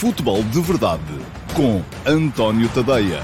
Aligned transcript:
Futebol 0.00 0.42
de 0.44 0.62
Verdade 0.62 1.02
com 1.54 1.82
António 2.10 2.72
Tadeia. 2.72 3.20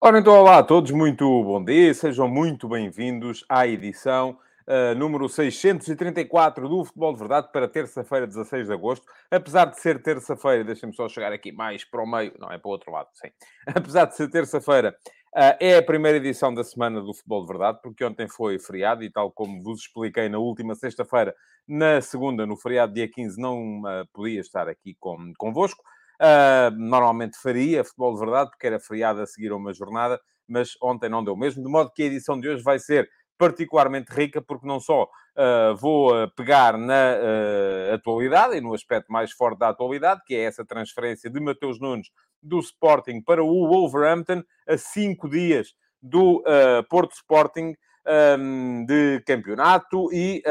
Ora 0.00 0.18
então, 0.18 0.32
olá 0.32 0.56
a 0.56 0.62
todos, 0.62 0.90
muito 0.90 1.26
bom 1.44 1.62
dia, 1.62 1.92
sejam 1.92 2.26
muito 2.26 2.66
bem-vindos 2.66 3.44
à 3.50 3.66
edição 3.66 4.38
uh, 4.68 4.94
número 4.94 5.28
634 5.28 6.68
do 6.68 6.84
Futebol 6.84 7.12
de 7.12 7.18
Verdade 7.18 7.48
para 7.50 7.66
terça-feira, 7.66 8.26
16 8.26 8.66
de 8.66 8.72
agosto. 8.72 9.06
Apesar 9.30 9.64
de 9.66 9.80
ser 9.80 10.02
terça-feira, 10.02 10.62
deixem-me 10.62 10.94
só 10.94 11.08
chegar 11.08 11.32
aqui 11.32 11.50
mais 11.50 11.84
para 11.84 12.02
o 12.02 12.06
meio, 12.06 12.32
não, 12.38 12.50
é 12.52 12.58
para 12.58 12.68
o 12.68 12.72
outro 12.72 12.92
lado, 12.92 13.08
sim. 13.14 13.28
Apesar 13.66 14.04
de 14.04 14.16
ser 14.16 14.30
terça-feira, 14.30 14.94
é 15.34 15.76
a 15.76 15.82
primeira 15.82 16.18
edição 16.18 16.52
da 16.52 16.64
semana 16.64 17.00
do 17.00 17.12
Futebol 17.14 17.42
de 17.42 17.48
Verdade, 17.48 17.78
porque 17.82 18.04
ontem 18.04 18.28
foi 18.28 18.58
feriado 18.58 19.02
e 19.02 19.10
tal 19.10 19.30
como 19.30 19.62
vos 19.62 19.80
expliquei 19.80 20.28
na 20.28 20.38
última 20.38 20.74
sexta-feira, 20.74 21.34
na 21.66 22.00
segunda, 22.00 22.46
no 22.46 22.56
feriado 22.56 22.94
dia 22.94 23.08
15, 23.08 23.40
não 23.40 23.80
uh, 23.82 24.06
podia 24.12 24.40
estar 24.40 24.68
aqui 24.68 24.96
com, 24.98 25.32
convosco. 25.36 25.82
Uh, 26.20 26.70
normalmente 26.76 27.36
faria 27.38 27.84
futebol 27.84 28.14
de 28.14 28.20
verdade, 28.20 28.50
porque 28.50 28.66
era 28.66 28.80
feriado 28.80 29.20
a 29.20 29.26
seguir 29.26 29.52
a 29.52 29.56
uma 29.56 29.72
jornada, 29.72 30.20
mas 30.48 30.70
ontem 30.82 31.08
não 31.08 31.22
deu 31.22 31.36
mesmo. 31.36 31.62
De 31.62 31.70
modo 31.70 31.92
que 31.92 32.02
a 32.02 32.06
edição 32.06 32.40
de 32.40 32.48
hoje 32.48 32.62
vai 32.62 32.78
ser 32.78 33.08
particularmente 33.38 34.12
rica, 34.12 34.42
porque 34.42 34.66
não 34.66 34.80
só 34.80 35.04
uh, 35.04 35.76
vou 35.76 36.12
uh, 36.12 36.28
pegar 36.34 36.76
na 36.76 37.14
uh, 37.14 37.94
atualidade 37.94 38.56
e 38.56 38.60
no 38.60 38.74
aspecto 38.74 39.12
mais 39.12 39.30
forte 39.30 39.60
da 39.60 39.68
atualidade, 39.68 40.22
que 40.26 40.34
é 40.34 40.42
essa 40.42 40.64
transferência 40.64 41.30
de 41.30 41.40
Mateus 41.40 41.80
Nunes 41.80 42.10
do 42.42 42.58
Sporting 42.58 43.22
para 43.22 43.42
o 43.42 43.68
Wolverhampton, 43.68 44.42
a 44.66 44.76
cinco 44.76 45.28
dias 45.28 45.74
do 46.02 46.42
Porto 46.88 47.12
Sporting. 47.12 47.74
Um, 48.10 48.86
de 48.86 49.22
campeonato 49.26 50.08
e 50.10 50.42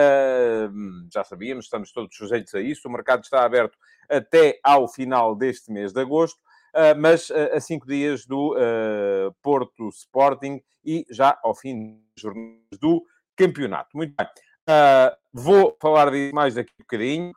já 1.11 1.23
sabíamos, 1.23 1.65
estamos 1.65 1.91
todos 1.91 2.15
sujeitos 2.15 2.53
a 2.53 2.61
isso. 2.61 2.87
O 2.87 2.91
mercado 2.91 3.23
está 3.23 3.43
aberto 3.43 3.75
até 4.07 4.59
ao 4.63 4.87
final 4.87 5.35
deste 5.35 5.71
mês 5.71 5.91
de 5.91 5.99
agosto. 5.99 6.39
Uh, 6.73 6.97
mas 6.97 7.29
uh, 7.29 7.55
a 7.55 7.59
cinco 7.59 7.87
dias 7.87 8.25
do 8.25 8.55
uh, 8.55 9.33
Porto 9.41 9.89
Sporting 9.89 10.61
e 10.85 11.05
já 11.09 11.37
ao 11.43 11.55
fim 11.55 11.99
dos 12.15 12.79
do 12.79 13.03
campeonato. 13.35 13.89
Muito 13.95 14.13
bem. 14.15 14.27
vou 15.33 15.75
falar 15.81 16.11
disso 16.11 16.33
mais 16.33 16.55
daqui 16.55 16.71
um 16.79 16.83
bocadinho. 16.83 17.33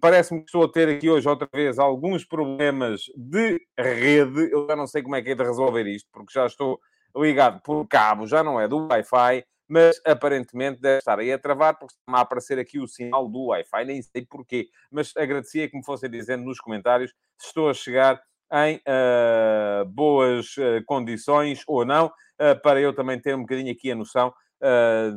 Parece-me 0.00 0.40
que 0.40 0.46
estou 0.46 0.64
a 0.64 0.70
ter 0.70 0.88
aqui 0.88 1.08
hoje 1.08 1.28
outra 1.28 1.48
vez 1.52 1.78
alguns 1.78 2.24
problemas 2.24 3.02
de 3.16 3.60
rede. 3.78 4.50
Eu 4.52 4.66
já 4.66 4.76
não 4.76 4.86
sei 4.86 5.02
como 5.02 5.16
é 5.16 5.22
que 5.22 5.30
é 5.30 5.34
de 5.34 5.42
resolver 5.42 5.86
isto, 5.86 6.08
porque 6.12 6.32
já 6.32 6.46
estou 6.46 6.78
ligado 7.16 7.60
por 7.62 7.86
cabo, 7.88 8.26
já 8.26 8.42
não 8.42 8.60
é 8.60 8.68
do 8.68 8.86
Wi-Fi 8.86 9.44
mas 9.68 10.00
aparentemente 10.04 10.80
deve 10.80 10.98
estar 10.98 11.18
aí 11.18 11.32
a 11.32 11.38
travar, 11.38 11.78
porque 11.78 11.94
está 11.94 12.18
a 12.18 12.22
aparecer 12.22 12.58
aqui 12.58 12.78
o 12.78 12.86
sinal 12.86 13.28
do 13.28 13.46
Wi-Fi, 13.46 13.84
nem 13.84 14.02
sei 14.02 14.24
porquê, 14.24 14.68
mas 14.90 15.12
agradecia 15.16 15.68
que 15.68 15.76
me 15.76 15.84
fossem 15.84 16.10
dizendo 16.10 16.44
nos 16.44 16.60
comentários 16.60 17.12
se 17.38 17.48
estou 17.48 17.68
a 17.68 17.74
chegar 17.74 18.20
em 18.52 18.76
uh, 18.76 19.84
boas 19.86 20.56
uh, 20.56 20.82
condições 20.86 21.62
ou 21.66 21.84
não, 21.84 22.06
uh, 22.06 22.60
para 22.62 22.80
eu 22.80 22.94
também 22.94 23.20
ter 23.20 23.34
um 23.34 23.40
bocadinho 23.40 23.72
aqui 23.72 23.90
a 23.90 23.96
noção 23.96 24.32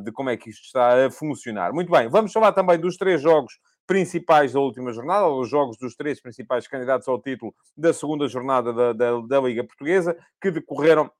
de 0.04 0.12
como 0.12 0.28
é 0.28 0.36
que 0.36 0.50
isto 0.50 0.64
está 0.64 1.06
a 1.06 1.10
funcionar. 1.10 1.72
Muito 1.72 1.90
bem, 1.90 2.10
vamos 2.10 2.30
falar 2.30 2.52
também 2.52 2.78
dos 2.78 2.98
três 2.98 3.22
jogos 3.22 3.58
principais 3.86 4.52
da 4.52 4.60
última 4.60 4.92
jornada, 4.92 5.26
os 5.28 5.48
jogos 5.48 5.78
dos 5.78 5.96
três 5.96 6.20
principais 6.20 6.68
candidatos 6.68 7.08
ao 7.08 7.20
título 7.20 7.52
da 7.74 7.92
segunda 7.92 8.28
jornada 8.28 8.70
da, 8.70 8.92
da, 8.92 9.20
da 9.20 9.40
Liga 9.40 9.64
Portuguesa, 9.64 10.14
que 10.40 10.50
decorreram 10.50 11.10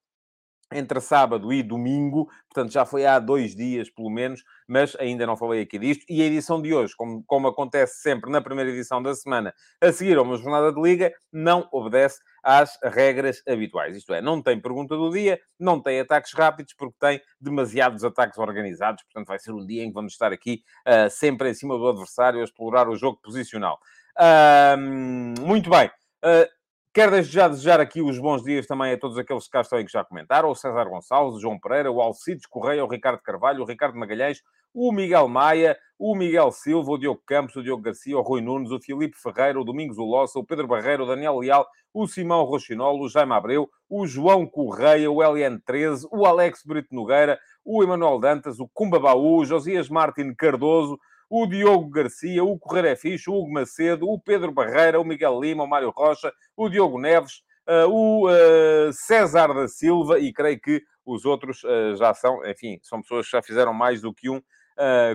entre 0.73 1.01
sábado 1.01 1.53
e 1.53 1.63
domingo, 1.63 2.29
portanto 2.53 2.73
já 2.73 2.85
foi 2.85 3.05
há 3.05 3.19
dois 3.19 3.55
dias 3.55 3.91
pelo 3.91 4.11
menos, 4.11 4.43
mas 4.69 4.97
ainda 4.97 5.27
não 5.27 5.37
falei 5.37 5.63
aqui 5.63 5.79
disto. 5.79 6.05
E 6.09 6.23
a 6.23 6.27
edição 6.27 6.63
de 6.63 6.73
hoje, 6.73 6.95
como, 6.97 7.25
como 7.27 7.49
acontece 7.49 8.01
sempre 8.01 8.31
na 8.31 8.41
primeira 8.41 8.71
edição 8.71 9.03
da 9.03 9.15
semana, 9.15 9.53
a 9.81 9.93
seguir 9.93 10.17
a 10.17 10.23
uma 10.23 10.37
jornada 10.37 10.73
de 10.73 10.81
liga, 10.81 11.13
não 11.33 11.69
obedece 11.73 12.21
às 12.43 12.79
regras 12.83 13.43
habituais. 13.47 13.97
Isto 13.97 14.15
é, 14.15 14.23
não 14.23 14.41
tem 14.43 14.61
pergunta 14.61 14.97
do 14.97 15.11
dia, 15.11 15.41
não 15.59 15.81
tem 15.81 16.01
ataques 16.01 16.33
rápidos, 16.33 16.75
porque 16.75 16.97
tem 16.99 17.21
demasiados 17.41 18.05
ataques 18.05 18.39
organizados, 18.39 19.03
portanto 19.05 19.29
vai 19.29 19.39
ser 19.39 19.53
um 19.53 19.67
dia 19.67 19.83
em 19.83 19.89
que 19.89 19.95
vamos 19.95 20.13
estar 20.13 20.33
aqui 20.33 20.63
uh, 20.87 21.11
sempre 21.11 21.51
em 21.51 21.55
cima 21.55 21.77
do 21.77 21.89
adversário 21.89 22.41
a 22.41 22.45
explorar 22.45 22.89
o 22.89 22.97
jogo 22.97 23.19
posicional. 23.23 23.79
Uh, 24.17 25.41
muito 25.41 25.71
bem. 25.71 25.91
Uh, 26.23 26.60
Quero 26.93 27.13
desde 27.13 27.33
já 27.33 27.47
desejar 27.47 27.79
aqui 27.79 28.03
os 28.03 28.19
bons 28.19 28.43
dias 28.43 28.67
também 28.67 28.93
a 28.93 28.99
todos 28.99 29.17
aqueles 29.17 29.45
que 29.45 29.51
cá 29.51 29.61
estão 29.61 29.79
e 29.79 29.85
que 29.85 29.93
já 29.93 30.03
comentaram, 30.03 30.51
o 30.51 30.57
César 30.57 30.87
Gonçalves, 30.87 31.37
o 31.37 31.41
João 31.41 31.57
Pereira, 31.57 31.89
o 31.89 32.01
Alcides 32.01 32.47
Correia, 32.47 32.85
o 32.85 32.89
Ricardo 32.89 33.23
Carvalho, 33.23 33.63
o 33.63 33.65
Ricardo 33.65 33.97
Magalhães, 33.97 34.43
o 34.75 34.91
Miguel 34.91 35.29
Maia, 35.29 35.79
o 35.97 36.17
Miguel 36.17 36.51
Silva, 36.51 36.91
o 36.91 36.99
Diogo 36.99 37.23
Campos, 37.25 37.55
o 37.55 37.63
Diogo 37.63 37.81
Garcia, 37.81 38.19
o 38.19 38.23
Rui 38.23 38.41
Nunes, 38.41 38.73
o 38.73 38.81
Filipe 38.81 39.17
Ferreira, 39.17 39.61
o 39.61 39.65
Domingos 39.65 39.99
Ulossa, 39.99 40.41
o 40.41 40.45
Pedro 40.45 40.67
Barreiro, 40.67 41.05
o 41.05 41.07
Daniel 41.07 41.39
Leal, 41.39 41.65
o 41.95 42.09
Simão 42.09 42.43
Rochinol, 42.43 43.01
o 43.01 43.09
Jaime 43.09 43.35
Abreu, 43.35 43.71
o 43.89 44.05
João 44.05 44.45
Correia, 44.45 45.09
o 45.13 45.19
LN13, 45.19 46.09
o 46.11 46.27
Alex 46.27 46.65
Brito 46.65 46.93
Nogueira, 46.93 47.39
o 47.65 47.85
Emanuel 47.85 48.19
Dantas, 48.19 48.59
o 48.59 48.69
Cumba 48.69 48.99
Baú, 48.99 49.39
o 49.39 49.45
Josias 49.45 49.89
Martin 49.89 50.35
Cardoso, 50.35 50.99
o 51.31 51.47
Diogo 51.47 51.89
Garcia, 51.89 52.43
o 52.43 52.59
Correia 52.59 52.93
é 52.93 52.97
Ficho, 52.97 53.33
o 53.33 53.39
Hugo 53.39 53.53
Macedo, 53.53 54.09
o 54.11 54.19
Pedro 54.19 54.51
Barreira, 54.51 55.01
o 55.01 55.05
Miguel 55.05 55.41
Lima, 55.41 55.63
o 55.63 55.69
Mário 55.69 55.91
Rocha, 55.91 56.33
o 56.57 56.69
Diogo 56.69 56.99
Neves, 56.99 57.43
uh, 57.69 57.89
o 57.89 58.29
uh, 58.29 58.93
César 58.93 59.55
da 59.55 59.69
Silva 59.69 60.19
e 60.19 60.33
creio 60.33 60.61
que 60.61 60.83
os 61.07 61.25
outros 61.25 61.63
uh, 61.63 61.95
já 61.97 62.13
são, 62.13 62.45
enfim, 62.45 62.81
são 62.83 63.01
pessoas 63.01 63.27
que 63.27 63.33
já 63.33 63.43
fizeram 63.43 63.73
mais 63.73 64.01
do 64.01 64.13
que 64.13 64.29
um 64.29 64.43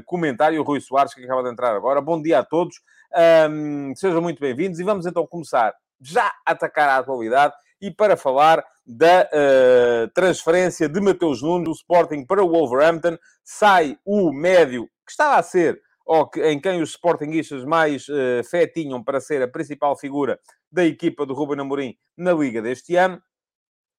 comentário. 0.05 0.61
O 0.61 0.63
Rui 0.63 0.79
Soares, 0.79 1.11
que 1.11 1.23
acaba 1.23 1.41
de 1.41 1.49
entrar 1.49 1.75
agora. 1.75 1.99
Bom 1.99 2.21
dia 2.21 2.37
a 2.37 2.43
todos, 2.43 2.75
sejam 3.95 4.21
muito 4.21 4.39
bem-vindos 4.39 4.79
e 4.79 4.83
vamos 4.83 5.07
então 5.07 5.25
começar 5.25 5.73
já 5.99 6.27
a 6.45 6.51
atacar 6.51 6.87
a 6.87 6.97
atualidade 6.97 7.55
e 7.81 7.89
para 7.89 8.15
falar 8.15 8.63
da 8.85 9.23
uh, 9.23 10.07
transferência 10.13 10.87
de 10.87 11.01
Mateus 11.01 11.41
Nunes 11.41 11.65
do 11.65 11.71
Sporting 11.71 12.25
para 12.25 12.43
o 12.43 12.49
Wolverhampton. 12.49 13.17
Sai 13.43 13.97
o 14.05 14.31
médio 14.31 14.87
que 15.03 15.11
estava 15.11 15.37
a 15.37 15.43
ser 15.43 15.81
ou 16.05 16.29
que, 16.29 16.41
em 16.45 16.59
quem 16.59 16.81
os 16.81 16.91
Sportingistas 16.91 17.65
mais 17.65 18.07
uh, 18.07 18.43
fé 18.49 18.67
tinham 18.67 19.03
para 19.03 19.19
ser 19.19 19.41
a 19.41 19.47
principal 19.47 19.97
figura 19.97 20.39
da 20.71 20.85
equipa 20.85 21.25
do 21.25 21.33
Ruben 21.33 21.59
Amorim 21.59 21.95
na 22.15 22.33
Liga 22.33 22.61
deste 22.61 22.95
ano. 22.95 23.21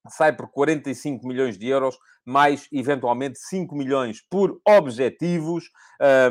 Sai 0.09 0.35
por 0.37 0.49
45 0.53 1.27
milhões 1.27 1.59
de 1.59 1.67
euros, 1.67 1.99
mais 2.25 2.69
eventualmente 2.73 3.39
5 3.41 3.75
milhões 3.75 4.23
por 4.31 4.61
objetivos. 4.65 5.65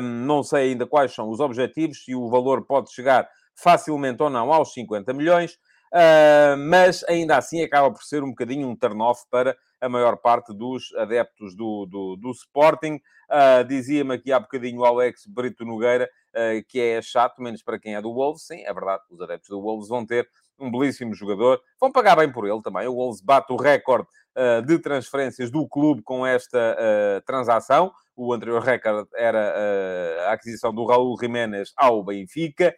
não 0.24 0.42
sei 0.42 0.70
ainda 0.70 0.86
quais 0.86 1.12
são 1.12 1.28
os 1.28 1.40
objetivos, 1.40 2.02
se 2.04 2.14
o 2.14 2.30
valor 2.30 2.64
pode 2.66 2.90
chegar 2.90 3.28
facilmente 3.54 4.22
ou 4.22 4.30
não 4.30 4.50
aos 4.52 4.72
50 4.72 5.12
milhões. 5.12 5.58
Uh, 5.96 6.58
mas 6.58 7.02
ainda 7.04 7.38
assim 7.38 7.62
acaba 7.62 7.90
por 7.90 8.02
ser 8.02 8.22
um 8.22 8.28
bocadinho 8.28 8.68
um 8.68 8.76
turn-off 8.76 9.22
para 9.30 9.56
a 9.80 9.88
maior 9.88 10.18
parte 10.18 10.52
dos 10.52 10.94
adeptos 10.94 11.56
do, 11.56 11.86
do, 11.86 12.16
do 12.16 12.30
Sporting. 12.32 13.00
Uh, 13.30 13.64
Dizia-me 13.66 14.12
aqui 14.12 14.30
há 14.30 14.38
bocadinho 14.38 14.80
o 14.80 14.84
Alex 14.84 15.24
Brito 15.26 15.64
Nogueira 15.64 16.06
uh, 16.34 16.62
que 16.68 16.78
é 16.78 17.00
chato, 17.00 17.40
menos 17.40 17.62
para 17.62 17.78
quem 17.78 17.94
é 17.94 18.02
do 18.02 18.12
Wolves. 18.12 18.46
Sim, 18.46 18.62
é 18.66 18.74
verdade, 18.74 19.04
os 19.10 19.18
adeptos 19.22 19.48
do 19.48 19.62
Wolves 19.62 19.88
vão 19.88 20.04
ter 20.04 20.28
um 20.58 20.70
belíssimo 20.70 21.14
jogador. 21.14 21.62
Vão 21.80 21.90
pagar 21.90 22.14
bem 22.14 22.30
por 22.30 22.46
ele 22.46 22.60
também. 22.60 22.86
O 22.86 22.94
Wolves 22.94 23.22
bate 23.22 23.50
o 23.50 23.56
recorde 23.56 24.06
uh, 24.36 24.60
de 24.66 24.78
transferências 24.78 25.50
do 25.50 25.66
clube 25.66 26.02
com 26.02 26.26
esta 26.26 26.76
transação. 27.24 27.90
O 28.16 28.32
anterior 28.32 28.62
recorde 28.62 29.08
era 29.14 30.28
a 30.28 30.32
aquisição 30.32 30.74
do 30.74 30.86
Raul 30.86 31.16
Jiménez 31.20 31.72
ao 31.76 32.02
Benfica. 32.02 32.74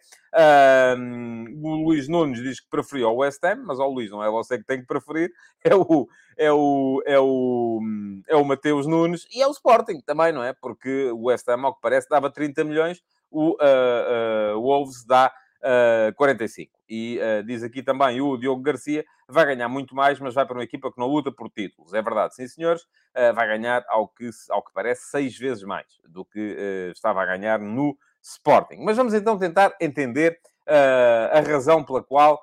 o 1.63 1.75
Luís 1.75 2.09
Nunes 2.09 2.41
diz 2.43 2.59
que 2.59 2.69
preferiu 2.69 3.09
o 3.09 3.15
West 3.17 3.41
Ham, 3.45 3.63
mas 3.65 3.79
ao 3.79 3.89
Luís 3.89 4.11
não 4.11 4.21
é 4.21 4.29
você 4.29 4.57
que 4.57 4.65
tem 4.65 4.81
que 4.81 4.85
preferir, 4.85 5.31
é 5.63 5.73
o, 5.73 6.07
é 6.37 6.51
o, 6.51 7.01
é 7.05 7.19
o, 7.19 7.79
é 8.27 8.35
o 8.35 8.43
Mateus 8.43 8.85
Nunes 8.85 9.25
e 9.33 9.41
é 9.41 9.47
o 9.47 9.51
Sporting 9.51 10.01
também, 10.01 10.33
não 10.33 10.43
é? 10.43 10.53
Porque 10.53 11.09
o 11.11 11.27
West 11.27 11.47
Ham, 11.47 11.63
ao 11.63 11.73
que 11.73 11.81
parece, 11.81 12.09
dava 12.09 12.29
30 12.29 12.63
milhões, 12.65 13.01
o 13.31 13.51
uh, 13.51 14.55
uh, 14.55 14.61
Wolves 14.61 15.05
dá 15.05 15.31
uh, 15.59 16.13
45. 16.15 16.78
E 16.89 17.19
uh, 17.19 17.43
diz 17.43 17.61
aqui 17.61 17.83
também 17.83 18.19
o 18.19 18.35
Diogo 18.35 18.63
Garcia, 18.63 19.05
vai 19.27 19.45
ganhar 19.45 19.69
muito 19.69 19.93
mais, 19.93 20.19
mas 20.19 20.33
vai 20.33 20.45
para 20.45 20.57
uma 20.57 20.63
equipa 20.63 20.91
que 20.91 20.97
não 20.97 21.05
luta 21.05 21.31
por 21.31 21.49
títulos. 21.49 21.93
É 21.93 22.01
verdade, 22.01 22.33
sim 22.33 22.47
senhores, 22.47 22.81
uh, 22.81 23.33
vai 23.35 23.47
ganhar, 23.47 23.85
ao 23.87 24.07
que, 24.07 24.29
ao 24.49 24.63
que 24.63 24.73
parece, 24.73 25.03
seis 25.11 25.37
vezes 25.37 25.63
mais 25.63 25.85
do 26.07 26.25
que 26.25 26.39
uh, 26.39 26.91
estava 26.91 27.21
a 27.21 27.25
ganhar 27.25 27.59
no 27.59 27.95
Sporting. 28.23 28.77
Mas 28.79 28.97
vamos 28.97 29.13
então 29.13 29.37
tentar 29.37 29.75
entender 29.79 30.39
a 31.31 31.39
razão 31.39 31.83
pela 31.83 32.03
qual 32.03 32.39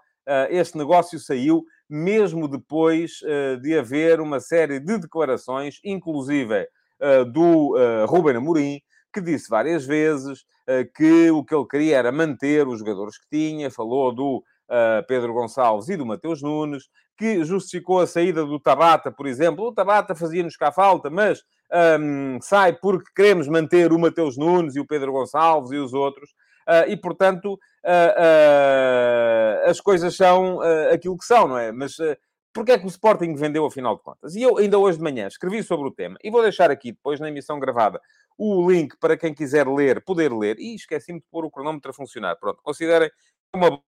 este 0.51 0.77
negócio 0.77 1.17
saiu 1.17 1.65
mesmo 1.89 2.49
depois 2.49 3.21
de 3.63 3.79
haver 3.79 4.21
uma 4.21 4.41
série 4.41 4.81
de 4.81 4.99
declarações, 4.99 5.79
inclusive 5.85 6.67
do 7.33 7.77
Ruben 8.09 8.39
Amorim, 8.39 8.81
que 9.13 9.21
disse 9.21 9.49
várias 9.49 9.87
vezes 9.87 10.45
que 10.95 11.31
o 11.31 11.45
que 11.45 11.55
ele 11.55 11.67
queria 11.67 11.97
era 11.97 12.11
manter 12.11 12.67
os 12.67 12.81
jogadores 12.81 13.19
que 13.19 13.27
tinha, 13.31 13.71
falou 13.71 14.15
do 14.15 14.43
uh, 14.69 15.07
Pedro 15.07 15.33
Gonçalves 15.33 15.89
e 15.89 15.97
do 15.97 16.07
Mateus 16.07 16.43
Nunes, 16.43 16.85
que 17.17 17.45
justificou 17.45 18.01
a 18.01 18.07
saída 18.07 18.45
do 18.45 18.61
Tabata, 18.61 19.11
por 19.11 19.27
exemplo. 19.27 19.67
O 19.67 19.73
Tabata 19.73 20.15
fazia-nos 20.15 20.57
cá 20.57 20.71
falta, 20.71 21.09
mas 21.09 21.43
um, 22.01 22.39
sai 22.43 22.75
porque 22.75 23.11
queremos 23.15 23.49
manter 23.49 23.93
o 23.93 23.99
Mateus 23.99 24.37
Nunes 24.37 24.77
e 24.77 24.81
o 24.81 24.87
Pedro 24.87 25.13
Gonçalves 25.13 25.73
e 25.73 25.77
os 25.77 25.95
outros. 25.95 26.31
Uh, 26.69 26.89
e, 26.89 26.97
portanto, 26.97 27.55
uh, 27.55 29.71
as 29.71 29.81
coisas 29.81 30.17
são 30.17 30.61
aquilo 30.93 31.17
que 31.17 31.25
são, 31.25 31.49
não 31.49 31.59
é? 31.59 31.73
Mas 31.73 31.97
Porquê 32.57 32.73
é 32.73 32.79
que 32.79 32.87
o 32.87 32.89
Sporting 32.89 33.35
vendeu, 33.35 33.67
afinal 33.67 33.97
de 33.97 34.03
contas? 34.03 34.35
E 34.35 34.41
eu, 34.41 34.57
ainda 34.57 34.79
hoje 34.79 34.97
de 34.97 35.05
manhã, 35.05 35.27
escrevi 35.27 35.63
sobre 35.63 35.89
o 35.89 35.91
tema. 35.91 36.17
E 36.25 36.31
vou 36.31 36.41
deixar 36.41 36.71
aqui, 36.71 36.91
depois, 36.91 37.21
na 37.21 37.29
emissão 37.29 37.61
gravada, 37.61 38.01
o 38.39 38.71
link 38.71 38.97
para 38.99 39.17
quem 39.17 39.33
quiser 39.35 39.67
ler, 39.67 40.05
poder 40.05 40.33
ler. 40.33 40.59
E 40.59 40.75
esqueci-me 40.75 41.21
de 41.21 41.27
pôr 41.31 41.45
o 41.45 41.51
cronómetro 41.51 41.91
a 41.91 41.95
funcionar. 41.95 42.37
Pronto, 42.37 42.61
considerem 42.63 43.11
uma 43.55 43.81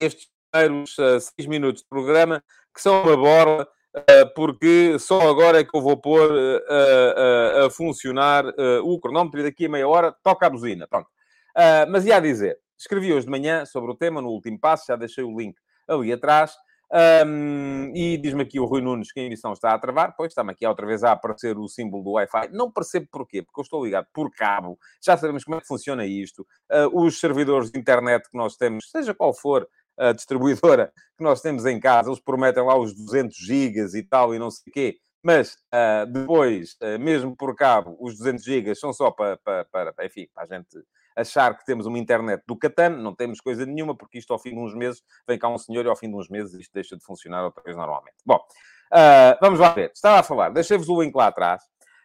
estes 0.00 0.28
primeiros 0.50 0.96
uh, 0.98 1.20
seis 1.20 1.46
minutos 1.46 1.82
de 1.82 1.88
programa, 1.88 2.42
que 2.74 2.80
são 2.80 3.02
uma 3.02 3.16
borla, 3.16 3.68
uh, 3.96 4.34
porque 4.34 4.98
só 4.98 5.28
agora 5.28 5.60
é 5.60 5.64
que 5.64 5.76
eu 5.76 5.80
vou 5.80 5.96
pôr 5.96 6.30
uh, 6.30 7.66
a 7.66 7.70
funcionar 7.70 8.44
o 8.82 8.98
cronómetro 9.00 9.40
e 9.40 9.42
daqui 9.44 9.66
a 9.66 9.68
meia 9.68 9.88
hora 9.88 10.14
toca 10.22 10.46
a 10.46 10.50
buzina. 10.50 10.86
Pronto. 10.86 11.08
mas 11.88 12.04
ia 12.04 12.16
a 12.16 12.20
dizer, 12.20 12.58
escrevi 12.78 13.12
hoje 13.12 13.26
de 13.26 13.30
manhã 13.30 13.64
sobre 13.64 13.90
o 13.90 13.94
tema, 13.94 14.20
no 14.20 14.28
último 14.28 14.58
passo, 14.58 14.86
já 14.88 14.96
deixei 14.96 15.24
o 15.24 15.36
link 15.36 15.56
ali 15.88 16.12
atrás. 16.12 16.54
Um, 16.92 17.92
e 17.94 18.16
diz-me 18.16 18.42
aqui 18.42 18.60
o 18.60 18.64
Rui 18.64 18.80
Nunes 18.80 19.10
que 19.10 19.18
a 19.18 19.22
emissão 19.24 19.52
está 19.52 19.72
a 19.74 19.78
travar. 19.78 20.14
Pois 20.16 20.30
está-me 20.30 20.52
aqui 20.52 20.66
outra 20.66 20.86
vez 20.86 21.02
a 21.02 21.12
aparecer 21.12 21.58
o 21.58 21.68
símbolo 21.68 22.02
do 22.02 22.12
Wi-Fi. 22.12 22.48
Não 22.52 22.70
percebo 22.70 23.08
porquê, 23.10 23.42
porque 23.42 23.60
eu 23.60 23.62
estou 23.62 23.84
ligado 23.84 24.06
por 24.12 24.30
cabo. 24.30 24.78
Já 25.04 25.16
sabemos 25.16 25.44
como 25.44 25.56
é 25.56 25.60
que 25.60 25.66
funciona 25.66 26.06
isto. 26.06 26.46
Uh, 26.70 27.04
os 27.04 27.18
servidores 27.18 27.70
de 27.70 27.78
internet 27.78 28.30
que 28.30 28.36
nós 28.36 28.56
temos, 28.56 28.90
seja 28.90 29.14
qual 29.14 29.34
for 29.34 29.68
a 29.98 30.12
distribuidora 30.12 30.92
que 31.16 31.24
nós 31.24 31.40
temos 31.40 31.64
em 31.64 31.80
casa, 31.80 32.10
eles 32.10 32.20
prometem 32.20 32.62
lá 32.62 32.78
os 32.78 32.94
200 32.94 33.36
gigas 33.36 33.94
e 33.94 34.02
tal 34.02 34.34
e 34.34 34.38
não 34.38 34.50
sei 34.50 34.70
o 34.70 34.72
quê. 34.72 34.98
Mas 35.22 35.54
uh, 35.74 36.06
depois, 36.08 36.76
uh, 36.82 36.98
mesmo 37.00 37.34
por 37.34 37.54
cabo, 37.56 37.96
os 37.98 38.16
200 38.18 38.44
gigas 38.44 38.78
são 38.78 38.92
só 38.92 39.10
para, 39.10 39.36
para, 39.38 39.64
para, 39.64 40.06
enfim, 40.06 40.28
para 40.32 40.44
a 40.44 40.46
gente 40.46 40.68
achar 41.16 41.56
que 41.56 41.64
temos 41.64 41.86
uma 41.86 41.98
internet 41.98 42.42
do 42.46 42.56
Catan, 42.56 42.90
não 42.90 43.14
temos 43.14 43.40
coisa 43.40 43.64
nenhuma, 43.64 43.96
porque 43.96 44.18
isto 44.18 44.32
ao 44.32 44.38
fim 44.38 44.50
de 44.50 44.58
uns 44.58 44.74
meses 44.74 45.02
vem 45.26 45.38
cá 45.38 45.48
um 45.48 45.56
senhor 45.56 45.84
e 45.86 45.88
ao 45.88 45.96
fim 45.96 46.10
de 46.10 46.14
uns 46.14 46.28
meses 46.28 46.52
isto 46.54 46.72
deixa 46.72 46.96
de 46.96 47.02
funcionar 47.02 47.42
outra 47.42 47.62
vez 47.62 47.74
normalmente. 47.74 48.16
Bom, 48.24 48.36
uh, 48.36 49.38
vamos 49.40 49.58
lá 49.58 49.70
ver. 49.70 49.90
Estava 49.94 50.20
a 50.20 50.22
falar, 50.22 50.50
deixei-vos 50.50 50.88
o 50.88 51.02
link 51.02 51.14
lá 51.14 51.28
atrás. 51.28 51.62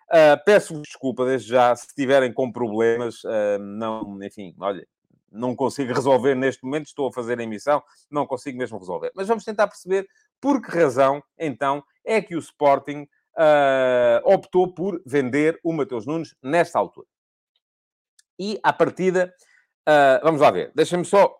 Uh, 0.09 0.41
Peço-vos 0.45 0.83
desculpa 0.83 1.25
desde 1.25 1.49
já 1.49 1.75
se 1.75 1.87
estiverem 1.87 2.33
com 2.33 2.51
problemas. 2.51 3.23
Uh, 3.23 3.59
não, 3.59 4.17
enfim, 4.23 4.55
olha, 4.59 4.87
não 5.29 5.55
consigo 5.55 5.91
resolver 5.93 6.33
neste 6.33 6.63
momento, 6.63 6.87
estou 6.87 7.09
a 7.09 7.13
fazer 7.13 7.37
a 7.37 7.43
emissão, 7.43 7.83
não 8.09 8.25
consigo 8.25 8.57
mesmo 8.57 8.79
resolver. 8.79 9.11
Mas 9.13 9.27
vamos 9.27 9.43
tentar 9.43 9.67
perceber 9.67 10.07
por 10.39 10.61
que 10.61 10.71
razão, 10.71 11.21
então, 11.37 11.83
é 12.03 12.21
que 12.21 12.35
o 12.35 12.39
Sporting 12.39 13.07
optou 14.25 14.73
por 14.73 15.01
vender 15.05 15.57
o 15.63 15.71
Mateus 15.71 16.05
Nunes 16.05 16.35
nesta 16.43 16.77
altura. 16.77 17.07
E, 18.41 18.59
à 18.63 18.73
partida, 18.73 19.31
uh, 19.87 20.23
vamos 20.23 20.41
lá 20.41 20.49
ver. 20.49 20.71
Deixem-me 20.73 21.05
só 21.05 21.31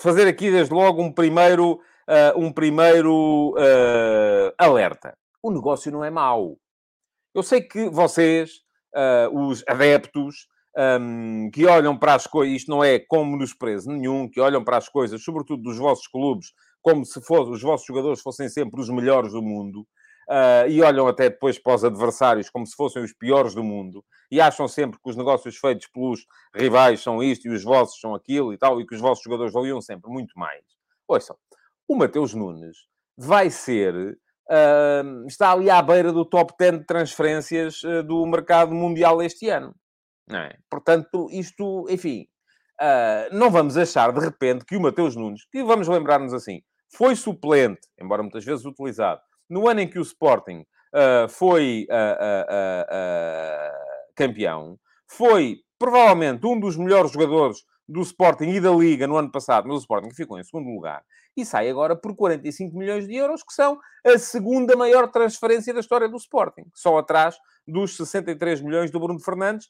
fazer 0.00 0.26
aqui, 0.26 0.50
desde 0.50 0.74
logo, 0.74 1.00
um 1.00 1.12
primeiro, 1.12 1.74
uh, 1.74 2.36
um 2.36 2.52
primeiro 2.52 3.50
uh, 3.50 4.52
alerta. 4.58 5.16
O 5.40 5.52
negócio 5.52 5.92
não 5.92 6.04
é 6.04 6.10
mau. 6.10 6.56
Eu 7.32 7.44
sei 7.44 7.60
que 7.60 7.88
vocês, 7.88 8.62
os 9.32 9.62
adeptos, 9.68 10.48
um, 11.00 11.48
que 11.52 11.64
olham 11.66 11.96
para 11.96 12.14
as 12.14 12.26
coisas, 12.26 12.56
isto 12.56 12.70
não 12.70 12.82
é 12.82 12.98
como 12.98 13.36
nos 13.36 13.54
preso 13.54 13.88
nenhum, 13.88 14.28
que 14.28 14.40
olham 14.40 14.64
para 14.64 14.78
as 14.78 14.88
coisas, 14.88 15.22
sobretudo 15.22 15.62
dos 15.62 15.78
vossos 15.78 16.08
clubes, 16.08 16.48
como 16.82 17.04
se 17.04 17.20
fosse, 17.22 17.52
os 17.52 17.62
vossos 17.62 17.86
jogadores 17.86 18.20
fossem 18.20 18.48
sempre 18.48 18.80
os 18.80 18.88
melhores 18.88 19.30
do 19.30 19.42
mundo, 19.42 19.86
uh, 20.28 20.68
e 20.68 20.82
olham 20.82 21.08
até 21.08 21.30
depois 21.30 21.58
para 21.58 21.74
os 21.74 21.84
adversários 21.84 22.50
como 22.50 22.66
se 22.66 22.76
fossem 22.76 23.02
os 23.02 23.12
piores 23.12 23.54
do 23.54 23.64
mundo 23.64 24.04
e 24.30 24.40
acham 24.40 24.68
sempre 24.68 24.98
que 25.02 25.08
os 25.08 25.16
negócios 25.16 25.56
feitos 25.56 25.86
pelos 25.86 26.26
rivais 26.54 27.00
são 27.00 27.22
isto 27.22 27.46
e 27.46 27.50
os 27.50 27.64
vossos 27.64 27.98
são 27.98 28.14
aquilo 28.14 28.52
e 28.52 28.58
tal, 28.58 28.80
e 28.80 28.86
que 28.86 28.94
os 28.94 29.00
vossos 29.00 29.24
jogadores 29.24 29.52
valiam 29.52 29.80
sempre 29.80 30.10
muito 30.10 30.38
mais. 30.38 30.62
Ouçam, 31.06 31.36
o 31.88 31.96
Mateus 31.96 32.34
Nunes 32.34 32.76
vai 33.16 33.50
ser. 33.50 34.18
Uh, 34.50 35.26
está 35.26 35.52
ali 35.52 35.68
à 35.68 35.82
beira 35.82 36.10
do 36.10 36.24
top 36.24 36.54
10 36.58 36.78
de 36.78 36.86
transferências 36.86 37.82
uh, 37.82 38.02
do 38.02 38.24
mercado 38.24 38.74
mundial 38.74 39.20
este 39.22 39.48
ano. 39.50 39.74
É? 40.30 40.56
Portanto, 40.70 41.28
isto, 41.30 41.86
enfim, 41.90 42.26
uh, 42.80 43.34
não 43.34 43.50
vamos 43.50 43.76
achar 43.76 44.12
de 44.12 44.20
repente 44.20 44.64
que 44.64 44.76
o 44.76 44.80
Mateus 44.80 45.16
Nunes, 45.16 45.46
que 45.50 45.62
vamos 45.62 45.88
lembrar-nos 45.88 46.32
assim, 46.32 46.62
foi 46.94 47.14
suplente, 47.14 47.80
embora 48.00 48.22
muitas 48.22 48.44
vezes 48.44 48.64
utilizado, 48.64 49.20
no 49.48 49.68
ano 49.68 49.80
em 49.80 49.88
que 49.88 49.98
o 49.98 50.02
Sporting 50.02 50.64
uh, 50.94 51.28
foi 51.28 51.86
uh, 51.90 52.48
campeão, 54.14 54.78
foi 55.06 55.60
provavelmente 55.78 56.46
um 56.46 56.58
dos 56.58 56.76
melhores 56.76 57.12
jogadores 57.12 57.58
do 57.88 58.02
Sporting 58.02 58.50
e 58.50 58.60
da 58.60 58.70
Liga 58.70 59.06
no 59.06 59.16
ano 59.16 59.30
passado, 59.30 59.66
mas 59.66 59.78
o 59.78 59.80
Sporting 59.80 60.10
ficou 60.10 60.38
em 60.38 60.44
segundo 60.44 60.68
lugar, 60.68 61.02
e 61.36 61.44
sai 61.44 61.70
agora 61.70 61.96
por 61.96 62.14
45 62.14 62.76
milhões 62.76 63.06
de 63.06 63.14
euros, 63.14 63.42
que 63.42 63.54
são 63.54 63.78
a 64.04 64.18
segunda 64.18 64.76
maior 64.76 65.08
transferência 65.08 65.72
da 65.72 65.80
história 65.80 66.08
do 66.08 66.16
Sporting, 66.16 66.64
só 66.74 66.98
atrás 66.98 67.36
dos 67.66 67.96
63 67.96 68.60
milhões 68.60 68.90
do 68.90 68.98
Bruno 68.98 69.20
Fernandes 69.20 69.68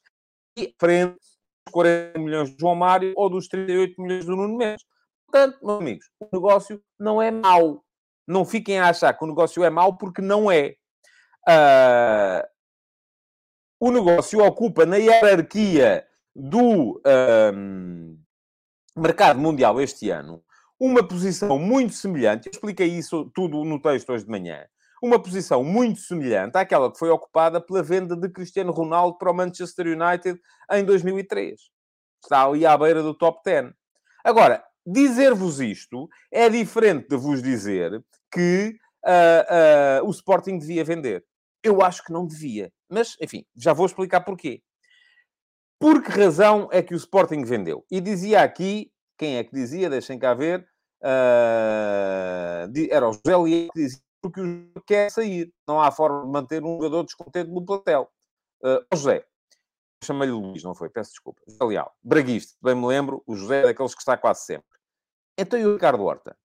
e 0.57 0.75
frente 0.81 1.19
aos 1.67 1.73
40 1.73 2.19
milhões 2.19 2.51
do 2.51 2.57
João 2.59 2.75
Mário 2.75 3.13
ou 3.17 3.29
dos 3.29 3.49
38 3.49 4.01
milhões 4.01 4.25
do 4.25 4.35
Nuno 4.35 4.57
Mendes. 4.57 4.85
Portanto, 5.27 5.59
meus 5.63 5.81
amigos, 5.81 6.07
o 6.19 6.29
negócio 6.33 6.83
não 6.99 7.21
é 7.21 7.31
mau. 7.31 7.85
Não 8.29 8.45
fiquem 8.45 8.79
a 8.79 8.91
achar 8.91 9.13
que 9.15 9.25
o 9.25 9.27
negócio 9.27 9.65
é 9.65 9.71
mau, 9.71 9.97
porque 9.97 10.23
não 10.23 10.51
é. 10.53 10.77
Uh, 11.49 12.47
o 13.81 13.91
negócio 13.91 14.45
ocupa 14.45 14.85
na 14.85 14.97
hierarquia 14.97 16.07
do 16.35 17.01
mercado 18.95 19.41
mundial 19.41 19.81
este 19.81 20.11
ano 20.11 20.43
uma 20.79 21.07
posição 21.07 21.59
muito 21.59 21.95
semelhante. 21.95 22.47
Eu 22.47 22.53
expliquei 22.53 22.87
isso 22.87 23.31
tudo 23.35 23.65
no 23.65 23.81
texto 23.81 24.11
hoje 24.11 24.25
de 24.25 24.31
manhã. 24.31 24.65
Uma 25.03 25.21
posição 25.21 25.65
muito 25.65 26.01
semelhante 26.01 26.57
àquela 26.57 26.91
que 26.91 26.99
foi 26.99 27.11
ocupada 27.11 27.61
pela 27.61 27.83
venda 27.83 28.17
de 28.17 28.29
Cristiano 28.29 28.73
Ronaldo 28.73 29.17
para 29.19 29.31
o 29.31 29.35
Manchester 29.35 29.87
United 29.87 30.41
em 30.73 30.85
2003. 30.85 31.61
Está 32.23 32.47
ali 32.47 32.67
à 32.67 32.77
beira 32.77 33.03
do 33.03 33.15
top 33.15 33.41
10. 33.45 33.73
Agora, 34.25 34.65
dizer-vos 34.91 35.61
isto 35.61 36.09
é 36.31 36.49
diferente 36.49 37.09
de 37.09 37.17
vos 37.17 37.43
dizer 37.43 38.03
que 38.33 38.77
uh, 39.05 40.03
uh, 40.03 40.07
o 40.07 40.11
Sporting 40.11 40.59
devia 40.59 40.85
vender. 40.85 41.25
Eu 41.63 41.83
acho 41.83 42.05
que 42.05 42.13
não 42.13 42.27
devia. 42.27 42.73
Mas, 42.89 43.17
enfim, 43.21 43.45
já 43.55 43.73
vou 43.73 43.87
explicar 43.87 44.21
porquê. 44.21 44.63
Por 45.79 46.03
que 46.03 46.11
razão 46.11 46.69
é 46.73 46.83
que 46.83 46.95
o 46.95 46.97
Sporting 46.97 47.45
vendeu? 47.45 47.85
E 47.91 48.01
dizia 48.01 48.43
aqui, 48.43 48.91
quem 49.17 49.37
é 49.37 49.45
que 49.45 49.55
dizia? 49.55 49.91
Deixem 49.91 50.19
cá 50.19 50.35
ver. 50.35 50.67
Uh, 51.01 52.67
era 52.91 53.09
o 53.09 53.13
José 53.13 53.37
Leão 53.37 53.69
que 53.73 53.81
dizia 53.81 54.03
porque 54.21 54.41
o 54.41 54.45
jogador 54.45 54.83
quer 54.87 55.11
sair. 55.11 55.53
Não 55.67 55.81
há 55.81 55.91
forma 55.91 56.25
de 56.25 56.31
manter 56.31 56.65
um 56.65 56.77
jogador 56.77 57.05
descontente 57.05 57.51
no 57.51 57.65
plantel. 57.65 58.11
Uh, 58.63 58.85
José, 58.97 59.25
chamei-lhe 60.03 60.33
Luís, 60.33 60.63
não 60.63 60.75
foi? 60.75 60.89
Peço 60.89 61.11
desculpa. 61.11 61.41
José 61.47 61.65
Leal. 61.65 61.95
Braguista, 62.03 62.57
bem 62.63 62.75
me 62.75 62.87
lembro, 62.87 63.23
o 63.27 63.37
José 63.37 63.61
é 63.61 63.63
daqueles 63.65 63.95
que 63.95 64.01
está 64.01 64.17
quase 64.17 64.45
sempre. 64.45 64.78
Então 65.39 65.59
e 65.59 65.65
o 65.65 65.75
Ricardo 65.75 66.03
Horta? 66.03 66.37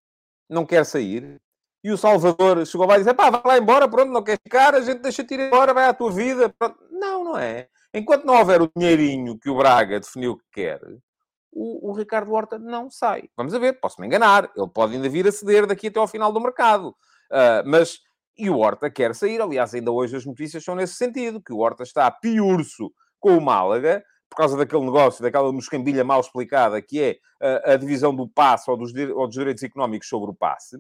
Não 0.47 0.65
quer 0.65 0.85
sair? 0.85 1.41
E 1.83 1.91
o 1.91 1.97
Salvador 1.97 2.65
chegou 2.65 2.88
lá 2.88 2.95
e 2.95 3.00
disse: 3.00 3.13
pá, 3.13 3.29
vai 3.29 3.41
lá 3.43 3.57
embora, 3.57 3.89
pronto, 3.89 4.12
não 4.12 4.23
quer 4.23 4.39
ficar, 4.41 4.75
a 4.75 4.81
gente 4.81 5.01
deixa-te 5.01 5.33
ir 5.33 5.39
embora, 5.41 5.73
vai 5.73 5.85
à 5.85 5.93
tua 5.93 6.12
vida. 6.12 6.53
Pronto. 6.57 6.77
Não, 6.91 7.23
não 7.23 7.38
é. 7.38 7.67
Enquanto 7.93 8.25
não 8.25 8.38
houver 8.38 8.62
o 8.62 8.71
dinheirinho 8.75 9.38
que 9.38 9.50
o 9.50 9.57
Braga 9.57 10.00
definiu 10.00 10.38
que 10.38 10.45
quer, 10.53 10.79
o, 11.51 11.89
o 11.89 11.93
Ricardo 11.93 12.31
Horta 12.31 12.57
não 12.57 12.89
sai. 12.89 13.29
Vamos 13.35 13.53
a 13.53 13.59
ver, 13.59 13.79
posso 13.79 14.00
me 14.00 14.07
enganar. 14.07 14.50
Ele 14.55 14.69
pode 14.69 14.95
ainda 14.95 15.09
vir 15.09 15.27
a 15.27 15.31
ceder 15.31 15.67
daqui 15.67 15.88
até 15.88 16.00
ao 16.00 16.07
final 16.07 16.31
do 16.31 16.39
mercado. 16.39 16.89
Uh, 17.31 17.63
mas, 17.65 18.00
e 18.38 18.50
o 18.50 18.57
Horta 18.57 18.89
quer 18.89 19.13
sair. 19.13 19.41
Aliás, 19.41 19.73
ainda 19.73 19.91
hoje 19.91 20.15
as 20.15 20.25
notícias 20.25 20.63
são 20.63 20.75
nesse 20.75 20.95
sentido, 20.95 21.41
que 21.41 21.53
o 21.53 21.59
Horta 21.59 21.83
está 21.83 22.07
a 22.07 22.12
piurso 22.12 22.91
com 23.19 23.38
o 23.38 23.41
Málaga, 23.41 24.03
por 24.34 24.38
causa 24.38 24.58
daquele 24.58 24.84
negócio, 24.84 25.22
daquela 25.22 25.52
moscambilha 25.52 26.04
mal 26.04 26.20
explicada, 26.20 26.82
que 26.82 27.02
é 27.02 27.18
a, 27.42 27.74
a 27.74 27.78
divisão 27.78 28.16
do 28.16 28.28
passe 28.28 28.70
ou 28.70 28.75
dos, 28.75 28.92
ou 28.94 29.28
dos 29.28 29.36
direitos 29.36 29.63
económicos 29.63 30.10
sobre 30.10 30.32
o 30.32 30.34
passe 30.34 30.78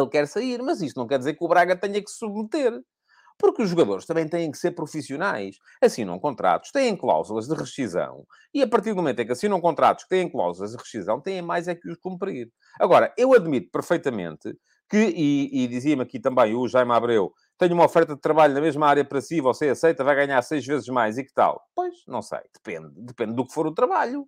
ele 0.00 0.08
quer 0.08 0.28
sair, 0.28 0.62
mas 0.62 0.82
isto 0.82 0.98
não 0.98 1.06
quer 1.06 1.18
dizer 1.18 1.34
que 1.34 1.44
o 1.44 1.48
Braga 1.48 1.74
tenha 1.74 2.02
que 2.02 2.10
se 2.10 2.18
submeter. 2.18 2.80
Porque 3.38 3.62
os 3.62 3.68
jogadores 3.68 4.06
também 4.06 4.26
têm 4.26 4.50
que 4.50 4.56
ser 4.56 4.70
profissionais. 4.70 5.56
Assinam 5.82 6.18
contratos, 6.18 6.70
têm 6.70 6.96
cláusulas 6.96 7.46
de 7.46 7.54
rescisão. 7.54 8.26
E 8.52 8.62
a 8.62 8.66
partir 8.66 8.90
do 8.90 8.96
momento 8.96 9.20
em 9.20 9.26
que 9.26 9.32
assinam 9.32 9.60
contratos 9.60 10.04
que 10.04 10.10
têm 10.10 10.30
cláusulas 10.30 10.70
de 10.70 10.78
rescisão, 10.78 11.20
têm 11.20 11.42
mais 11.42 11.68
é 11.68 11.74
que 11.74 11.86
os 11.88 11.98
cumprir. 11.98 12.50
Agora, 12.80 13.12
eu 13.16 13.34
admito 13.34 13.70
perfeitamente 13.70 14.56
que, 14.88 15.12
e, 15.14 15.64
e 15.64 15.68
dizia-me 15.68 16.02
aqui 16.02 16.18
também 16.18 16.54
o 16.54 16.66
Jaime 16.66 16.92
Abreu, 16.92 17.30
tenho 17.58 17.74
uma 17.74 17.84
oferta 17.84 18.14
de 18.14 18.20
trabalho 18.20 18.54
na 18.54 18.60
mesma 18.60 18.86
área 18.86 19.04
para 19.04 19.20
si, 19.20 19.40
você 19.40 19.68
aceita, 19.70 20.04
vai 20.04 20.14
ganhar 20.14 20.40
seis 20.42 20.64
vezes 20.66 20.88
mais 20.88 21.16
e 21.18 21.24
que 21.24 21.32
tal? 21.32 21.62
Pois, 21.74 21.94
não 22.06 22.22
sei. 22.22 22.40
Depende. 22.54 22.92
Depende 22.96 23.34
do 23.34 23.46
que 23.46 23.52
for 23.52 23.66
o 23.66 23.74
trabalho. 23.74 24.26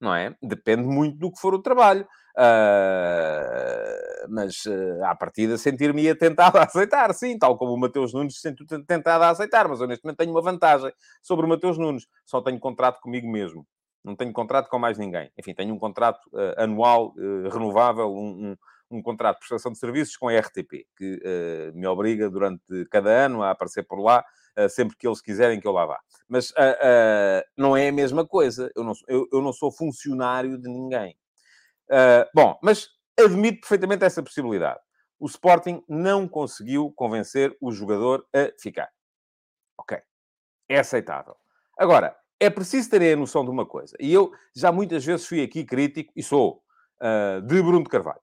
Não 0.00 0.14
é? 0.14 0.34
Depende 0.42 0.82
muito 0.82 1.18
do 1.18 1.30
que 1.30 1.38
for 1.38 1.52
o 1.54 1.60
trabalho. 1.60 2.06
Uh, 2.36 4.00
mas 4.30 4.64
uh, 4.64 5.04
à 5.04 5.14
partida 5.14 5.58
sentir-me 5.58 6.14
tentado 6.14 6.58
a 6.58 6.62
aceitar, 6.62 7.12
sim, 7.12 7.36
tal 7.38 7.58
como 7.58 7.74
o 7.74 7.78
Mateus 7.78 8.14
Nunes 8.14 8.36
se 8.36 8.40
sentiu 8.40 8.64
tentado 8.86 9.24
a 9.24 9.30
aceitar, 9.30 9.68
mas 9.68 9.80
eu 9.80 9.86
neste 9.86 10.04
momento 10.04 10.18
tenho 10.18 10.30
uma 10.30 10.40
vantagem 10.40 10.92
sobre 11.20 11.44
o 11.44 11.48
Mateus 11.48 11.76
Nunes, 11.76 12.06
só 12.24 12.40
tenho 12.40 12.58
contrato 12.58 13.00
comigo 13.00 13.28
mesmo, 13.28 13.66
não 14.04 14.14
tenho 14.14 14.32
contrato 14.32 14.70
com 14.70 14.78
mais 14.78 14.96
ninguém. 14.96 15.30
Enfim, 15.36 15.52
tenho 15.54 15.74
um 15.74 15.78
contrato 15.78 16.20
uh, 16.32 16.62
anual 16.62 17.12
renovável, 17.52 18.10
um, 18.10 18.56
um, 18.90 19.02
contrato 19.02 19.36
de 19.36 19.40
prestação 19.40 19.72
de 19.72 19.78
serviços 19.78 20.16
com 20.16 20.28
a 20.28 20.38
RTP, 20.38 20.86
que 20.96 21.72
me 21.74 21.86
obriga 21.86 22.28
durante 22.28 22.62
cada 22.90 23.10
ano 23.10 23.42
a 23.42 23.50
aparecer 23.50 23.84
por 23.84 24.00
lá, 24.00 24.24
sempre 24.68 24.96
que 24.96 25.06
eles 25.06 25.20
quiserem 25.20 25.60
que 25.60 25.66
eu 25.66 25.72
lá 25.72 25.86
vá. 25.86 26.00
Mas 26.28 26.52
não 27.56 27.76
é 27.76 27.88
a 27.88 27.92
mesma 27.92 28.26
coisa, 28.26 28.70
eu 28.74 28.84
não, 28.84 28.92
eu, 29.08 29.26
eu 29.32 29.40
não 29.40 29.52
sou 29.52 29.70
funcionário 29.70 30.58
de 30.58 30.68
ninguém. 30.68 31.16
Uh, 31.90 32.22
bom, 32.32 32.56
mas 32.62 32.88
admito 33.18 33.62
perfeitamente 33.62 34.04
essa 34.04 34.22
possibilidade. 34.22 34.78
O 35.18 35.26
Sporting 35.26 35.82
não 35.88 36.28
conseguiu 36.28 36.92
convencer 36.92 37.54
o 37.60 37.72
jogador 37.72 38.24
a 38.32 38.52
ficar. 38.60 38.88
Ok. 39.76 39.98
É 40.68 40.78
aceitável. 40.78 41.36
Agora, 41.76 42.16
é 42.38 42.48
preciso 42.48 42.88
ter 42.88 43.12
a 43.12 43.16
noção 43.16 43.44
de 43.44 43.50
uma 43.50 43.66
coisa. 43.66 43.96
E 43.98 44.12
eu 44.12 44.32
já 44.54 44.70
muitas 44.70 45.04
vezes 45.04 45.26
fui 45.26 45.42
aqui 45.42 45.64
crítico, 45.64 46.12
e 46.14 46.22
sou, 46.22 46.62
uh, 47.02 47.42
de 47.42 47.60
Bruno 47.60 47.82
de 47.82 47.90
Carvalho. 47.90 48.20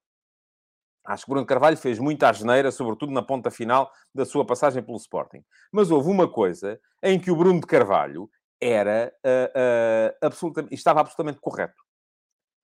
Acho 1.08 1.26
que 1.26 1.32
Bruno 1.32 1.46
Carvalho 1.46 1.78
fez 1.78 2.00
muita 2.00 2.30
asneira, 2.30 2.70
sobretudo 2.72 3.14
na 3.14 3.22
ponta 3.22 3.50
final 3.50 3.90
da 4.14 4.26
sua 4.26 4.46
passagem 4.46 4.84
pelo 4.84 4.98
Sporting. 4.98 5.44
Mas 5.72 5.90
houve 5.90 6.10
uma 6.10 6.28
coisa 6.28 6.80
em 7.02 7.18
que 7.18 7.32
o 7.32 7.36
Bruno 7.36 7.62
de 7.62 7.68
Carvalho 7.68 8.30
era 8.60 9.14
uh, 9.26 10.12
uh, 10.12 10.18
absolutamente, 10.22 10.76
estava 10.76 11.00
absolutamente 11.00 11.40
correto 11.40 11.88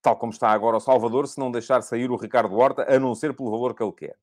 tal 0.04 0.18
como 0.18 0.34
está 0.34 0.52
agora 0.52 0.78
o 0.78 0.82
Salvador, 0.82 1.28
se 1.28 1.40
não 1.40 1.50
deixar 1.50 1.82
sair 1.82 2.12
o 2.12 2.18
Ricardo 2.18 2.54
Horta, 2.56 2.86
a 2.94 3.00
não 3.00 3.16
ser 3.16 3.34
pelo 3.34 3.50
valor 3.50 3.74
que 3.74 3.82
ele 3.82 3.94
quer. 3.94 4.16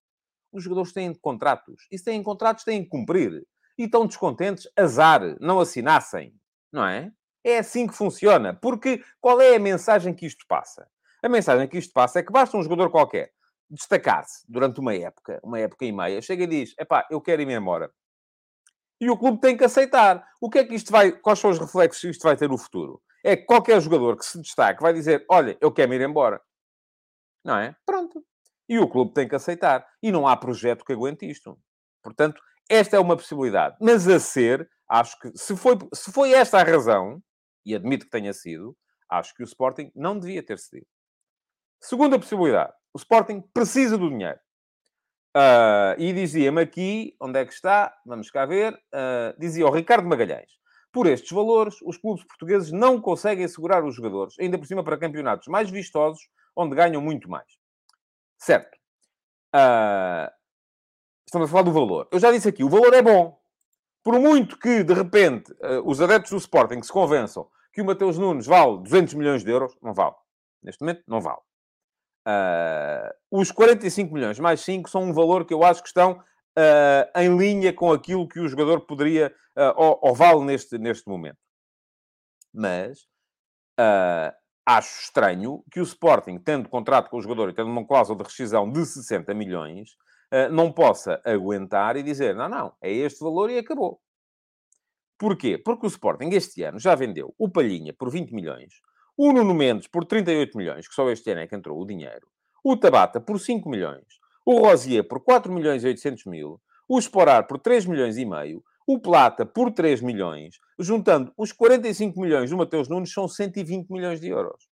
Os 0.52 0.62
jogadores 0.62 0.92
têm 0.92 1.12
contratos. 1.14 1.86
E 1.90 1.98
se 1.98 2.04
têm 2.04 2.22
contratos, 2.22 2.64
têm 2.64 2.84
que 2.84 2.90
cumprir. 2.90 3.46
E 3.78 3.84
estão 3.84 4.06
descontentes, 4.06 4.68
azar, 4.76 5.22
não 5.40 5.58
assinassem. 5.58 6.34
Não 6.70 6.84
é? 6.84 7.10
É 7.42 7.58
assim 7.58 7.86
que 7.86 7.94
funciona. 7.94 8.52
Porque 8.52 9.02
qual 9.20 9.40
é 9.40 9.56
a 9.56 9.58
mensagem 9.60 10.12
que 10.12 10.26
isto 10.26 10.44
passa? 10.46 10.86
A 11.22 11.28
mensagem 11.28 11.66
que 11.66 11.78
isto 11.78 11.94
passa 11.94 12.18
é 12.18 12.22
que 12.22 12.32
basta 12.32 12.56
um 12.58 12.62
jogador 12.62 12.90
qualquer 12.90 13.32
destacar-se 13.70 14.44
durante 14.48 14.80
uma 14.80 14.94
época, 14.94 15.40
uma 15.42 15.58
época 15.58 15.84
e 15.84 15.92
meia, 15.92 16.20
chega 16.20 16.44
e 16.44 16.46
diz, 16.46 16.74
epá, 16.78 17.06
eu 17.10 17.20
quero 17.20 17.42
ir-me 17.42 17.54
embora. 17.54 17.90
E 19.00 19.08
o 19.08 19.16
clube 19.16 19.40
tem 19.40 19.56
que 19.56 19.64
aceitar. 19.64 20.26
O 20.40 20.50
que 20.50 20.58
é 20.58 20.64
que 20.64 20.74
isto 20.74 20.92
vai... 20.92 21.12
Quais 21.12 21.38
são 21.38 21.50
os 21.50 21.58
reflexos 21.58 22.00
que 22.00 22.10
isto 22.10 22.22
vai 22.22 22.36
ter 22.36 22.48
no 22.48 22.58
futuro? 22.58 23.00
é 23.24 23.36
que 23.36 23.44
qualquer 23.44 23.80
jogador 23.80 24.16
que 24.16 24.24
se 24.24 24.40
destaque 24.40 24.82
vai 24.82 24.92
dizer: 24.92 25.24
Olha, 25.30 25.56
eu 25.60 25.72
quero 25.72 25.94
ir 25.94 26.00
embora. 26.00 26.40
Não 27.44 27.56
é? 27.56 27.74
Pronto. 27.86 28.24
E 28.68 28.78
o 28.78 28.88
clube 28.88 29.12
tem 29.12 29.28
que 29.28 29.34
aceitar. 29.34 29.86
E 30.02 30.12
não 30.12 30.26
há 30.26 30.36
projeto 30.36 30.84
que 30.84 30.92
aguente 30.92 31.28
isto. 31.28 31.58
Portanto, 32.02 32.40
esta 32.68 32.96
é 32.96 33.00
uma 33.00 33.16
possibilidade. 33.16 33.76
Mas 33.80 34.06
a 34.08 34.20
ser, 34.20 34.68
acho 34.88 35.18
que 35.18 35.32
se 35.36 35.56
foi, 35.56 35.76
se 35.92 36.12
foi 36.12 36.32
esta 36.32 36.58
a 36.58 36.62
razão, 36.62 37.22
e 37.64 37.74
admito 37.74 38.04
que 38.04 38.10
tenha 38.10 38.32
sido, 38.32 38.76
acho 39.08 39.34
que 39.34 39.42
o 39.42 39.44
Sporting 39.44 39.90
não 39.94 40.18
devia 40.18 40.42
ter 40.42 40.58
cedido. 40.58 40.86
Segunda 41.80 42.18
possibilidade. 42.18 42.72
O 42.92 42.98
Sporting 42.98 43.40
precisa 43.52 43.96
do 43.96 44.08
dinheiro. 44.08 44.38
Uh, 45.36 45.94
e 45.96 46.12
dizia-me 46.12 46.60
aqui, 46.60 47.16
onde 47.20 47.38
é 47.38 47.44
que 47.44 47.52
está? 47.52 47.94
Vamos 48.04 48.30
cá 48.30 48.44
ver. 48.46 48.74
Uh, 48.74 49.38
dizia 49.38 49.66
o 49.66 49.70
Ricardo 49.70 50.08
Magalhães. 50.08 50.50
Por 50.92 51.06
estes 51.06 51.30
valores, 51.30 51.76
os 51.84 51.96
clubes 51.96 52.24
portugueses 52.24 52.72
não 52.72 53.00
conseguem 53.00 53.44
assegurar 53.44 53.84
os 53.84 53.94
jogadores, 53.94 54.34
ainda 54.40 54.58
por 54.58 54.66
cima 54.66 54.82
para 54.82 54.98
campeonatos 54.98 55.46
mais 55.46 55.70
vistosos, 55.70 56.28
onde 56.56 56.74
ganham 56.74 57.00
muito 57.00 57.30
mais. 57.30 57.46
Certo. 58.38 58.76
Uh, 59.54 60.28
estamos 61.24 61.48
a 61.48 61.50
falar 61.50 61.62
do 61.62 61.72
valor. 61.72 62.08
Eu 62.10 62.18
já 62.18 62.32
disse 62.32 62.48
aqui, 62.48 62.64
o 62.64 62.68
valor 62.68 62.92
é 62.92 63.02
bom. 63.02 63.38
Por 64.02 64.18
muito 64.18 64.58
que, 64.58 64.82
de 64.82 64.94
repente, 64.94 65.54
os 65.84 66.00
adeptos 66.00 66.30
do 66.30 66.38
Sporting 66.38 66.82
se 66.82 66.90
convençam 66.90 67.46
que 67.70 67.82
o 67.82 67.84
Mateus 67.84 68.16
Nunes 68.16 68.46
vale 68.46 68.78
200 68.78 69.12
milhões 69.12 69.44
de 69.44 69.50
euros, 69.50 69.76
não 69.82 69.92
vale. 69.92 70.14
Neste 70.62 70.80
momento, 70.80 71.02
não 71.06 71.20
vale. 71.20 71.40
Uh, 72.26 73.40
os 73.40 73.50
45 73.50 74.12
milhões 74.12 74.38
mais 74.38 74.60
5 74.60 74.90
são 74.90 75.04
um 75.04 75.12
valor 75.12 75.44
que 75.46 75.54
eu 75.54 75.64
acho 75.64 75.82
que 75.82 75.88
estão 75.88 76.12
uh, 76.12 77.18
em 77.18 77.36
linha 77.36 77.72
com 77.72 77.92
aquilo 77.92 78.28
que 78.28 78.40
o 78.40 78.48
jogador 78.48 78.80
poderia 78.82 79.34
uh, 79.56 79.72
ou, 79.76 79.98
ou, 80.02 80.14
vale 80.14 80.44
neste, 80.44 80.78
neste 80.78 81.08
momento. 81.08 81.38
Mas 82.52 83.08
acho 84.66 85.04
estranho 85.04 85.64
que 85.70 85.80
o 85.80 85.82
Sporting, 85.82 86.38
tendo 86.38 86.68
contrato 86.68 87.08
com 87.08 87.16
o 87.16 87.22
jogador 87.22 87.48
e 87.48 87.54
tendo 87.54 87.70
uma 87.70 87.86
cláusula 87.86 88.18
de 88.18 88.24
rescisão 88.24 88.70
de 88.70 88.84
60 88.84 89.32
milhões, 89.32 89.96
não 90.52 90.70
possa 90.70 91.18
aguentar 91.24 91.96
e 91.96 92.02
dizer: 92.02 92.34
não, 92.34 92.48
não, 92.48 92.74
é 92.82 92.92
este 92.92 93.20
valor 93.20 93.48
e 93.50 93.56
acabou. 93.56 94.00
Porquê? 95.18 95.56
Porque 95.56 95.86
o 95.86 95.88
Sporting 95.88 96.28
este 96.32 96.62
ano 96.62 96.78
já 96.78 96.94
vendeu 96.94 97.34
o 97.38 97.48
Palhinha 97.48 97.94
por 97.94 98.10
20 98.10 98.34
milhões, 98.34 98.74
o 99.22 99.34
Nuno 99.34 99.52
Mendes 99.52 99.86
por 99.86 100.06
38 100.06 100.56
milhões, 100.56 100.88
que 100.88 100.94
só 100.94 101.10
este 101.10 101.30
ano 101.30 101.42
é 101.42 101.46
que 101.46 101.54
entrou 101.54 101.78
o 101.78 101.84
dinheiro, 101.84 102.26
o 102.64 102.74
Tabata 102.74 103.20
por 103.20 103.38
5 103.38 103.68
milhões, 103.68 104.06
o 104.46 104.60
Rosier 104.60 105.06
por 105.06 105.20
4 105.20 105.52
milhões 105.52 105.84
e 105.84 105.88
800 105.88 106.24
mil, 106.24 106.58
o 106.88 106.98
Esporar 106.98 107.46
por 107.46 107.58
3 107.58 107.84
milhões 107.84 108.16
e 108.16 108.24
meio, 108.24 108.64
o 108.86 108.98
Plata 108.98 109.44
por 109.44 109.72
3 109.72 110.00
milhões, 110.00 110.58
juntando 110.78 111.34
os 111.36 111.52
45 111.52 112.18
milhões 112.18 112.48
do 112.48 112.56
Mateus 112.56 112.88
Nunes, 112.88 113.12
são 113.12 113.28
120 113.28 113.90
milhões 113.90 114.22
de 114.22 114.28
euros. 114.28 114.70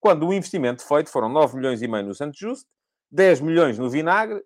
Quando 0.00 0.26
o 0.26 0.34
investimento 0.34 0.84
feito 0.84 1.08
foram 1.08 1.28
9 1.28 1.56
milhões 1.56 1.80
e 1.80 1.86
meio 1.86 2.04
no 2.04 2.14
Santos 2.16 2.40
Justo, 2.40 2.68
10 3.12 3.42
milhões 3.42 3.78
no 3.78 3.88
Vinagre, 3.88 4.42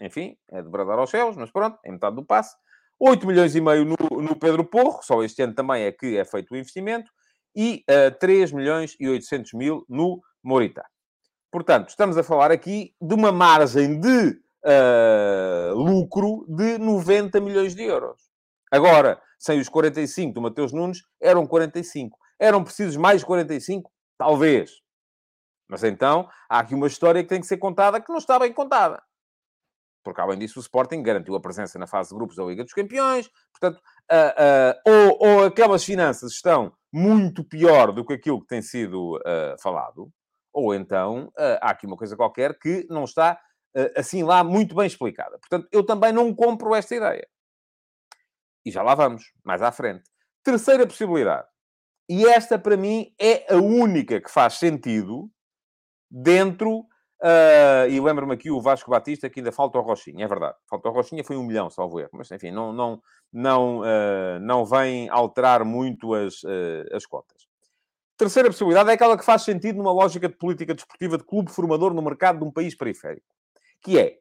enfim, 0.00 0.34
é 0.50 0.62
de 0.62 0.68
bradar 0.70 0.98
aos 0.98 1.10
céus, 1.10 1.36
mas 1.36 1.50
pronto, 1.50 1.78
é 1.84 1.92
metade 1.92 2.16
do 2.16 2.24
passe, 2.24 2.56
8 2.98 3.26
milhões 3.26 3.54
e 3.54 3.60
meio 3.60 3.84
no, 3.84 4.22
no 4.22 4.34
Pedro 4.34 4.64
Porro, 4.64 5.02
só 5.02 5.22
este 5.22 5.42
ano 5.42 5.54
também 5.54 5.82
é 5.82 5.92
que 5.92 6.16
é 6.16 6.24
feito 6.24 6.54
o 6.54 6.56
investimento, 6.56 7.12
e 7.54 7.84
uh, 7.88 7.92
eh, 7.92 8.10
3 8.10 8.52
milhões 8.52 8.96
e 8.98 9.08
800 9.08 9.52
mil 9.52 9.84
no 9.88 10.20
Morita. 10.42 10.84
Portanto, 11.50 11.90
estamos 11.90 12.16
a 12.16 12.22
falar 12.22 12.50
aqui 12.50 12.94
de 13.00 13.14
uma 13.14 13.30
margem 13.30 14.00
de 14.00 14.40
uh, 14.64 15.74
lucro 15.74 16.46
de 16.48 16.78
90 16.78 17.40
milhões 17.40 17.74
de 17.74 17.82
euros. 17.82 18.20
Agora, 18.70 19.20
sem 19.38 19.60
os 19.60 19.68
45 19.68 20.32
do 20.32 20.40
Mateus 20.40 20.72
Nunes, 20.72 21.02
eram 21.20 21.46
45. 21.46 22.18
Eram 22.38 22.64
precisos 22.64 22.96
mais 22.96 23.22
45? 23.22 23.90
Talvez. 24.16 24.70
Mas 25.68 25.84
então, 25.84 26.28
há 26.48 26.60
aqui 26.60 26.74
uma 26.74 26.86
história 26.86 27.22
que 27.22 27.28
tem 27.28 27.40
que 27.40 27.46
ser 27.46 27.58
contada 27.58 28.00
que 28.00 28.10
não 28.10 28.18
está 28.18 28.38
bem 28.38 28.52
contada. 28.52 29.02
Porque, 30.02 30.20
além 30.20 30.38
disso, 30.38 30.58
o 30.58 30.62
Sporting 30.62 31.02
garantiu 31.02 31.34
a 31.34 31.40
presença 31.40 31.78
na 31.78 31.86
fase 31.86 32.10
de 32.10 32.14
grupos 32.16 32.36
da 32.36 32.44
Liga 32.44 32.64
dos 32.64 32.72
Campeões. 32.72 33.30
Portanto, 33.52 33.80
uh, 34.10 34.90
uh, 34.90 34.92
ou, 34.92 35.28
ou, 35.28 35.44
aquelas 35.44 35.84
finanças 35.84 36.32
estão 36.32 36.72
muito 36.92 37.44
pior 37.44 37.92
do 37.92 38.04
que 38.04 38.14
aquilo 38.14 38.40
que 38.40 38.48
tem 38.48 38.60
sido 38.62 39.16
uh, 39.16 39.60
falado, 39.60 40.10
ou 40.52 40.74
então 40.74 41.32
há 41.62 41.70
aqui 41.70 41.86
uma 41.86 41.96
coisa 41.96 42.14
qualquer 42.14 42.58
que 42.58 42.86
não 42.90 43.04
está 43.04 43.40
assim 43.96 44.22
lá 44.22 44.44
muito 44.44 44.74
bem 44.74 44.86
explicada. 44.86 45.38
Portanto, 45.38 45.66
eu 45.72 45.82
também 45.82 46.12
não 46.12 46.34
compro 46.34 46.74
esta 46.74 46.94
ideia. 46.94 47.26
E 48.66 48.70
já 48.70 48.82
lá 48.82 48.94
vamos, 48.94 49.32
mais 49.42 49.62
à 49.62 49.72
frente. 49.72 50.04
Terceira 50.44 50.86
possibilidade. 50.86 51.48
E 52.08 52.26
esta, 52.26 52.58
para 52.58 52.76
mim, 52.76 53.14
é 53.18 53.52
a 53.52 53.56
única 53.56 54.20
que 54.20 54.30
faz 54.30 54.54
sentido 54.54 55.30
dentro. 56.10 56.84
Uh, 57.22 57.88
e 57.88 58.00
lembro-me 58.00 58.34
aqui 58.34 58.50
o 58.50 58.60
Vasco 58.60 58.90
Batista 58.90 59.30
que 59.30 59.38
ainda 59.38 59.52
falta 59.52 59.78
o 59.78 59.80
Rochinha, 59.80 60.24
é 60.24 60.28
verdade. 60.28 60.56
Falta 60.68 60.88
o 60.88 60.92
Rochinha, 60.92 61.22
foi 61.22 61.36
um 61.36 61.44
milhão, 61.44 61.70
salvo 61.70 62.00
erro. 62.00 62.10
Mas, 62.14 62.28
enfim, 62.32 62.50
não, 62.50 62.72
não, 62.72 63.00
não, 63.32 63.78
uh, 63.78 64.40
não 64.40 64.64
vem 64.64 65.08
alterar 65.08 65.64
muito 65.64 66.14
as, 66.14 66.42
uh, 66.42 66.84
as 66.92 67.06
contas. 67.06 67.46
Terceira 68.16 68.48
possibilidade 68.48 68.90
é 68.90 68.94
aquela 68.94 69.16
que 69.16 69.24
faz 69.24 69.42
sentido 69.42 69.76
numa 69.76 69.92
lógica 69.92 70.28
de 70.28 70.34
política 70.34 70.74
desportiva 70.74 71.16
de 71.16 71.22
clube 71.22 71.52
formador 71.52 71.94
no 71.94 72.02
mercado 72.02 72.40
de 72.40 72.44
um 72.44 72.50
país 72.50 72.74
periférico. 72.74 73.26
Que 73.80 73.98
é, 74.00 74.18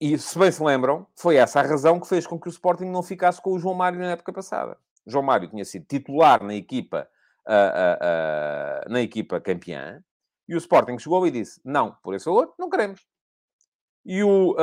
e 0.00 0.18
se 0.18 0.36
bem 0.36 0.50
se 0.50 0.62
lembram, 0.62 1.06
foi 1.14 1.36
essa 1.36 1.60
a 1.60 1.62
razão 1.62 2.00
que 2.00 2.08
fez 2.08 2.26
com 2.26 2.40
que 2.40 2.48
o 2.48 2.50
Sporting 2.50 2.86
não 2.86 3.04
ficasse 3.04 3.40
com 3.40 3.52
o 3.52 3.58
João 3.58 3.74
Mário 3.74 4.00
na 4.00 4.10
época 4.10 4.32
passada. 4.32 4.76
João 5.06 5.24
Mário 5.24 5.48
tinha 5.48 5.64
sido 5.64 5.86
titular 5.86 6.42
na 6.42 6.54
equipa, 6.54 7.08
na 8.88 9.00
equipa 9.00 9.40
campeã, 9.40 10.02
e 10.48 10.54
o 10.54 10.58
Sporting 10.58 10.98
chegou 10.98 11.26
e 11.26 11.30
disse: 11.30 11.60
Não, 11.64 11.96
por 12.02 12.14
esse 12.14 12.26
valor, 12.26 12.54
não 12.58 12.70
queremos. 12.70 13.06
E 14.04 14.22
o 14.22 14.54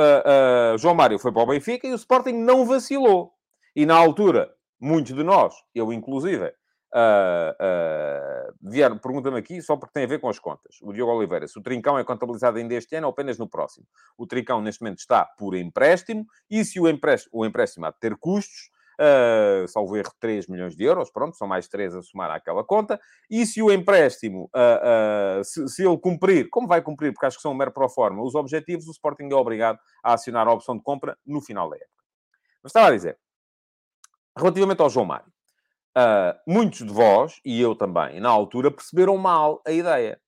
João 0.78 0.94
Mário 0.94 1.18
foi 1.18 1.30
para 1.30 1.42
o 1.42 1.46
Benfica 1.46 1.86
e 1.86 1.92
o 1.92 1.96
Sporting 1.96 2.32
não 2.32 2.64
vacilou. 2.64 3.34
E 3.76 3.84
na 3.84 3.94
altura, 3.94 4.54
muitos 4.80 5.14
de 5.14 5.22
nós, 5.22 5.54
eu 5.74 5.92
inclusive, 5.92 6.52
Uh, 6.94 7.50
uh, 7.60 8.54
vieram, 8.62 8.96
pergunta-me 8.96 9.36
aqui, 9.36 9.60
só 9.60 9.76
porque 9.76 9.92
tem 9.92 10.04
a 10.04 10.06
ver 10.06 10.20
com 10.20 10.28
as 10.28 10.38
contas. 10.38 10.76
O 10.80 10.92
Diogo 10.92 11.10
Oliveira, 11.10 11.48
se 11.48 11.58
o 11.58 11.62
Trincão 11.62 11.98
é 11.98 12.04
contabilizado 12.04 12.56
ainda 12.56 12.72
este 12.74 12.94
ano 12.94 13.08
ou 13.08 13.10
apenas 13.10 13.36
no 13.36 13.48
próximo? 13.48 13.84
O 14.16 14.28
Trincão, 14.28 14.62
neste 14.62 14.80
momento, 14.80 15.00
está 15.00 15.24
por 15.24 15.56
empréstimo, 15.56 16.24
e 16.48 16.64
se 16.64 16.78
o 16.78 16.88
empréstimo, 16.88 17.32
o 17.40 17.44
empréstimo 17.44 17.84
há 17.86 17.90
de 17.90 17.98
ter 17.98 18.16
custos, 18.16 18.70
uh, 19.00 19.66
salvo 19.68 19.96
erro, 19.96 20.12
3 20.20 20.46
milhões 20.48 20.76
de 20.76 20.84
euros, 20.84 21.10
pronto, 21.10 21.36
são 21.36 21.46
mais 21.46 21.68
3 21.68 21.94
a 21.94 22.02
somar 22.02 22.30
àquela 22.30 22.64
conta, 22.64 23.00
e 23.30 23.46
se 23.46 23.62
o 23.62 23.72
empréstimo, 23.72 24.50
uh, 24.54 25.40
uh, 25.40 25.44
se, 25.44 25.68
se, 25.68 25.86
ele 25.86 25.98
cumprir, 25.98 26.48
como 26.50 26.66
vai 26.66 26.82
cumprir, 26.82 27.12
porque 27.12 27.26
acho 27.26 27.36
que 27.36 27.42
são 27.42 27.52
um 27.52 27.56
mero 27.56 27.72
pro 27.72 27.88
forma, 27.88 28.22
os 28.22 28.34
objetivos, 28.34 28.86
o 28.86 28.90
Sporting 28.90 29.28
é 29.30 29.34
obrigado 29.34 29.78
a 30.02 30.14
acionar 30.14 30.46
a 30.48 30.52
opção 30.52 30.76
de 30.76 30.82
compra 30.82 31.16
no 31.26 31.40
final 31.40 31.68
da 31.68 31.76
época. 31.76 32.04
Mas 32.62 32.70
estava 32.70 32.88
a 32.88 32.92
dizer, 32.92 33.18
relativamente 34.36 34.80
ao 34.80 34.90
João 34.90 35.06
Mário, 35.06 35.32
muitos 36.46 36.78
de 36.78 36.92
vós, 36.92 37.40
e 37.44 37.60
eu 37.60 37.74
também, 37.74 38.20
na 38.20 38.30
altura, 38.30 38.70
perceberam 38.70 39.16
mal 39.16 39.62
a 39.66 39.70
ideia. 39.70 40.20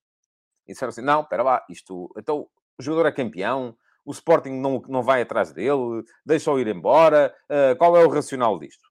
E 0.66 0.72
disseram 0.72 0.90
assim, 0.90 1.02
não, 1.02 1.22
espera 1.22 1.42
lá, 1.42 1.64
isto... 1.70 2.12
Então, 2.16 2.46
o 2.78 2.82
jogador 2.82 3.08
é 3.08 3.12
campeão, 3.12 3.76
o 4.06 4.12
Sporting 4.12 4.52
não, 4.52 4.80
não 4.88 5.02
vai 5.02 5.20
atrás 5.20 5.52
dele, 5.52 6.04
deixa-o 6.24 6.58
ir 6.60 6.68
embora. 6.68 7.34
Uh, 7.50 7.76
qual 7.76 7.96
é 7.96 8.04
o 8.04 8.08
racional 8.08 8.58
disto? 8.58 8.88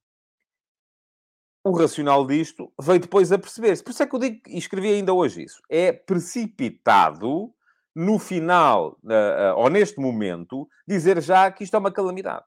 O 1.64 1.72
racional 1.72 2.28
disto 2.28 2.72
veio 2.80 3.00
depois 3.00 3.32
a 3.32 3.40
perceber-se. 3.40 3.84
Por 3.84 3.92
isso 3.92 4.04
é 4.04 4.06
que 4.06 4.14
eu 4.14 4.20
digo, 4.20 4.42
e 4.48 4.58
escrevi 4.58 4.90
ainda 4.90 5.14
hoje 5.14 5.44
isso, 5.44 5.62
é 5.70 5.92
precipitado 5.92 7.52
no 7.96 8.20
final, 8.20 9.00
uh, 9.04 9.56
uh, 9.56 9.58
ou 9.58 9.70
neste 9.70 10.00
momento, 10.00 10.68
dizer 10.86 11.22
já 11.22 11.50
que 11.50 11.64
isto 11.64 11.76
é 11.76 11.80
uma 11.80 11.92
calamidade. 11.92 12.44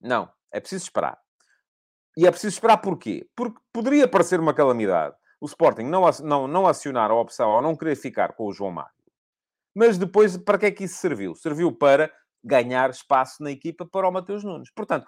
Não, 0.00 0.30
é 0.52 0.60
preciso 0.60 0.84
esperar. 0.84 1.18
E 2.16 2.24
é 2.24 2.30
preciso 2.30 2.54
esperar 2.54 2.78
porquê? 2.78 3.28
Porque 3.34 3.58
poderia 3.72 4.06
parecer 4.06 4.38
uma 4.38 4.54
calamidade 4.54 5.16
o 5.40 5.46
Sporting 5.46 5.84
não, 5.84 6.02
não, 6.22 6.46
não 6.46 6.66
acionar 6.66 7.10
a 7.10 7.14
opção 7.14 7.48
ou 7.48 7.62
não 7.62 7.74
querer 7.74 7.96
ficar 7.96 8.34
com 8.34 8.44
o 8.44 8.52
João 8.52 8.70
Mário 8.70 8.99
mas 9.74 9.98
depois, 9.98 10.36
para 10.36 10.58
que 10.58 10.66
é 10.66 10.70
que 10.70 10.84
isso 10.84 10.96
serviu? 10.96 11.34
Serviu 11.34 11.72
para 11.72 12.10
ganhar 12.42 12.90
espaço 12.90 13.42
na 13.42 13.50
equipa 13.50 13.86
para 13.86 14.08
o 14.08 14.12
Mateus 14.12 14.44
Nunes. 14.44 14.70
Portanto, 14.74 15.06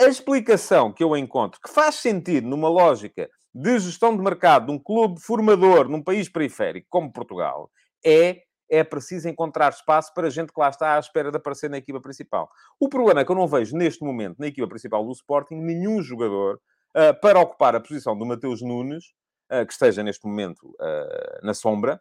a 0.00 0.04
explicação 0.04 0.92
que 0.92 1.04
eu 1.04 1.16
encontro, 1.16 1.60
que 1.60 1.72
faz 1.72 1.96
sentido 1.96 2.48
numa 2.48 2.68
lógica 2.68 3.28
de 3.54 3.78
gestão 3.78 4.16
de 4.16 4.22
mercado 4.22 4.66
de 4.66 4.72
um 4.72 4.78
clube 4.78 5.20
formador 5.20 5.88
num 5.88 6.02
país 6.02 6.28
periférico 6.28 6.86
como 6.88 7.12
Portugal, 7.12 7.70
é 8.04 8.42
é 8.70 8.84
preciso 8.84 9.28
encontrar 9.28 9.70
espaço 9.70 10.14
para 10.14 10.30
gente 10.30 10.52
que 10.52 10.60
lá 10.60 10.68
está 10.68 10.94
à 10.94 11.00
espera 11.00 11.30
de 11.30 11.36
aparecer 11.36 11.68
na 11.68 11.78
equipa 11.78 12.00
principal. 12.00 12.48
O 12.78 12.88
problema 12.88 13.20
é 13.20 13.24
que 13.24 13.32
eu 13.32 13.36
não 13.36 13.48
vejo 13.48 13.76
neste 13.76 14.04
momento 14.04 14.38
na 14.38 14.46
equipa 14.46 14.68
principal 14.68 15.04
do 15.04 15.10
Sporting 15.10 15.56
nenhum 15.56 16.00
jogador 16.00 16.60
uh, 16.96 17.20
para 17.20 17.40
ocupar 17.40 17.74
a 17.74 17.80
posição 17.80 18.16
do 18.16 18.24
Mateus 18.24 18.62
Nunes, 18.62 19.06
uh, 19.52 19.66
que 19.66 19.72
esteja 19.72 20.04
neste 20.04 20.24
momento 20.24 20.68
uh, 20.68 21.44
na 21.44 21.52
sombra, 21.52 22.00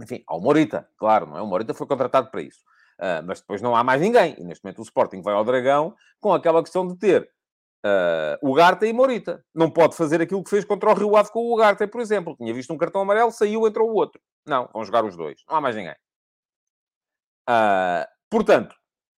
enfim, 0.00 0.22
ao 0.26 0.40
Morita, 0.40 0.88
claro, 0.96 1.26
não 1.26 1.36
é? 1.36 1.42
O 1.42 1.46
Morita 1.46 1.74
foi 1.74 1.86
contratado 1.86 2.30
para 2.30 2.42
isso. 2.42 2.60
Uh, 2.98 3.22
mas 3.26 3.40
depois 3.40 3.60
não 3.60 3.74
há 3.74 3.82
mais 3.82 4.00
ninguém. 4.00 4.36
E 4.38 4.44
neste 4.44 4.64
momento 4.64 4.78
o 4.78 4.82
Sporting 4.82 5.22
vai 5.22 5.34
ao 5.34 5.44
Dragão 5.44 5.94
com 6.20 6.32
aquela 6.32 6.62
questão 6.62 6.86
de 6.86 6.96
ter 6.96 7.28
uh, 7.84 8.38
o 8.48 8.54
Garta 8.54 8.86
e 8.86 8.92
Morita. 8.92 9.44
Não 9.54 9.70
pode 9.70 9.96
fazer 9.96 10.20
aquilo 10.20 10.42
que 10.42 10.50
fez 10.50 10.64
contra 10.64 10.90
o 10.90 10.94
Rio 10.94 11.16
Ave 11.16 11.30
com 11.30 11.52
o 11.52 11.56
Garta, 11.56 11.86
por 11.88 12.00
exemplo. 12.00 12.36
Tinha 12.36 12.54
visto 12.54 12.72
um 12.72 12.78
cartão 12.78 13.00
amarelo, 13.00 13.30
saiu, 13.30 13.66
entrou 13.66 13.90
o 13.90 13.94
outro. 13.94 14.20
Não, 14.46 14.68
vão 14.72 14.84
jogar 14.84 15.04
os 15.04 15.16
dois. 15.16 15.42
Não 15.48 15.56
há 15.56 15.60
mais 15.60 15.76
ninguém. 15.76 15.96
Uh, 17.48 18.06
portanto, 18.30 18.74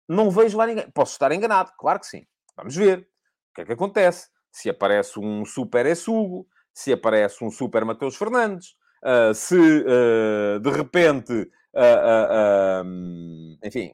não 0.07 0.31
vejo 0.31 0.57
lá 0.57 0.65
ninguém. 0.65 0.89
Posso 0.91 1.13
estar 1.13 1.31
enganado, 1.31 1.71
claro 1.77 1.99
que 1.99 2.07
sim. 2.07 2.25
Vamos 2.55 2.75
ver. 2.75 2.99
O 2.99 3.55
que 3.55 3.61
é 3.61 3.65
que 3.65 3.73
acontece? 3.73 4.29
Se 4.51 4.69
aparece 4.69 5.19
um 5.19 5.45
super 5.45 5.85
Essugo, 5.85 6.47
se 6.73 6.93
aparece 6.93 7.43
um 7.43 7.51
super 7.51 7.85
Mateus 7.85 8.15
Fernandes, 8.15 8.75
uh, 9.03 9.33
se 9.33 9.55
uh, 9.55 10.59
de 10.59 10.69
repente, 10.69 11.51
uh, 11.73 12.83
enfim, 13.63 13.93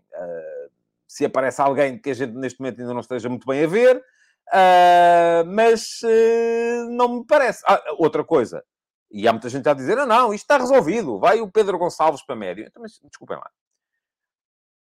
se 1.07 1.25
aparece 1.25 1.61
alguém 1.61 1.97
que 1.97 2.11
a 2.11 2.13
gente 2.13 2.33
neste 2.33 2.59
momento 2.59 2.79
ainda 2.79 2.93
não 2.93 3.01
esteja 3.01 3.27
muito 3.27 3.45
bem 3.45 3.63
a 3.63 3.67
ver, 3.67 4.03
mas 5.47 6.01
não 6.91 7.19
me 7.19 7.25
parece. 7.25 7.63
Ah, 7.67 7.81
outra 7.97 8.23
coisa, 8.23 8.63
e 9.11 9.27
há 9.27 9.31
muita 9.31 9.49
gente 9.49 9.67
a 9.67 9.73
dizer: 9.73 9.97
ah, 9.97 10.05
não, 10.05 10.33
isto 10.33 10.43
está 10.43 10.57
resolvido, 10.57 11.19
vai 11.19 11.41
o 11.41 11.51
Pedro 11.51 11.77
Gonçalves 11.77 12.23
para 12.23 12.35
médio. 12.35 12.65
Então, 12.65 12.81
mas 12.81 12.99
desculpem 13.03 13.37
lá. 13.37 13.49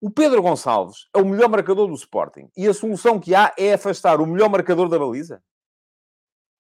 O 0.01 0.11
Pedro 0.11 0.43
Gonçalves 0.43 1.09
é 1.15 1.19
o 1.19 1.25
melhor 1.25 1.49
marcador 1.49 1.87
do 1.89 1.95
Sporting 1.95 2.51
e 2.57 2.69
a 2.69 2.75
solução 2.75 3.19
que 3.19 3.35
há 3.35 3.55
é 3.57 3.73
afastar 3.73 4.21
o 4.21 4.27
melhor 4.27 4.51
marcador 4.51 4.89
da 4.89 4.99
baliza, 4.99 5.43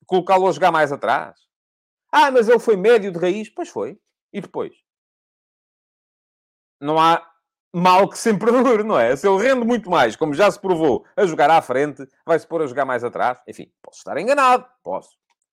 colocá-lo 0.06 0.48
a 0.48 0.52
jogar 0.52 0.72
mais 0.72 0.90
atrás. 0.90 1.45
Ah, 2.18 2.30
mas 2.30 2.48
ele 2.48 2.58
foi 2.58 2.76
médio 2.78 3.12
de 3.12 3.18
raiz. 3.18 3.50
Pois 3.50 3.68
foi. 3.68 3.98
E 4.32 4.40
depois? 4.40 4.72
Não 6.80 6.98
há 6.98 7.22
mal 7.74 8.08
que 8.08 8.16
sempre 8.16 8.50
dure, 8.50 8.82
não 8.82 8.98
é? 8.98 9.14
Se 9.14 9.28
ele 9.28 9.46
rende 9.46 9.66
muito 9.66 9.90
mais, 9.90 10.16
como 10.16 10.32
já 10.32 10.50
se 10.50 10.58
provou, 10.58 11.04
a 11.14 11.26
jogar 11.26 11.50
à 11.50 11.60
frente, 11.60 12.08
vai-se 12.24 12.46
pôr 12.46 12.62
a 12.62 12.66
jogar 12.66 12.86
mais 12.86 13.04
atrás. 13.04 13.38
Enfim, 13.46 13.70
posso 13.82 13.98
estar 13.98 14.16
enganado. 14.16 14.64
Posso. 14.82 15.10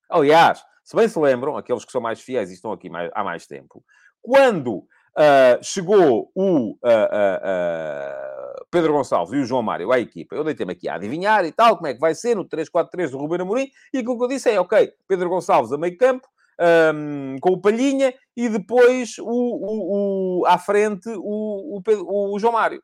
Aliás, 0.10 0.64
se 0.86 0.96
bem 0.96 1.10
se 1.10 1.20
lembram, 1.20 1.58
aqueles 1.58 1.84
que 1.84 1.92
são 1.92 2.00
mais 2.00 2.22
fiéis 2.22 2.50
e 2.50 2.54
estão 2.54 2.72
aqui 2.72 2.90
mais, 2.90 3.12
há 3.14 3.26
mais 3.26 3.46
tempo, 3.46 3.84
quando 4.22 4.78
uh, 4.78 5.62
chegou 5.62 6.32
o 6.34 6.72
uh, 6.72 6.76
uh, 6.76 8.66
Pedro 8.72 8.94
Gonçalves 8.94 9.34
e 9.34 9.42
o 9.42 9.46
João 9.46 9.62
Mário 9.62 9.92
à 9.92 10.00
equipa, 10.00 10.34
eu 10.34 10.46
deitei-me 10.46 10.72
aqui 10.72 10.88
a 10.88 10.96
adivinhar 10.96 11.44
e 11.44 11.52
tal, 11.52 11.76
como 11.76 11.88
é 11.88 11.94
que 11.94 12.00
vai 12.00 12.16
ser 12.16 12.38
no 12.38 12.46
3-4-3 12.46 13.10
do 13.10 13.18
Ruben 13.18 13.42
Amorim, 13.42 13.70
e 13.94 13.98
aquilo 13.98 14.18
que 14.18 14.24
eu 14.24 14.30
disse 14.30 14.50
é, 14.50 14.62
ok, 14.62 14.94
Pedro 15.10 15.28
Gonçalves 15.28 15.74
a 15.74 15.78
meio 15.78 15.98
campo, 15.98 16.26
um, 16.60 17.38
com 17.40 17.52
o 17.52 17.62
Palhinha 17.62 18.14
e 18.36 18.50
depois 18.50 19.18
o, 19.20 19.26
o, 19.26 20.42
o 20.42 20.46
à 20.46 20.58
frente 20.58 21.10
o, 21.10 21.80
o, 21.80 22.34
o, 22.34 22.40
João 22.40 22.54
Mário. 22.54 22.82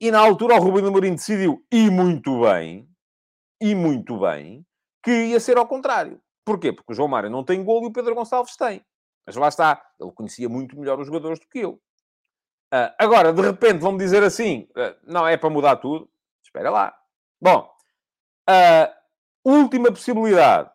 E 0.00 0.10
na 0.10 0.18
altura 0.18 0.54
o 0.54 0.58
Rubem 0.60 0.86
Amorim 0.86 1.14
decidiu, 1.14 1.64
e 1.70 1.90
muito 1.90 2.40
bem, 2.40 2.88
e 3.60 3.74
muito 3.74 4.18
bem, 4.18 4.64
que 5.02 5.10
ia 5.10 5.40
ser 5.40 5.58
ao 5.58 5.66
contrário. 5.66 6.20
Porquê? 6.44 6.72
Porque 6.72 6.92
o 6.92 6.94
João 6.94 7.08
Mário 7.08 7.30
não 7.30 7.44
tem 7.44 7.62
gol 7.62 7.82
e 7.84 7.86
o 7.86 7.92
Pedro 7.92 8.14
Gonçalves 8.14 8.56
tem. 8.56 8.84
Mas 9.26 9.36
lá 9.36 9.48
está, 9.48 9.80
ele 10.00 10.10
conhecia 10.12 10.48
muito 10.48 10.78
melhor 10.78 10.98
os 10.98 11.06
jogadores 11.06 11.38
do 11.38 11.46
que 11.46 11.60
eu. 11.60 11.72
Uh, 12.72 12.90
agora, 12.98 13.32
de 13.32 13.42
repente, 13.42 13.80
vão-me 13.80 13.98
dizer 13.98 14.22
assim, 14.22 14.68
uh, 14.70 14.96
não, 15.04 15.26
é 15.26 15.36
para 15.36 15.50
mudar 15.50 15.76
tudo. 15.76 16.08
Espera 16.42 16.70
lá. 16.70 16.96
Bom, 17.40 17.70
uh, 18.48 18.94
última 19.44 19.90
possibilidade 19.90 20.70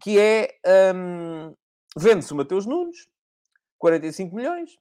que 0.00 0.18
é 0.18 0.58
um, 0.94 1.54
vende-se 1.96 2.32
o 2.32 2.36
Mateus 2.36 2.66
Nunes, 2.66 3.08
45 3.78 4.34
milhões, 4.34 4.78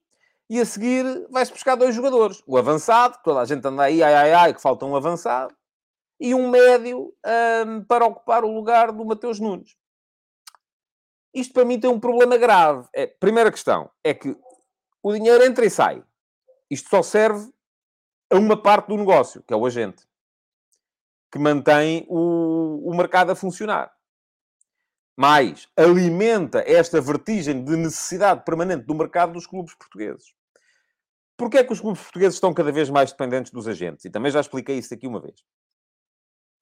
e 0.50 0.60
a 0.60 0.66
seguir 0.66 1.28
vai-se 1.30 1.52
buscar 1.52 1.76
dois 1.76 1.94
jogadores. 1.94 2.42
O 2.48 2.58
avançado, 2.58 3.20
toda 3.24 3.42
a 3.42 3.46
gente 3.46 3.66
anda 3.68 3.84
aí, 3.84 4.02
ai, 4.02 4.16
ai, 4.16 4.34
ai, 4.34 4.54
que 4.54 4.62
falta 4.62 4.86
um 4.86 4.96
avançado, 4.96 5.56
e 6.20 6.34
um 6.34 6.50
médio 6.50 7.14
um, 7.66 7.84
para 7.84 8.06
ocupar 8.06 8.44
o 8.44 8.54
lugar 8.54 8.92
do 8.92 9.06
Mateus 9.06 9.40
Nunes. 9.40 9.78
Isto 11.34 11.54
para 11.54 11.66
mim 11.66 11.80
tem 11.80 11.90
um 11.90 12.00
problema 12.00 12.38
grave. 12.38 12.88
É, 12.94 13.06
primeira 13.06 13.52
questão 13.52 13.90
é 14.04 14.14
que 14.14 14.36
o 15.04 15.14
dinheiro 15.14 15.44
entra 15.44 15.66
e 15.66 15.70
sai. 15.70 16.04
Isto 16.70 16.90
só 16.90 17.04
serve 17.04 17.52
a 18.32 18.36
uma 18.36 18.62
parte 18.62 18.88
do 18.88 18.98
negócio, 18.98 19.44
que 19.44 19.54
é 19.54 19.58
o 19.58 19.66
agente, 19.66 20.08
que 21.32 21.40
mantém 21.40 22.06
o, 22.10 22.90
o 22.90 22.96
mercado 22.96 23.32
a 23.32 23.36
funcionar 23.36 23.92
mais 25.20 25.68
alimenta 25.76 26.64
esta 26.66 27.02
vertigem 27.02 27.62
de 27.62 27.76
necessidade 27.76 28.46
permanente 28.46 28.86
do 28.86 28.96
mercado 28.96 29.34
dos 29.34 29.46
clubes 29.46 29.76
portugueses. 29.76 30.34
Porquê 31.36 31.58
é 31.58 31.64
que 31.66 31.74
os 31.74 31.82
clubes 31.82 32.02
portugueses 32.02 32.36
estão 32.36 32.54
cada 32.54 32.72
vez 32.72 32.90
mais 32.90 33.12
dependentes 33.12 33.52
dos 33.52 33.68
agentes? 33.68 34.06
E 34.06 34.10
também 34.10 34.32
já 34.32 34.40
expliquei 34.40 34.78
isso 34.78 34.94
aqui 34.94 35.06
uma 35.06 35.20
vez. 35.20 35.44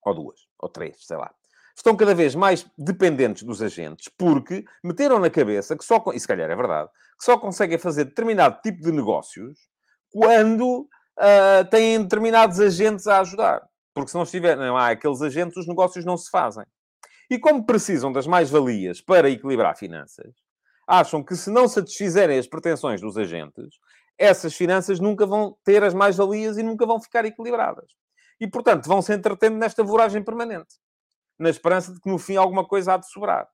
Ou 0.04 0.16
duas, 0.16 0.40
ou 0.58 0.68
três, 0.68 1.06
sei 1.06 1.18
lá. 1.18 1.32
Estão 1.76 1.96
cada 1.96 2.16
vez 2.16 2.34
mais 2.34 2.66
dependentes 2.76 3.44
dos 3.44 3.62
agentes 3.62 4.10
porque 4.18 4.66
meteram 4.84 5.20
na 5.20 5.30
cabeça 5.30 5.78
que 5.78 5.86
só, 5.86 6.04
e 6.12 6.20
se 6.20 6.28
calhar 6.28 6.50
é 6.50 6.56
verdade, 6.56 6.90
que 7.20 7.26
só 7.26 7.38
conseguem 7.38 7.78
fazer 7.78 8.06
determinado 8.06 8.60
tipo 8.64 8.82
de 8.82 8.92
negócios 8.92 9.70
quando 10.10 10.90
uh, 11.20 11.70
têm 11.70 12.02
determinados 12.02 12.60
agentes 12.60 13.06
a 13.06 13.20
ajudar. 13.20 13.62
Porque 13.94 14.10
se 14.10 14.16
não, 14.16 14.24
estiver, 14.24 14.58
não 14.58 14.76
há 14.76 14.90
aqueles 14.90 15.22
agentes, 15.22 15.58
os 15.58 15.68
negócios 15.68 16.04
não 16.04 16.18
se 16.18 16.32
fazem. 16.32 16.66
E 17.30 17.38
como 17.38 17.66
precisam 17.66 18.12
das 18.12 18.26
mais-valias 18.26 19.02
para 19.02 19.30
equilibrar 19.30 19.78
finanças, 19.78 20.34
acham 20.88 21.22
que 21.24 21.36
se 21.36 21.50
não 21.50 21.68
satisfizerem 21.68 22.40
as 22.40 22.48
pretensões 22.48 23.02
dos 23.02 23.18
agentes, 23.18 23.76
essas 24.18 24.56
finanças 24.56 25.00
nunca 25.00 25.26
vão 25.26 25.56
ter 25.64 25.84
as 25.84 25.94
mais-valias 25.94 26.58
e 26.58 26.64
nunca 26.64 26.86
vão 26.86 27.00
ficar 27.00 27.26
equilibradas. 27.26 27.92
E, 28.40 28.48
portanto, 28.48 28.88
vão 28.88 29.02
se 29.02 29.14
entretendo 29.14 29.58
nesta 29.58 29.84
voragem 29.84 30.24
permanente, 30.24 30.76
na 31.38 31.50
esperança 31.50 31.94
de 31.94 32.00
que 32.00 32.10
no 32.10 32.18
fim 32.18 32.36
alguma 32.36 32.66
coisa 32.66 32.94
há 32.94 32.98
de 32.98 33.10
sobrar. 33.10 33.48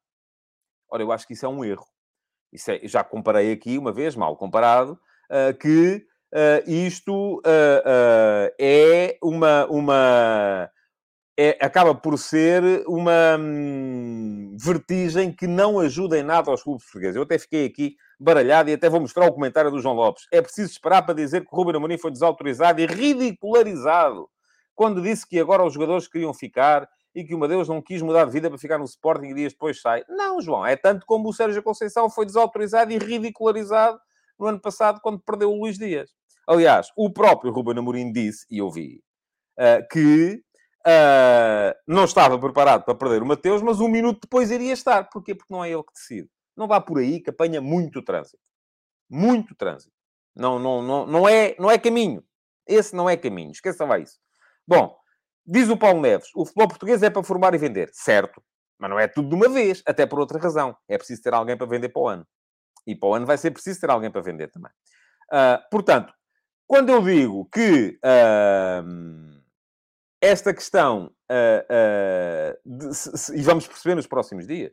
Ora, 0.89 1.01
eu 1.01 1.11
acho 1.11 1.25
que 1.25 1.33
isso 1.33 1.45
é 1.45 1.49
um 1.49 1.65
erro. 1.65 1.87
Isso 2.51 2.69
é, 2.69 2.79
já 2.83 3.03
comparei 3.03 3.51
aqui, 3.51 3.77
uma 3.77 3.91
vez, 3.91 4.15
mal 4.15 4.37
comparado, 4.37 4.93
uh, 4.93 5.57
que 5.57 6.05
uh, 6.33 6.69
isto 6.69 7.39
uh, 7.39 8.53
é 8.59 9.17
uma, 9.23 9.65
uma, 9.65 10.69
é, 11.37 11.57
acaba 11.59 11.95
por 11.95 12.17
ser 12.17 12.83
uma 12.87 13.37
hum, 13.39 14.55
vertigem 14.59 15.31
que 15.31 15.47
não 15.47 15.79
ajuda 15.79 16.17
em 16.17 16.23
nada 16.23 16.51
aos 16.51 16.61
clubes 16.61 16.83
portugueses. 16.85 17.15
Eu 17.15 17.23
até 17.23 17.39
fiquei 17.39 17.65
aqui 17.65 17.95
baralhado 18.19 18.69
e 18.69 18.73
até 18.73 18.89
vou 18.89 18.99
mostrar 18.99 19.25
o 19.25 19.33
comentário 19.33 19.71
do 19.71 19.79
João 19.79 19.95
Lopes. 19.95 20.27
É 20.31 20.41
preciso 20.41 20.71
esperar 20.71 21.01
para 21.01 21.15
dizer 21.15 21.41
que 21.41 21.47
o 21.51 21.55
Ruben 21.55 21.75
Amorim 21.75 21.97
foi 21.97 22.11
desautorizado 22.11 22.79
e 22.81 22.85
ridicularizado 22.85 24.29
quando 24.75 25.01
disse 25.01 25.27
que 25.27 25.39
agora 25.39 25.65
os 25.65 25.73
jogadores 25.73 26.07
queriam 26.07 26.33
ficar 26.33 26.87
e 27.15 27.23
que 27.23 27.35
o 27.35 27.39
Madeus 27.39 27.67
não 27.67 27.81
quis 27.81 28.01
mudar 28.01 28.25
de 28.25 28.31
vida 28.31 28.49
para 28.49 28.57
ficar 28.57 28.77
no 28.77 28.85
Sporting 28.85 29.27
e 29.27 29.33
dias 29.33 29.53
depois 29.53 29.81
sai. 29.81 30.03
Não, 30.09 30.41
João, 30.41 30.65
é 30.65 30.75
tanto 30.75 31.05
como 31.05 31.29
o 31.29 31.33
Sérgio 31.33 31.61
Conceição 31.61 32.09
foi 32.09 32.25
desautorizado 32.25 32.91
e 32.91 32.97
ridicularizado 32.97 33.99
no 34.39 34.47
ano 34.47 34.59
passado 34.59 34.99
quando 35.01 35.19
perdeu 35.19 35.51
o 35.51 35.59
Luís 35.59 35.77
Dias. 35.77 36.11
Aliás, 36.47 36.89
o 36.97 37.11
próprio 37.11 37.51
Ruben 37.51 37.77
Amorim 37.77 38.11
disse, 38.11 38.45
e 38.49 38.57
eu 38.57 38.69
vi, 38.69 39.01
uh, 39.59 39.87
que 39.91 40.43
uh, 40.87 41.75
não 41.87 42.05
estava 42.05 42.37
preparado 42.37 42.83
para 42.83 42.95
perder 42.95 43.23
o 43.23 43.25
Mateus, 43.25 43.61
mas 43.61 43.79
um 43.79 43.87
minuto 43.87 44.21
depois 44.21 44.51
iria 44.51 44.73
estar. 44.73 45.09
Porquê? 45.09 45.33
Porque 45.33 45.53
não 45.53 45.63
é 45.63 45.71
ele 45.71 45.83
que 45.83 45.93
decide. 45.93 46.29
Não 46.55 46.67
vá 46.67 46.79
por 46.79 46.99
aí 46.99 47.19
que 47.19 47.29
apanha 47.29 47.61
muito 47.61 48.01
trânsito. 48.01 48.43
Muito 49.09 49.55
trânsito. 49.55 49.93
Não, 50.35 50.59
não, 50.59 50.81
não, 50.81 51.05
não, 51.05 51.29
é, 51.29 51.55
não 51.59 51.69
é 51.69 51.77
caminho. 51.77 52.23
Esse 52.67 52.95
não 52.95 53.09
é 53.09 53.17
caminho. 53.17 53.51
Esqueça 53.51 53.85
lá 53.85 53.99
isso. 53.99 54.19
Bom, 54.67 54.95
diz 55.45 55.69
o 55.69 55.77
Paulo 55.77 56.01
Neves, 56.01 56.29
o 56.35 56.45
futebol 56.45 56.67
português 56.67 57.03
é 57.03 57.09
para 57.09 57.23
formar 57.23 57.53
e 57.53 57.57
vender. 57.57 57.89
Certo. 57.93 58.41
Mas 58.79 58.89
não 58.89 58.99
é 58.99 59.07
tudo 59.07 59.29
de 59.29 59.35
uma 59.35 59.49
vez. 59.49 59.81
Até 59.85 60.05
por 60.05 60.19
outra 60.19 60.39
razão. 60.39 60.75
É 60.87 60.97
preciso 60.97 61.21
ter 61.21 61.33
alguém 61.33 61.57
para 61.57 61.67
vender 61.67 61.89
para 61.89 62.01
o 62.01 62.07
ano. 62.07 62.27
E 62.85 62.95
para 62.95 63.09
o 63.09 63.13
ano 63.13 63.25
vai 63.25 63.37
ser 63.37 63.51
preciso 63.51 63.79
ter 63.79 63.89
alguém 63.89 64.11
para 64.11 64.21
vender 64.21 64.49
também. 64.49 64.71
Uh, 65.31 65.69
portanto, 65.71 66.13
quando 66.67 66.89
eu 66.89 67.01
digo 67.01 67.47
que 67.51 67.99
uh, 68.03 69.32
esta 70.23 70.53
questão, 70.53 71.11
uh, 71.29 72.57
de, 72.65 72.95
se, 72.95 73.17
se, 73.17 73.37
e 73.37 73.41
vamos 73.41 73.67
perceber 73.67 73.95
nos 73.95 74.07
próximos 74.07 74.47
dias, 74.47 74.71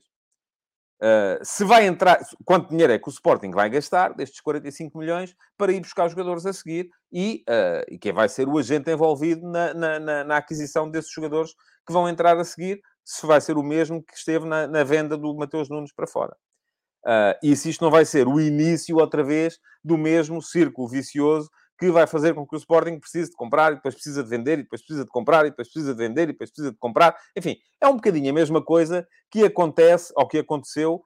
se 1.43 1.65
vai 1.65 1.87
entrar, 1.87 2.21
quanto 2.45 2.69
dinheiro 2.69 2.93
é 2.93 2.99
que 2.99 3.09
o 3.09 3.11
Sporting 3.11 3.53
vai 3.53 3.71
gastar 3.71 4.13
destes 4.13 4.39
45 4.43 4.99
milhões 4.99 5.35
para 5.57 5.73
ir 5.73 5.81
buscar 5.81 6.05
os 6.05 6.13
jogadores 6.13 6.45
a 6.45 6.53
seguir 6.53 6.91
e, 7.11 7.43
e 7.89 7.99
quem 7.99 8.13
vai 8.13 8.29
ser 8.29 8.47
o 8.47 8.59
agente 8.59 8.91
envolvido 8.91 9.49
na, 9.49 9.73
na, 9.73 9.99
na, 9.99 10.25
na, 10.25 10.37
aquisição 10.37 10.91
desses 10.91 11.11
jogadores 11.11 11.55
que 11.87 11.93
vão 11.95 12.07
entrar 12.07 12.37
a 12.37 12.45
seguir, 12.45 12.83
se 13.03 13.27
vai 13.27 13.41
ser 13.41 13.57
o 13.57 13.63
mesmo 13.63 14.03
que 14.03 14.15
esteve 14.15 14.47
na, 14.47 14.85
venda 14.85 15.17
do 15.17 15.35
Mateus 15.35 15.71
Nunes 15.71 15.91
para 15.91 16.07
fora. 16.07 16.37
Uh, 17.07 17.33
e 17.43 17.57
se 17.57 17.71
isto 17.71 17.83
não 17.83 17.91
vai 17.91 18.05
ser 18.05 18.29
o 18.29 18.39
início, 18.39 18.99
outra 18.99 19.25
vez, 19.25 19.59
do 19.83 19.97
mesmo 19.97 20.43
círculo 20.43 20.87
vicioso 20.87 21.49
que 21.81 21.91
vai 21.91 22.07
fazer 22.07 22.35
com 22.35 22.47
que 22.47 22.55
o 22.55 22.59
Sporting 22.59 22.99
precise 22.99 23.31
de 23.31 23.37
comprar, 23.37 23.73
e 23.73 23.77
depois 23.77 23.95
precisa 23.95 24.23
de 24.23 24.29
vender, 24.29 24.59
e 24.59 24.63
depois 24.65 24.83
precisa 24.83 25.03
de 25.03 25.11
comprar, 25.11 25.47
e 25.47 25.51
depois 25.51 25.67
precisa 25.67 25.95
de 25.95 25.99
vender, 25.99 26.25
e 26.25 26.27
depois 26.27 26.51
precisa 26.51 26.71
de 26.71 26.77
comprar. 26.77 27.17
Enfim, 27.35 27.57
é 27.81 27.89
um 27.89 27.95
bocadinho 27.95 28.29
a 28.29 28.35
mesma 28.35 28.63
coisa 28.63 29.09
que 29.31 29.43
acontece, 29.47 30.13
ou 30.15 30.29
que 30.29 30.37
aconteceu 30.37 31.03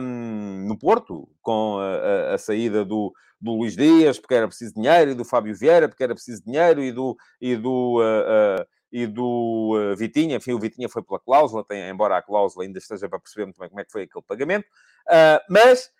um, 0.00 0.66
no 0.66 0.78
Porto, 0.78 1.28
com 1.42 1.76
a, 1.78 2.30
a, 2.30 2.34
a 2.36 2.38
saída 2.38 2.86
do, 2.86 3.12
do 3.38 3.52
Luís 3.52 3.76
Dias, 3.76 4.18
porque 4.18 4.34
era 4.34 4.48
preciso 4.48 4.72
dinheiro, 4.72 5.10
e 5.10 5.14
do 5.14 5.26
Fábio 5.26 5.54
Vieira, 5.54 5.90
porque 5.90 6.02
era 6.02 6.14
preciso 6.14 6.42
dinheiro, 6.42 6.82
e 6.82 6.90
do, 6.90 7.14
e 7.38 7.54
do, 7.54 8.00
uh, 8.00 8.62
uh, 8.62 8.66
e 8.90 9.06
do 9.06 9.74
uh, 9.76 9.94
Vitinha. 9.94 10.36
Enfim, 10.36 10.52
o 10.52 10.58
Vitinha 10.58 10.88
foi 10.88 11.02
pela 11.02 11.20
cláusula, 11.20 11.62
tem, 11.68 11.86
embora 11.90 12.16
a 12.16 12.22
cláusula 12.22 12.64
ainda 12.64 12.78
esteja 12.78 13.10
para 13.10 13.20
perceber 13.20 13.44
muito 13.44 13.60
bem 13.60 13.68
como 13.68 13.80
é 13.80 13.84
que 13.84 13.92
foi 13.92 14.04
aquele 14.04 14.24
pagamento. 14.26 14.66
mas 15.50 15.92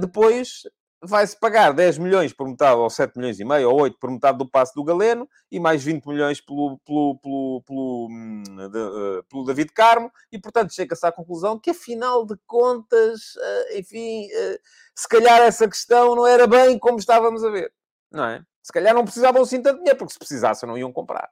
depois 0.00 0.62
vai-se 1.02 1.38
pagar 1.38 1.72
10 1.72 1.98
milhões 1.98 2.32
por 2.32 2.46
metade, 2.46 2.78
ou 2.78 2.90
7 2.90 3.16
milhões 3.16 3.40
e 3.40 3.44
meio, 3.44 3.70
ou 3.70 3.80
8 3.80 3.98
por 3.98 4.10
metade 4.10 4.38
do 4.38 4.48
passe 4.48 4.74
do 4.74 4.84
Galeno, 4.84 5.28
e 5.50 5.58
mais 5.58 5.82
20 5.82 6.04
milhões 6.06 6.40
pelo, 6.40 6.78
pelo, 6.84 7.18
pelo, 7.18 7.62
pelo, 7.66 8.08
hum, 8.10 8.42
de, 8.70 8.78
uh, 8.78 9.24
pelo 9.24 9.44
David 9.44 9.72
Carmo, 9.72 10.12
e 10.30 10.38
portanto 10.38 10.74
chega-se 10.74 11.06
à 11.06 11.12
conclusão 11.12 11.58
que 11.58 11.70
afinal 11.70 12.26
de 12.26 12.36
contas, 12.46 13.34
uh, 13.36 13.78
enfim, 13.78 14.26
uh, 14.26 14.58
se 14.94 15.08
calhar 15.08 15.40
essa 15.40 15.66
questão 15.68 16.14
não 16.14 16.26
era 16.26 16.46
bem 16.46 16.78
como 16.78 16.98
estávamos 16.98 17.42
a 17.44 17.50
ver, 17.50 17.72
não 18.10 18.24
é? 18.24 18.44
Se 18.62 18.72
calhar 18.72 18.94
não 18.94 19.04
precisavam 19.04 19.42
assim 19.42 19.62
tanto 19.62 19.78
dinheiro, 19.78 19.98
porque 19.98 20.12
se 20.12 20.18
precisassem 20.18 20.68
não 20.68 20.76
iam 20.76 20.92
comprar. 20.92 21.30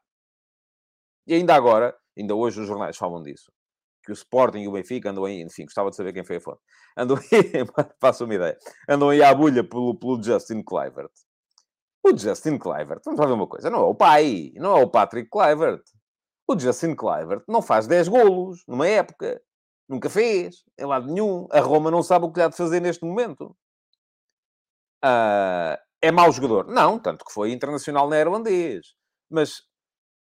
E 1.26 1.34
ainda 1.34 1.54
agora, 1.54 1.94
ainda 2.16 2.34
hoje 2.34 2.60
os 2.60 2.66
jornais 2.66 2.96
falam 2.96 3.22
disso 3.22 3.52
que 4.08 4.12
o 4.12 4.14
Sporting 4.14 4.60
e 4.60 4.68
o 4.68 4.72
Benfica 4.72 5.10
andam 5.10 5.26
aí, 5.26 5.42
enfim, 5.42 5.64
gostava 5.64 5.90
de 5.90 5.96
saber 5.96 6.14
quem 6.14 6.24
foi 6.24 6.36
a 6.36 6.40
fonte. 6.40 6.60
Andam 6.96 7.18
aí, 7.30 7.52
faço 8.00 8.24
uma 8.24 8.34
ideia, 8.34 8.58
andam 8.88 9.10
aí 9.10 9.22
à 9.22 9.34
bulha 9.34 9.62
pelo, 9.62 9.94
pelo 9.94 10.22
Justin 10.22 10.62
Clivert. 10.62 11.12
O 12.02 12.16
Justin 12.16 12.58
Clivert, 12.58 13.02
vamos 13.04 13.20
lá 13.20 13.26
ver 13.26 13.32
uma 13.32 13.46
coisa, 13.46 13.68
não 13.68 13.80
é 13.80 13.84
o 13.84 13.94
pai, 13.94 14.52
não 14.54 14.78
é 14.78 14.82
o 14.82 14.90
Patrick 14.90 15.28
Clivert. 15.28 15.82
O 16.48 16.58
Justin 16.58 16.94
Clivert 16.96 17.42
não 17.46 17.60
faz 17.60 17.86
10 17.86 18.08
golos 18.08 18.64
numa 18.66 18.88
época. 18.88 19.42
Nunca 19.86 20.08
fez, 20.08 20.64
em 20.78 20.86
lado 20.86 21.06
nenhum. 21.06 21.46
A 21.50 21.60
Roma 21.60 21.90
não 21.90 22.02
sabe 22.02 22.24
o 22.24 22.32
que 22.32 22.40
há 22.40 22.48
de 22.48 22.56
fazer 22.56 22.80
neste 22.80 23.04
momento. 23.04 23.54
Uh, 25.04 25.76
é 26.00 26.10
mau 26.10 26.32
jogador? 26.32 26.66
Não, 26.66 26.98
tanto 26.98 27.24
que 27.24 27.32
foi 27.32 27.52
internacional 27.52 28.08
neerlandês. 28.08 28.94
Mas 29.30 29.58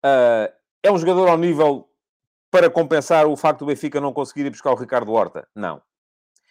uh, 0.05 0.51
é 0.83 0.91
um 0.91 0.97
jogador 0.97 1.29
ao 1.29 1.37
nível 1.37 1.89
para 2.51 2.69
compensar 2.69 3.27
o 3.27 3.35
facto 3.35 3.59
do 3.59 3.65
Benfica 3.65 3.99
não 3.99 4.13
conseguir 4.13 4.45
ir 4.45 4.49
buscar 4.49 4.71
o 4.71 4.75
Ricardo 4.75 5.11
Horta? 5.11 5.47
Não. 5.55 5.81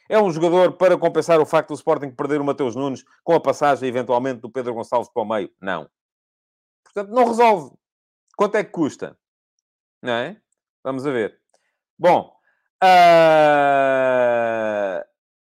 É 0.09 0.21
um 0.21 0.31
jogador 0.31 0.73
para 0.73 0.97
compensar 0.97 1.41
o 1.41 1.47
facto 1.47 1.69
do 1.71 1.75
Sporting 1.75 2.11
perder 2.11 2.41
o 2.41 2.45
Mateus 2.45 2.77
Nunes 2.77 3.05
com 3.25 3.35
a 3.35 3.41
passagem, 3.41 3.89
eventualmente, 3.89 4.41
do 4.41 4.51
Pedro 4.51 4.75
Gonçalves 4.75 5.11
para 5.13 5.23
o 5.23 5.27
meio? 5.27 5.51
Não. 5.61 5.91
Portanto, 6.85 7.11
não 7.11 7.27
resolve. 7.27 7.77
Quanto 8.37 8.57
é 8.57 8.63
que 8.63 8.71
custa? 8.71 9.19
Não 10.01 10.13
é? 10.13 10.41
Vamos 10.85 11.05
a 11.07 11.11
ver. 11.11 11.41
Bom, 11.99 12.33
uh... 12.85 12.87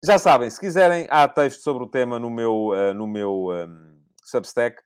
já 0.03 0.19
sabem, 0.19 0.49
se 0.49 0.59
quiserem, 0.59 1.07
há 1.11 1.29
texto 1.29 1.61
sobre 1.61 1.85
o 1.85 1.89
tema 1.89 2.19
no 2.19 2.31
meu, 2.31 2.69
uh, 2.69 2.95
no 2.95 3.07
meu 3.07 3.51
um, 3.51 4.01
Substack. 4.25 4.83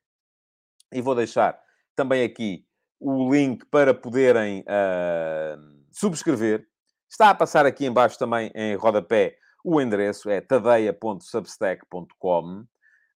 E 0.93 1.01
vou 1.01 1.15
deixar 1.15 1.57
também 1.95 2.25
aqui 2.25 2.68
o 3.01 3.33
link 3.33 3.65
para 3.67 3.95
poderem 3.95 4.61
uh, 4.61 5.59
subscrever. 5.93 6.67
Está 7.11 7.31
a 7.31 7.35
passar 7.35 7.65
aqui 7.67 7.87
embaixo 7.87 8.19
também 8.19 8.51
em 8.55 8.75
rodapé 8.75 9.37
o 9.65 9.81
endereço, 9.81 10.29
é 10.31 10.41
tadeia.substack.com. 10.41 12.65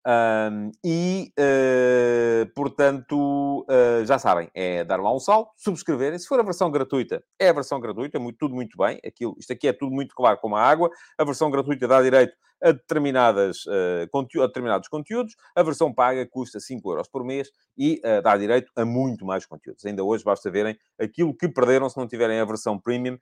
Um, 0.08 0.72
e, 0.84 1.32
uh, 1.38 2.52
portanto, 2.56 3.66
uh, 3.70 4.04
já 4.06 4.18
sabem, 4.18 4.50
é 4.54 4.84
dar 4.84 5.00
lá 5.00 5.14
um 5.14 5.20
salto, 5.20 5.52
subscreverem. 5.58 6.18
Se 6.18 6.28
for 6.28 6.40
a 6.40 6.44
versão 6.44 6.72
gratuita, 6.72 7.24
é 7.40 7.50
a 7.50 7.54
versão 7.54 7.80
gratuita, 7.80 8.20
muito, 8.20 8.38
tudo 8.38 8.56
muito 8.56 8.78
bem. 8.78 9.00
Aquilo, 9.06 9.36
isto 9.40 9.54
aqui 9.54 9.68
é 9.68 9.74
tudo 9.74 9.92
muito 9.92 10.16
claro 10.16 10.40
como 10.40 10.56
a 10.56 10.62
água. 10.62 10.90
A 11.18 11.24
versão 11.24 11.52
gratuita 11.52 11.88
dá 11.88 12.02
direito 12.02 12.34
a, 12.64 12.72
determinadas, 12.72 13.66
uh, 13.66 14.42
a 14.42 14.48
determinados 14.48 14.88
conteúdos. 14.88 15.36
A 15.56 15.62
versão 15.62 15.94
paga 15.94 16.26
custa 16.28 16.60
5 16.60 16.92
euros 16.92 17.08
por 17.08 17.24
mês 17.24 17.50
e 17.78 18.02
dá 18.24 18.36
direito 18.38 18.72
a 18.76 18.84
muito 18.84 19.26
mais 19.26 19.46
conteúdos. 19.46 19.86
Ainda 19.86 20.04
hoje 20.04 20.24
basta 20.24 20.50
verem 20.50 20.78
aquilo 21.00 21.36
que 21.36 21.48
perderam 21.48 21.90
se 21.90 21.98
não 21.98 22.08
tiverem 22.08 22.40
a 22.40 22.46
versão 22.46 22.78
premium 22.78 23.18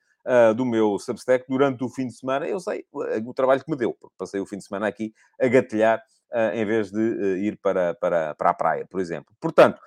do 0.56 0.66
meu 0.66 0.98
Substack 1.00 1.46
durante 1.48 1.84
o 1.84 1.90
fim 1.90 2.08
de 2.08 2.14
semana. 2.14 2.48
Eu 2.48 2.60
sei 2.60 2.86
o 2.92 3.34
trabalho 3.34 3.64
que 3.64 3.70
me 3.70 3.78
deu, 3.78 3.94
porque 3.94 4.16
passei 4.18 4.40
o 4.40 4.46
fim 4.46 4.58
de 4.58 4.66
semana 4.66 4.88
aqui 4.88 5.14
a 5.40 5.48
gatilhar 5.48 6.02
em 6.54 6.66
vez 6.66 6.92
de 6.92 7.00
uh, 7.00 7.38
ir 7.38 7.58
para, 7.62 7.94
para, 7.96 8.36
para 8.36 8.50
a 8.50 8.54
praia, 8.54 8.86
por 8.90 9.00
exemplo. 9.00 9.34
Portanto, 9.40 9.80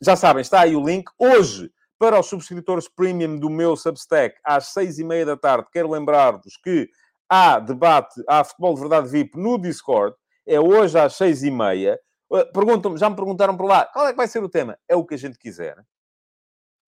já 0.00 0.16
sabem, 0.16 0.40
está 0.40 0.60
aí 0.60 0.74
o 0.74 0.84
link. 0.84 1.10
Hoje, 1.18 1.70
para 1.98 2.18
os 2.18 2.26
subscritores 2.26 2.88
premium 2.88 3.38
do 3.38 3.48
meu 3.48 3.76
Substack, 3.76 4.36
às 4.42 4.72
seis 4.72 4.98
e 4.98 5.04
meia 5.04 5.24
da 5.24 5.36
tarde, 5.36 5.68
quero 5.72 5.88
lembrar-vos 5.88 6.56
que 6.56 6.88
há 7.28 7.60
debate, 7.60 8.20
há 8.28 8.42
futebol 8.42 8.74
de 8.74 8.80
verdade 8.80 9.08
VIP 9.08 9.38
no 9.38 9.56
Discord. 9.56 10.16
É 10.44 10.58
hoje 10.58 10.98
às 10.98 11.14
seis 11.14 11.44
e 11.44 11.50
meia. 11.50 12.00
Uh, 12.28 12.44
perguntam 12.52 12.96
já 12.96 13.08
me 13.08 13.14
perguntaram 13.14 13.56
por 13.56 13.66
lá, 13.66 13.86
qual 13.86 14.08
é 14.08 14.10
que 14.10 14.16
vai 14.16 14.26
ser 14.26 14.42
o 14.42 14.48
tema? 14.48 14.76
É 14.88 14.96
o 14.96 15.04
que 15.06 15.14
a 15.14 15.18
gente 15.18 15.38
quiser. 15.38 15.76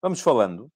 Vamos 0.03 0.21
falando. 0.21 0.69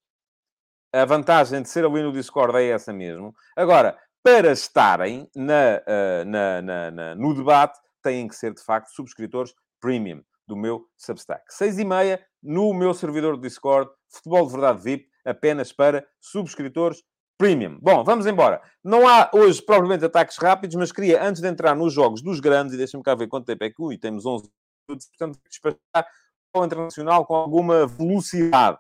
A 0.93 1.05
vantagem 1.05 1.61
de 1.61 1.69
ser 1.69 1.85
ali 1.85 2.01
no 2.01 2.13
Discord 2.13 2.57
é 2.57 2.69
essa 2.69 2.93
mesmo. 2.93 3.35
Agora, 3.57 3.99
para 4.31 4.53
estarem 4.53 5.27
na, 5.35 5.81
uh, 5.81 6.25
na, 6.27 6.61
na, 6.61 6.91
na, 6.91 7.15
no 7.15 7.35
debate, 7.35 7.79
têm 8.03 8.29
que 8.29 8.37
ser, 8.37 8.53
de 8.53 8.63
facto, 8.63 8.91
subscritores 8.91 9.55
premium 9.81 10.23
do 10.47 10.55
meu 10.55 10.85
Substack. 10.99 11.43
Seis 11.49 11.79
e 11.79 11.85
meia, 11.85 12.23
no 12.43 12.75
meu 12.75 12.93
servidor 12.93 13.37
do 13.37 13.41
Discord, 13.41 13.91
Futebol 14.07 14.45
de 14.45 14.53
Verdade 14.53 14.83
VIP, 14.83 15.09
apenas 15.25 15.73
para 15.73 16.07
subscritores 16.21 17.03
premium. 17.39 17.79
Bom, 17.81 18.05
vamos 18.05 18.27
embora. 18.27 18.61
Não 18.85 19.09
há 19.09 19.31
hoje, 19.33 19.63
provavelmente, 19.63 20.05
ataques 20.05 20.37
rápidos, 20.37 20.77
mas 20.77 20.93
queria, 20.93 21.25
antes 21.25 21.41
de 21.41 21.49
entrar 21.49 21.75
nos 21.75 21.95
jogos 21.95 22.21
dos 22.21 22.39
grandes, 22.39 22.75
e 22.75 22.77
deixa-me 22.77 23.03
cá 23.03 23.15
ver 23.15 23.29
quanto 23.29 23.47
tempo 23.47 23.65
é 23.65 23.71
que... 23.71 23.81
Ui, 23.81 23.97
temos 23.97 24.27
11 24.27 24.47
minutos, 24.87 25.09
portanto, 25.09 25.41
despachar 25.49 26.07
o 26.55 26.65
internacional 26.67 27.25
com 27.25 27.35
alguma 27.35 27.87
velocidade. 27.87 28.77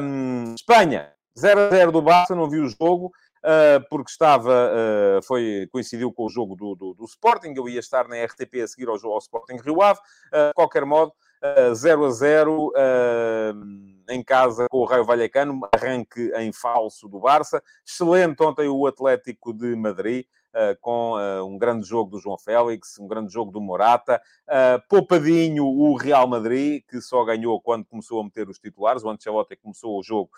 Um, 0.00 0.54
Espanha, 0.54 1.12
0 1.38 1.60
a 1.60 1.70
0 1.70 1.92
do 1.92 2.00
Barça, 2.00 2.34
não 2.34 2.48
vi 2.48 2.60
o 2.60 2.68
jogo. 2.68 3.12
Ah, 3.44 3.84
porque 3.90 4.10
estava, 4.10 4.70
ah, 4.72 5.20
foi, 5.22 5.68
coincidiu 5.70 6.10
com 6.10 6.24
o 6.24 6.30
jogo 6.30 6.56
do, 6.56 6.74
do, 6.74 6.94
do, 6.94 7.04
Sporting, 7.04 7.52
eu 7.54 7.68
ia 7.68 7.78
estar 7.78 8.08
na 8.08 8.16
RTP 8.24 8.62
a 8.62 8.66
seguir 8.66 8.88
ao 8.88 8.94
ao 8.94 9.18
Sporting 9.18 9.56
Rio 9.56 9.82
Ave, 9.82 10.00
ah, 10.32 10.48
de 10.48 10.54
qualquer 10.54 10.86
modo, 10.86 11.12
0 11.74 12.06
a 12.06 12.10
0 12.10 12.72
em 14.08 14.22
casa 14.24 14.66
com 14.70 14.78
o 14.78 14.84
Raio 14.86 15.04
Vallecano, 15.04 15.60
arranque 15.74 16.32
em 16.36 16.50
falso 16.52 17.06
do 17.06 17.20
Barça. 17.20 17.62
Excelente 17.86 18.42
ontem 18.42 18.66
o 18.66 18.86
Atlético 18.86 19.52
de 19.52 19.76
Madrid, 19.76 20.24
com 20.80 21.14
uh, 21.14 21.44
um 21.44 21.58
grande 21.58 21.86
jogo 21.86 22.10
do 22.10 22.18
João 22.18 22.38
Félix, 22.38 22.98
um 22.98 23.06
grande 23.06 23.32
jogo 23.32 23.50
do 23.50 23.60
Morata. 23.60 24.20
Uh, 24.48 24.80
poupadinho 24.88 25.64
o 25.64 25.96
Real 25.96 26.26
Madrid, 26.28 26.82
que 26.88 27.00
só 27.00 27.24
ganhou 27.24 27.60
quando 27.60 27.84
começou 27.84 28.20
a 28.20 28.24
meter 28.24 28.48
os 28.48 28.58
titulares. 28.58 29.02
O 29.02 29.10
Ancelotti 29.10 29.56
começou 29.56 29.98
o 29.98 30.02
jogo 30.02 30.30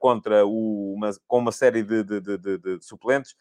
contra 0.00 0.46
o, 0.46 0.94
uma, 0.94 1.10
com 1.28 1.38
uma 1.38 1.52
série 1.52 1.82
de, 1.82 2.02
de, 2.02 2.20
de, 2.20 2.58
de 2.58 2.78
suplentes, 2.80 3.34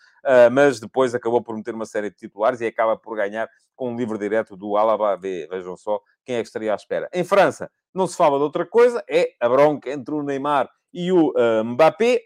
mas 0.51 0.81
depois 0.81 1.15
acabou 1.15 1.41
por 1.41 1.55
meter 1.55 1.73
uma 1.73 1.85
série 1.85 2.09
de 2.09 2.17
titulares 2.17 2.59
e 2.59 2.65
acaba 2.65 2.97
por 2.97 3.15
ganhar 3.15 3.47
com 3.73 3.93
um 3.93 3.95
livre 3.95 4.17
direto 4.17 4.57
do 4.57 4.75
Alaba. 4.75 5.15
Vejam 5.15 5.77
só 5.77 6.01
quem 6.25 6.35
é 6.35 6.41
que 6.41 6.47
estaria 6.47 6.73
à 6.73 6.75
espera. 6.75 7.09
Em 7.13 7.23
França, 7.23 7.71
não 7.93 8.05
se 8.05 8.17
fala 8.17 8.37
de 8.37 8.43
outra 8.43 8.65
coisa, 8.65 9.01
é 9.09 9.29
a 9.39 9.47
bronca 9.47 9.89
entre 9.89 10.13
o 10.13 10.23
Neymar 10.23 10.69
e 10.93 11.09
o 11.09 11.33
Mbappé. 11.63 12.21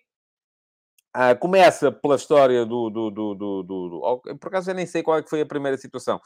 Ah, 1.21 1.36
começa 1.36 1.91
pela 1.91 2.15
história 2.15 2.65
do, 2.65 2.89
do, 2.89 3.12
do, 3.12 3.36
do, 3.36 3.63
do, 3.63 4.21
Por 4.39 4.47
acaso 4.47 4.71
eu 4.71 4.73
nem 4.73 4.86
sei 4.86 5.03
qual 5.03 5.17
é 5.17 5.21
que 5.21 5.29
foi 5.29 5.41
a 5.41 5.45
primeira 5.45 5.77
situação. 5.77 6.21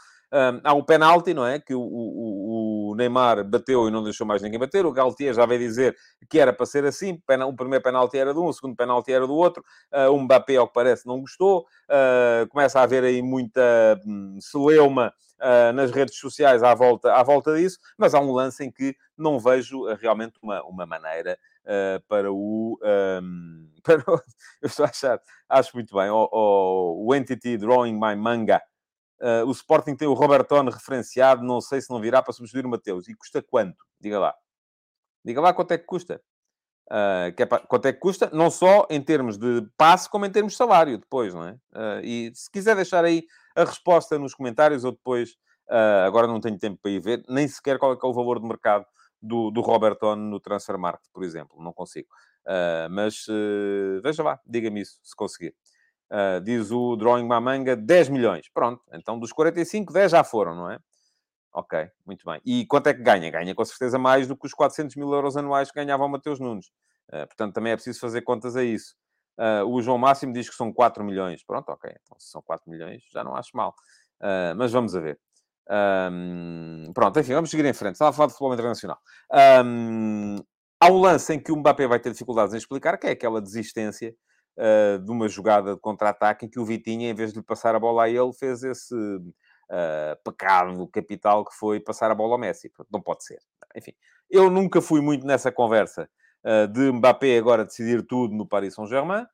Há 0.63 0.71
o 0.73 0.83
penalti, 0.83 1.33
não 1.33 1.47
é? 1.47 1.57
Que 1.59 1.73
o, 1.73 1.81
o, 1.81 2.91
o, 2.91 2.95
Neymar 2.95 3.43
bateu 3.43 3.87
e 3.87 3.91
não 3.91 4.03
deixou 4.03 4.27
mais 4.27 4.43
ninguém 4.43 4.59
bater. 4.59 4.85
O 4.85 4.91
Galtier 4.91 5.33
já 5.33 5.47
veio 5.47 5.59
dizer 5.59 5.95
que 6.29 6.37
era 6.37 6.53
para 6.53 6.67
ser 6.67 6.85
assim. 6.85 7.19
O 7.47 7.55
primeiro 7.55 7.83
penalti 7.83 8.19
era 8.19 8.35
de 8.35 8.39
um, 8.39 8.45
o 8.45 8.53
segundo 8.53 8.75
penalti 8.75 9.11
era 9.11 9.25
do 9.25 9.33
outro. 9.33 9.63
Uh, 9.91 10.11
o 10.11 10.19
Mbappé, 10.19 10.57
ao 10.57 10.67
que 10.67 10.75
parece, 10.75 11.07
não 11.07 11.19
gostou. 11.21 11.65
Uh, 11.89 12.47
começa 12.49 12.79
a 12.79 12.83
haver 12.83 13.03
aí 13.03 13.23
muita 13.23 13.99
um, 14.05 14.37
celeuma 14.39 15.11
nas 15.73 15.91
redes 15.91 16.17
sociais 16.19 16.63
à 16.63 16.73
volta, 16.75 17.11
à 17.13 17.23
volta 17.23 17.55
disso. 17.57 17.79
Mas 17.97 18.13
há 18.13 18.19
um 18.19 18.31
lance 18.31 18.63
em 18.63 18.71
que 18.71 18.95
não 19.17 19.39
vejo 19.39 19.85
realmente 19.95 20.35
uma, 20.41 20.63
uma 20.63 20.85
maneira 20.85 21.35
para 22.07 22.31
o. 22.31 22.77
Um, 22.83 23.72
para 23.83 24.03
eu 24.07 24.67
estou 24.67 24.85
a 24.85 24.89
achar, 24.89 25.19
acho 25.49 25.71
muito 25.75 25.93
bem, 25.95 26.09
o, 26.09 26.29
o, 26.31 27.07
o 27.07 27.15
Entity 27.15 27.57
Drawing 27.57 27.93
My 27.93 28.15
Manga. 28.15 28.61
Uh, 29.21 29.45
o 29.47 29.51
Sporting 29.51 29.95
tem 29.95 30.07
o 30.07 30.13
Robertone 30.13 30.69
referenciado, 30.69 31.43
não 31.43 31.61
sei 31.61 31.79
se 31.79 31.89
não 31.89 31.99
virá 31.99 32.21
para 32.21 32.33
substituir 32.33 32.65
o 32.65 32.69
Mateus. 32.69 33.07
E 33.07 33.15
custa 33.15 33.41
quanto? 33.41 33.77
Diga 33.99 34.19
lá. 34.19 34.33
Diga 35.23 35.39
lá 35.39 35.53
quanto 35.53 35.71
é 35.71 35.77
que 35.77 35.85
custa. 35.85 36.21
Uh, 36.91 37.33
que 37.35 37.43
é 37.43 37.45
quanto 37.45 37.85
é 37.87 37.93
que 37.93 37.99
custa, 37.99 38.29
não 38.33 38.51
só 38.51 38.85
em 38.89 39.01
termos 39.01 39.37
de 39.37 39.65
passe, 39.77 40.09
como 40.09 40.25
em 40.25 40.31
termos 40.31 40.53
de 40.53 40.57
salário, 40.57 40.97
depois, 40.97 41.33
não 41.33 41.47
é? 41.47 41.53
Uh, 41.73 42.01
e 42.03 42.31
se 42.35 42.51
quiser 42.51 42.75
deixar 42.75 43.05
aí 43.05 43.23
a 43.55 43.63
resposta 43.63 44.19
nos 44.19 44.33
comentários, 44.33 44.83
ou 44.83 44.91
depois, 44.91 45.37
agora 46.05 46.27
não 46.27 46.41
tenho 46.41 46.57
tempo 46.57 46.77
para 46.81 46.91
ir 46.91 46.99
ver, 46.99 47.23
nem 47.29 47.47
sequer 47.47 47.79
qual 47.79 47.93
é, 47.93 47.95
é 47.95 48.05
o 48.05 48.13
valor 48.13 48.39
de 48.39 48.45
mercado 48.45 48.85
do, 49.21 49.49
do 49.49 49.61
Roberton 49.61 50.15
no 50.15 50.39
Transfer 50.39 50.77
Market, 50.77 51.07
por 51.13 51.23
exemplo. 51.23 51.63
Não 51.63 51.71
consigo. 51.71 52.09
Uh, 52.45 52.89
mas 52.89 53.27
uh, 53.27 54.01
veja 54.01 54.21
lá, 54.23 54.39
diga-me 54.45 54.81
isso, 54.81 54.99
se 55.01 55.15
conseguir. 55.15 55.55
Uh, 56.11 56.41
diz 56.41 56.71
o 56.71 56.95
Drawing 56.95 57.25
Mamanga, 57.25 57.75
10 57.75 58.09
milhões. 58.09 58.49
Pronto, 58.53 58.81
então 58.91 59.19
dos 59.19 59.31
45, 59.31 59.91
10 59.91 60.11
já 60.11 60.23
foram, 60.23 60.55
não 60.55 60.69
é? 60.69 60.79
Ok, 61.53 61.87
muito 62.05 62.25
bem. 62.25 62.41
E 62.45 62.65
quanto 62.65 62.87
é 62.87 62.93
que 62.93 63.01
ganha? 63.01 63.29
Ganha 63.29 63.53
com 63.55 63.63
certeza 63.63 63.97
mais 63.97 64.27
do 64.27 64.35
que 64.35 64.45
os 64.45 64.53
400 64.53 64.95
mil 64.95 65.11
euros 65.13 65.37
anuais 65.37 65.71
que 65.71 65.79
ganhava 65.79 66.03
o 66.03 66.09
Mateus 66.09 66.39
Nunes. 66.39 66.71
portanto, 67.09 67.53
também 67.53 67.71
é 67.71 67.75
preciso 67.75 67.99
fazer 67.99 68.23
contas 68.23 68.55
a 68.55 68.63
isso. 68.63 68.95
o 69.67 69.79
João 69.79 69.99
Máximo 69.99 70.33
diz 70.33 70.49
que 70.49 70.55
são 70.55 70.73
4 70.73 71.03
milhões. 71.03 71.43
Pronto, 71.45 71.69
ok. 71.69 71.91
Então, 72.01 72.19
se 72.19 72.31
são 72.31 72.41
4 72.41 72.67
milhões, 72.71 73.03
já 73.13 73.23
não 73.23 73.35
acho 73.35 73.55
mal. 73.55 73.75
mas 74.57 74.71
vamos 74.71 74.95
a 74.95 74.99
ver. 74.99 75.19
Um, 75.69 76.91
pronto, 76.93 77.19
enfim, 77.19 77.33
vamos 77.33 77.49
seguir 77.49 77.65
em 77.65 77.73
frente. 77.73 77.93
Estava 77.93 78.09
a 78.09 78.13
falar 78.13 78.27
de 78.27 78.33
futebol 78.33 78.53
internacional. 78.53 78.99
Um, 79.63 80.37
há 80.83 80.91
um 80.91 80.99
lance 80.99 81.33
em 81.33 81.39
que 81.39 81.51
o 81.51 81.55
Mbappé 81.55 81.87
vai 81.87 81.99
ter 81.99 82.11
dificuldades 82.11 82.53
em 82.53 82.57
explicar, 82.57 82.97
que 82.97 83.07
é 83.07 83.11
aquela 83.11 83.41
desistência 83.41 84.13
uh, 84.57 84.99
de 84.99 85.11
uma 85.11 85.27
jogada 85.27 85.73
de 85.73 85.79
contra-ataque 85.79 86.45
em 86.45 86.49
que 86.49 86.59
o 86.59 86.65
Vitinha, 86.65 87.09
em 87.09 87.13
vez 87.13 87.31
de 87.31 87.39
lhe 87.39 87.45
passar 87.45 87.75
a 87.75 87.79
bola 87.79 88.03
a 88.03 88.09
ele, 88.09 88.33
fez 88.33 88.63
esse 88.63 88.93
uh, 88.95 90.23
pecado 90.23 90.87
capital 90.87 91.45
que 91.45 91.55
foi 91.55 91.79
passar 91.79 92.11
a 92.11 92.15
bola 92.15 92.33
ao 92.33 92.39
Messi. 92.39 92.71
Não 92.91 93.01
pode 93.01 93.23
ser. 93.23 93.39
Enfim, 93.75 93.93
eu 94.29 94.49
nunca 94.49 94.81
fui 94.81 95.01
muito 95.01 95.25
nessa 95.25 95.51
conversa 95.51 96.09
uh, 96.43 96.67
de 96.67 96.91
Mbappé 96.91 97.37
agora 97.37 97.65
decidir 97.65 98.05
tudo 98.05 98.35
no 98.35 98.45
Paris 98.45 98.73
Saint-Germain. 98.75 99.25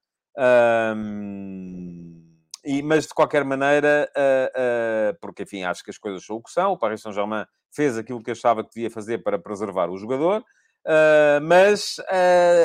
Um, 0.95 2.25
e, 2.63 2.83
mas, 2.83 3.07
de 3.07 3.13
qualquer 3.13 3.43
maneira, 3.43 4.09
uh, 4.15 5.13
uh, 5.13 5.19
porque, 5.19 5.43
enfim, 5.43 5.63
acho 5.63 5.83
que 5.83 5.89
as 5.89 5.97
coisas 5.97 6.23
são 6.25 6.35
o 6.35 6.43
que 6.43 6.51
são. 6.51 6.73
O 6.73 6.77
Paris 6.77 7.01
Saint-Germain 7.01 7.45
fez 7.71 7.97
aquilo 7.97 8.21
que 8.21 8.31
achava 8.31 8.63
que 8.63 8.69
devia 8.73 8.91
fazer 8.91 9.19
para 9.19 9.39
preservar 9.39 9.89
o 9.89 9.97
jogador. 9.97 10.43
Uh, 10.89 11.39
mas, 11.43 11.97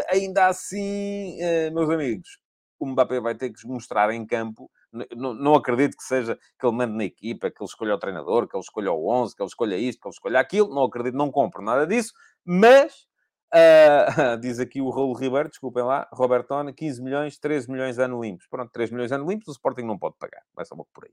ainda 0.08 0.46
assim, 0.46 1.36
meus 1.72 1.90
amigos, 1.90 2.38
o 2.80 2.86
Mbappé 2.86 3.20
vai 3.20 3.34
ter 3.34 3.50
que 3.50 3.66
mostrar 3.66 4.10
em 4.12 4.24
campo. 4.24 4.70
Não, 5.14 5.34
não 5.34 5.54
acredito 5.54 5.96
que 5.96 6.04
seja 6.04 6.38
que 6.58 6.66
ele 6.66 6.76
mande 6.76 6.96
na 6.96 7.04
equipa, 7.04 7.50
que 7.50 7.62
ele 7.62 7.68
escolha 7.68 7.94
o 7.94 7.98
treinador, 7.98 8.48
que 8.48 8.56
ele 8.56 8.62
escolha 8.62 8.92
o 8.92 9.08
11, 9.10 9.34
que 9.34 9.42
ele 9.42 9.48
escolha 9.48 9.76
isto, 9.76 10.00
que 10.00 10.08
ele 10.08 10.14
escolha 10.14 10.40
aquilo. 10.40 10.74
Não 10.74 10.84
acredito, 10.84 11.16
não 11.16 11.30
compro 11.30 11.62
nada 11.62 11.86
disso. 11.86 12.12
Mas 12.44 13.06
Uh, 13.54 14.36
diz 14.40 14.58
aqui 14.58 14.80
o 14.80 14.90
Raul 14.90 15.14
Ribeiro, 15.14 15.48
desculpem 15.48 15.84
lá, 15.84 16.08
Robertone, 16.12 16.72
15 16.72 17.00
milhões, 17.00 17.38
13 17.38 17.70
milhões 17.70 18.00
ano 18.00 18.20
limpos. 18.20 18.48
Pronto, 18.48 18.70
3 18.72 18.90
milhões 18.90 19.12
ano 19.12 19.30
limpos, 19.30 19.46
o 19.46 19.52
Sporting 19.52 19.82
não 19.82 19.96
pode 19.96 20.16
pagar. 20.18 20.42
Vai 20.52 20.64
só 20.64 20.74
um 20.74 20.78
pouco 20.78 20.90
por 20.92 21.04
aí. 21.04 21.12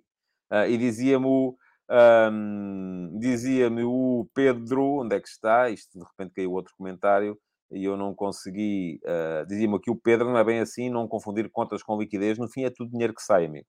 Uh, 0.51 0.67
e 0.67 0.77
dizia-me 0.77 1.25
o, 1.27 1.55
um, 1.89 3.17
dizia-me 3.19 3.83
o 3.83 4.27
Pedro, 4.33 5.01
onde 5.01 5.15
é 5.15 5.19
que 5.19 5.27
está? 5.27 5.69
Isto 5.69 5.99
de 5.99 6.05
repente 6.05 6.33
caiu 6.35 6.51
outro 6.51 6.73
comentário 6.77 7.37
e 7.71 7.83
eu 7.85 7.97
não 7.97 8.13
consegui. 8.13 8.99
Uh, 9.03 9.45
dizia-me 9.47 9.75
aqui 9.75 9.89
o 9.89 9.95
Pedro, 9.95 10.29
não 10.29 10.37
é 10.37 10.43
bem 10.43 10.59
assim, 10.59 10.89
não 10.89 11.07
confundir 11.07 11.49
contas 11.51 11.83
com 11.83 11.99
liquidez. 11.99 12.37
No 12.37 12.49
fim 12.49 12.63
é 12.63 12.69
tudo 12.69 12.91
dinheiro 12.91 13.13
que 13.13 13.23
sai, 13.23 13.45
amigo 13.45 13.67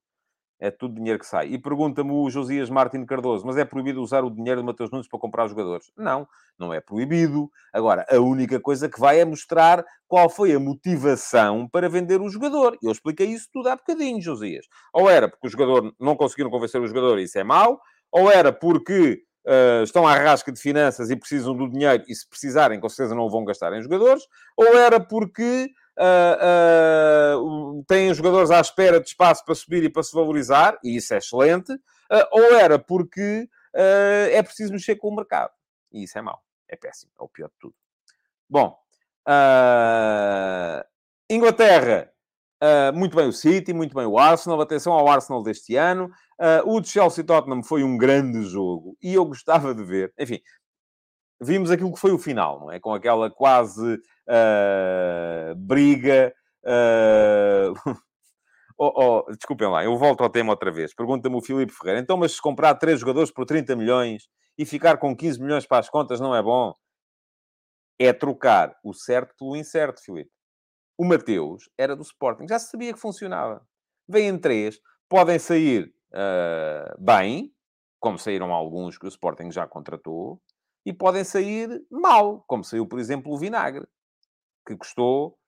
é 0.63 0.71
tudo 0.71 0.95
dinheiro 0.95 1.19
que 1.19 1.27
sai. 1.27 1.49
E 1.49 1.59
pergunta-me 1.59 2.13
o 2.13 2.31
Josias 2.31 2.71
Martin 2.71 3.05
Cardoso, 3.05 3.45
mas 3.45 3.57
é 3.57 3.65
proibido 3.65 4.01
usar 4.01 4.23
o 4.23 4.31
dinheiro 4.31 4.61
de 4.61 4.67
Mateus 4.67 4.93
Nunes 4.93 5.09
para 5.09 5.19
comprar 5.19 5.49
jogadores? 5.49 5.91
Não, 5.97 6.25
não 6.57 6.73
é 6.73 6.81
proibido. 6.81 7.51
Agora, 7.73 8.07
a 8.09 8.21
única 8.21 8.61
coisa 8.61 8.89
que 8.89 9.01
vai 9.01 9.19
é 9.19 9.25
mostrar 9.25 9.85
qual 10.07 10.31
foi 10.31 10.55
a 10.55 10.61
motivação 10.61 11.69
para 11.69 11.89
vender 11.89 12.21
o 12.21 12.29
jogador. 12.29 12.79
Eu 12.81 12.93
expliquei 12.93 13.27
isso 13.27 13.49
tudo 13.53 13.71
há 13.71 13.75
bocadinho, 13.75 14.23
Josias. 14.23 14.65
Ou 14.95 15.11
era 15.11 15.29
porque 15.29 15.49
o 15.49 15.51
jogador 15.51 15.93
não 15.99 16.15
conseguiram 16.15 16.49
convencer 16.49 16.81
o 16.81 16.87
jogador 16.87 17.19
e 17.19 17.25
isso 17.25 17.37
é 17.41 17.43
mau, 17.43 17.81
ou 18.13 18.31
era 18.31 18.53
porque 18.53 19.25
uh, 19.47 19.83
estão 19.83 20.07
à 20.07 20.15
rasca 20.15 20.53
de 20.53 20.61
finanças 20.61 21.11
e 21.11 21.17
precisam 21.17 21.57
do 21.57 21.69
dinheiro 21.69 22.05
e 22.07 22.15
se 22.15 22.29
precisarem, 22.29 22.79
com 22.79 22.89
certeza 22.89 23.15
não 23.15 23.25
o 23.25 23.31
vão 23.31 23.45
gastar 23.45 23.73
em 23.73 23.83
jogadores, 23.83 24.23
ou 24.57 24.77
era 24.77 25.01
porque 25.01 25.71
uh, 25.99 27.39
uh, 27.39 27.85
têm 27.85 28.13
jogadores 28.13 28.51
à 28.51 28.61
espera 28.61 29.01
de 29.01 29.09
espaço 29.09 29.45
para 29.45 29.55
subir 29.55 29.83
e 29.83 29.89
para 29.89 30.03
se 30.03 30.13
valorizar, 30.13 30.79
e 30.85 30.97
isso 30.97 31.15
é 31.15 31.19
excelente, 31.19 31.73
ou 32.31 32.55
era 32.55 32.79
porque 32.79 33.49
é 33.73 34.43
preciso 34.43 34.73
mexer 34.73 34.97
com 34.97 35.09
o 35.09 35.17
mercado. 35.17 35.51
E 35.91 36.05
isso 36.05 36.19
é 36.19 36.21
mau, 36.23 36.43
é 36.69 36.77
péssimo, 36.77 37.11
é 37.19 37.23
o 37.23 37.29
pior 37.29 37.49
de 37.49 37.55
tudo. 37.59 37.75
Bom, 38.47 38.77
Inglaterra, 41.31 42.13
muito 42.93 43.17
bem 43.17 43.27
o 43.29 43.33
City, 43.33 43.73
muito 43.73 43.95
bem 43.95 44.05
o 44.05 44.19
Arsenal, 44.19 44.61
atenção 44.61 44.93
ao 44.93 45.09
Arsenal 45.09 45.43
deste 45.43 45.75
ano. 45.75 46.11
O 46.65 46.81
de 46.81 46.89
Chelsea-Tottenham 46.89 47.63
foi 47.63 47.85
um 47.85 47.97
grande 47.97 48.43
jogo, 48.43 48.97
e 49.03 49.15
eu 49.15 49.25
gostava 49.25 49.75
de 49.75 49.85
ver, 49.85 50.13
enfim, 50.19 50.41
vimos 51.43 51.71
aquilo 51.71 51.93
que 51.93 51.99
foi 51.99 52.13
o 52.13 52.19
final, 52.19 52.61
não 52.61 52.71
é? 52.71 52.79
Com 52.79 52.95
aquela 52.95 53.31
quase 53.31 53.95
uh, 53.95 55.55
briga. 55.57 56.33
Uh... 56.65 57.75
oh, 58.79 59.25
oh, 59.27 59.33
desculpem 59.33 59.69
lá, 59.69 59.85
eu 59.85 59.97
volto 59.97 60.23
ao 60.23 60.31
tema 60.31 60.53
outra 60.53 60.71
vez. 60.71 60.95
Pergunta-me 60.95 61.37
o 61.37 61.43
Filipe 61.43 61.73
Ferreira. 61.73 62.01
Então, 62.01 62.17
mas 62.17 62.33
se 62.33 62.41
comprar 62.41 62.77
três 62.77 63.01
jogadores 63.01 63.31
por 63.31 63.45
30 63.45 63.75
milhões 63.75 64.29
e 64.57 64.65
ficar 64.65 64.99
com 64.99 65.17
15 65.17 65.41
milhões 65.41 65.67
para 65.67 65.79
as 65.79 65.91
contas 65.91 66.21
não 66.21 66.35
é 66.35 66.43
bom? 66.43 66.75
É 67.99 68.13
trocar 68.13 68.77
o 68.85 68.95
certo 68.95 69.35
pelo 69.37 69.57
incerto, 69.57 70.03
Filipe. 70.03 70.31
O 70.97 71.05
Mateus 71.05 71.69
era 71.77 71.97
do 71.97 72.03
Sporting, 72.03 72.47
já 72.49 72.59
se 72.59 72.71
sabia 72.71 72.93
que 72.93 73.01
funcionava. 73.01 73.67
Vêm 74.09 74.39
três, 74.39 74.79
podem 75.09 75.39
sair 75.39 75.93
uh, 76.15 77.03
bem, 77.03 77.53
como 78.01 78.19
saíram 78.19 78.53
alguns 78.53 78.99
que 78.99 79.07
o 79.07 79.09
Sporting 79.09 79.51
já 79.51 79.67
contratou, 79.67 80.41
e 80.85 80.93
podem 80.93 81.25
sair 81.25 81.85
mal, 81.91 82.45
como 82.47 82.65
saiu, 82.65 82.87
por 82.87 82.99
exemplo, 82.99 83.33
o 83.33 83.39
Vinagre, 83.39 83.87
que 84.67 84.77
custou. 84.77 85.39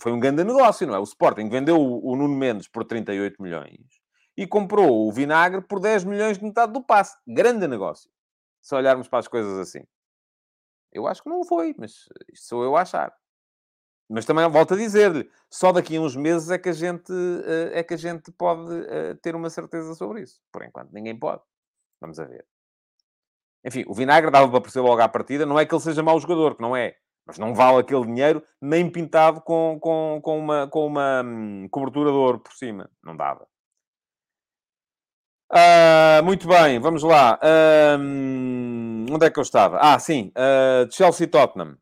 Foi 0.00 0.12
um 0.12 0.20
grande 0.20 0.44
negócio, 0.44 0.86
não 0.86 0.94
é? 0.94 0.98
O 0.98 1.04
Sporting 1.04 1.48
vendeu 1.48 1.76
o 1.76 2.16
Nuno 2.16 2.36
Mendes 2.36 2.68
por 2.68 2.84
38 2.84 3.42
milhões 3.42 4.00
e 4.36 4.46
comprou 4.46 5.08
o 5.08 5.12
Vinagre 5.12 5.60
por 5.60 5.80
10 5.80 6.04
milhões 6.04 6.38
de 6.38 6.44
metade 6.44 6.72
do 6.72 6.82
passe. 6.82 7.16
Grande 7.26 7.66
negócio. 7.66 8.10
Se 8.62 8.74
olharmos 8.74 9.08
para 9.08 9.18
as 9.18 9.28
coisas 9.28 9.58
assim. 9.58 9.84
Eu 10.92 11.06
acho 11.06 11.22
que 11.22 11.28
não 11.28 11.44
foi, 11.44 11.74
mas 11.78 11.92
isto 12.32 12.46
sou 12.46 12.64
eu 12.64 12.76
a 12.76 12.82
achar. 12.82 13.14
Mas 14.10 14.24
também 14.24 14.48
volto 14.48 14.74
a 14.74 14.76
dizer-lhe, 14.76 15.30
só 15.48 15.70
daqui 15.70 15.96
a 15.96 16.00
uns 16.00 16.16
meses 16.16 16.50
é 16.50 16.58
que 16.58 16.68
a 16.68 16.72
gente, 16.72 17.12
eh, 17.12 17.78
é 17.78 17.82
que 17.84 17.94
a 17.94 17.96
gente 17.96 18.32
pode 18.32 18.68
eh, 18.88 19.14
ter 19.22 19.36
uma 19.36 19.48
certeza 19.48 19.94
sobre 19.94 20.22
isso. 20.22 20.40
Por 20.52 20.64
enquanto, 20.64 20.90
ninguém 20.92 21.16
pode. 21.16 21.40
Vamos 22.00 22.18
a 22.18 22.24
ver. 22.24 22.44
Enfim, 23.64 23.84
o 23.86 23.94
Vinagre 23.94 24.32
dava 24.32 24.50
para 24.50 24.60
perceber 24.60 24.88
logo 24.88 25.00
à 25.00 25.08
partida. 25.08 25.46
Não 25.46 25.56
é 25.56 25.64
que 25.64 25.72
ele 25.72 25.82
seja 25.82 26.02
mau 26.02 26.18
jogador, 26.18 26.56
que 26.56 26.62
não 26.62 26.74
é. 26.76 26.96
Mas 27.24 27.38
não 27.38 27.54
vale 27.54 27.78
aquele 27.78 28.04
dinheiro 28.04 28.42
nem 28.60 28.90
pintado 28.90 29.40
com, 29.42 29.78
com, 29.80 30.20
com 30.20 30.38
uma, 30.38 30.66
com 30.66 30.86
uma 30.86 31.22
hum, 31.24 31.68
cobertura 31.70 32.10
de 32.10 32.16
ouro 32.16 32.40
por 32.40 32.52
cima. 32.52 32.90
Não 33.04 33.16
dava. 33.16 33.46
Uh, 35.52 36.24
muito 36.24 36.48
bem, 36.48 36.80
vamos 36.80 37.04
lá. 37.04 37.38
Uh, 37.40 39.12
onde 39.14 39.26
é 39.26 39.30
que 39.30 39.38
eu 39.38 39.42
estava? 39.42 39.78
Ah, 39.80 39.98
sim, 40.00 40.32
uh, 40.36 40.90
Chelsea-Tottenham. 40.92 41.76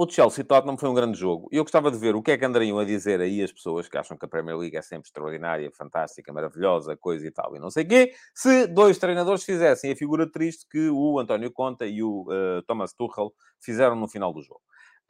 O 0.00 0.08
Chelsea-Tottenham 0.08 0.78
foi 0.78 0.88
um 0.88 0.94
grande 0.94 1.18
jogo. 1.18 1.48
E 1.50 1.56
eu 1.56 1.64
gostava 1.64 1.90
de 1.90 1.98
ver 1.98 2.14
o 2.14 2.22
que 2.22 2.30
é 2.30 2.38
que 2.38 2.44
andariam 2.44 2.78
a 2.78 2.84
dizer 2.84 3.20
aí 3.20 3.42
as 3.42 3.50
pessoas 3.50 3.88
que 3.88 3.98
acham 3.98 4.16
que 4.16 4.24
a 4.24 4.28
Premier 4.28 4.56
League 4.56 4.76
é 4.76 4.80
sempre 4.80 5.08
extraordinária, 5.08 5.68
fantástica, 5.76 6.32
maravilhosa, 6.32 6.96
coisa 6.96 7.26
e 7.26 7.32
tal, 7.32 7.56
e 7.56 7.58
não 7.58 7.68
sei 7.68 7.82
o 7.82 7.88
quê, 7.88 8.12
se 8.32 8.68
dois 8.68 8.96
treinadores 8.96 9.42
fizessem 9.42 9.90
a 9.90 9.96
figura 9.96 10.30
triste 10.30 10.68
que 10.70 10.88
o 10.88 11.18
António 11.18 11.50
Conta 11.50 11.84
e 11.84 12.00
o 12.00 12.22
uh, 12.28 12.62
Thomas 12.62 12.92
Tuchel 12.92 13.32
fizeram 13.60 13.96
no 13.96 14.06
final 14.06 14.32
do 14.32 14.40
jogo. 14.40 14.60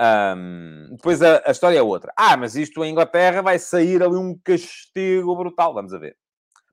Um, 0.01 0.97
depois 0.97 1.21
a, 1.21 1.43
a, 1.45 1.51
história 1.51 1.77
é 1.77 1.83
outra. 1.83 2.11
Ah, 2.17 2.39
mas 2.39 2.57
isto 2.57 2.83
em 2.83 2.91
Inglaterra 2.91 3.43
vai 3.43 3.59
sair 3.59 4.03
ali 4.03 4.17
um 4.17 4.39
castigo 4.43 5.37
brutal. 5.37 5.75
Vamos 5.75 5.93
a 5.93 5.99
ver. 5.99 6.17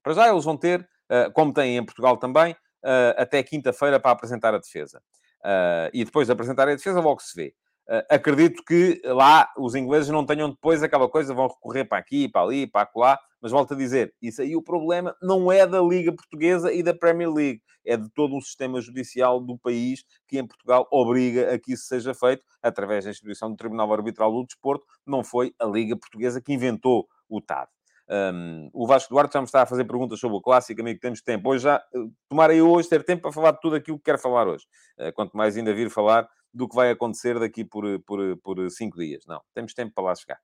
Para 0.01 0.13
já 0.13 0.29
eles 0.29 0.45
vão 0.45 0.55
ter, 0.55 0.87
uh, 1.11 1.29
como 1.33 1.51
têm 1.51 1.75
em 1.75 1.83
Portugal 1.83 2.15
também, 2.15 2.53
uh, 2.53 3.11
até 3.17 3.43
quinta-feira 3.43 3.99
para 3.99 4.11
apresentar 4.11 4.53
a 4.53 4.57
defesa. 4.57 5.01
Uh, 5.43 5.91
e 5.93 6.05
depois 6.05 6.27
de 6.27 6.31
apresentar 6.31 6.69
a 6.69 6.75
defesa, 6.75 7.01
logo 7.01 7.21
se 7.21 7.35
vê. 7.35 7.53
Uh, 7.87 8.01
acredito 8.09 8.63
que 8.63 8.99
lá 9.05 9.47
os 9.57 9.75
ingleses 9.75 10.09
não 10.09 10.25
tenham 10.25 10.49
depois 10.49 10.81
aquela 10.81 11.07
coisa, 11.07 11.33
vão 11.33 11.47
recorrer 11.47 11.85
para 11.85 11.99
aqui, 11.99 12.27
para 12.27 12.41
ali, 12.41 12.65
para 12.65 12.81
acolá, 12.81 13.19
mas 13.39 13.51
volto 13.51 13.75
a 13.75 13.77
dizer, 13.77 14.11
isso 14.19 14.41
aí 14.41 14.55
o 14.55 14.61
problema 14.61 15.15
não 15.21 15.51
é 15.51 15.67
da 15.67 15.79
Liga 15.81 16.11
Portuguesa 16.11 16.73
e 16.73 16.81
da 16.81 16.95
Premier 16.95 17.31
League, 17.31 17.61
é 17.85 17.95
de 17.95 18.09
todo 18.09 18.35
o 18.35 18.41
sistema 18.41 18.81
judicial 18.81 19.39
do 19.39 19.55
país 19.55 20.03
que 20.27 20.39
em 20.39 20.47
Portugal 20.47 20.87
obriga 20.91 21.53
a 21.53 21.59
que 21.59 21.73
isso 21.73 21.85
seja 21.85 22.13
feito 22.15 22.43
através 22.61 23.05
da 23.05 23.11
instituição 23.11 23.51
do 23.51 23.55
Tribunal 23.55 23.93
Arbitral 23.93 24.31
do 24.31 24.43
Desporto, 24.45 24.83
não 25.05 25.23
foi 25.23 25.53
a 25.59 25.65
Liga 25.65 25.95
Portuguesa 25.95 26.41
que 26.41 26.53
inventou 26.53 27.07
o 27.29 27.39
TAD. 27.39 27.69
Um, 28.07 28.69
o 28.71 28.85
Vasco 28.85 29.11
Duarte 29.11 29.33
já 29.33 29.41
me 29.41 29.45
está 29.45 29.63
a 29.63 29.65
fazer 29.65 29.83
perguntas 29.83 30.19
sobre 30.19 30.37
o 30.37 30.41
clássico, 30.41 30.79
amigo, 30.79 30.99
temos 30.99 31.21
tempo. 31.21 31.49
Hoje 31.49 31.63
já, 31.63 31.83
eh, 31.93 31.99
tomara 32.29 32.53
eu 32.53 32.69
hoje 32.69 32.87
ter 32.87 33.03
tempo 33.03 33.23
para 33.23 33.31
falar 33.31 33.51
de 33.51 33.59
tudo 33.59 33.75
aquilo 33.75 33.97
que 33.97 34.03
quero 34.03 34.19
falar 34.19 34.47
hoje. 34.47 34.65
Uh, 34.99 35.11
quanto 35.13 35.35
mais 35.35 35.57
ainda 35.57 35.73
vir 35.73 35.89
falar 35.89 36.27
do 36.55 36.69
que 36.69 36.75
vai 36.75 36.89
acontecer 36.89 37.37
daqui 37.37 37.65
por, 37.65 37.83
por, 38.03 38.37
por 38.37 38.71
cinco 38.71 38.97
dias. 38.97 39.25
Não, 39.27 39.41
temos 39.53 39.73
tempo 39.73 39.93
para 39.93 40.05
lá 40.05 40.15
chegar. 40.15 40.39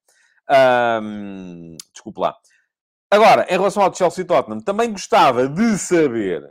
Um, 1.01 1.77
desculpe 1.93 2.19
lá. 2.19 2.35
Agora, 3.09 3.45
em 3.49 3.57
relação 3.57 3.83
ao 3.83 3.93
Chelsea 3.93 4.25
Tottenham, 4.25 4.59
também 4.59 4.91
gostava 4.91 5.47
de 5.47 5.77
saber, 5.77 6.49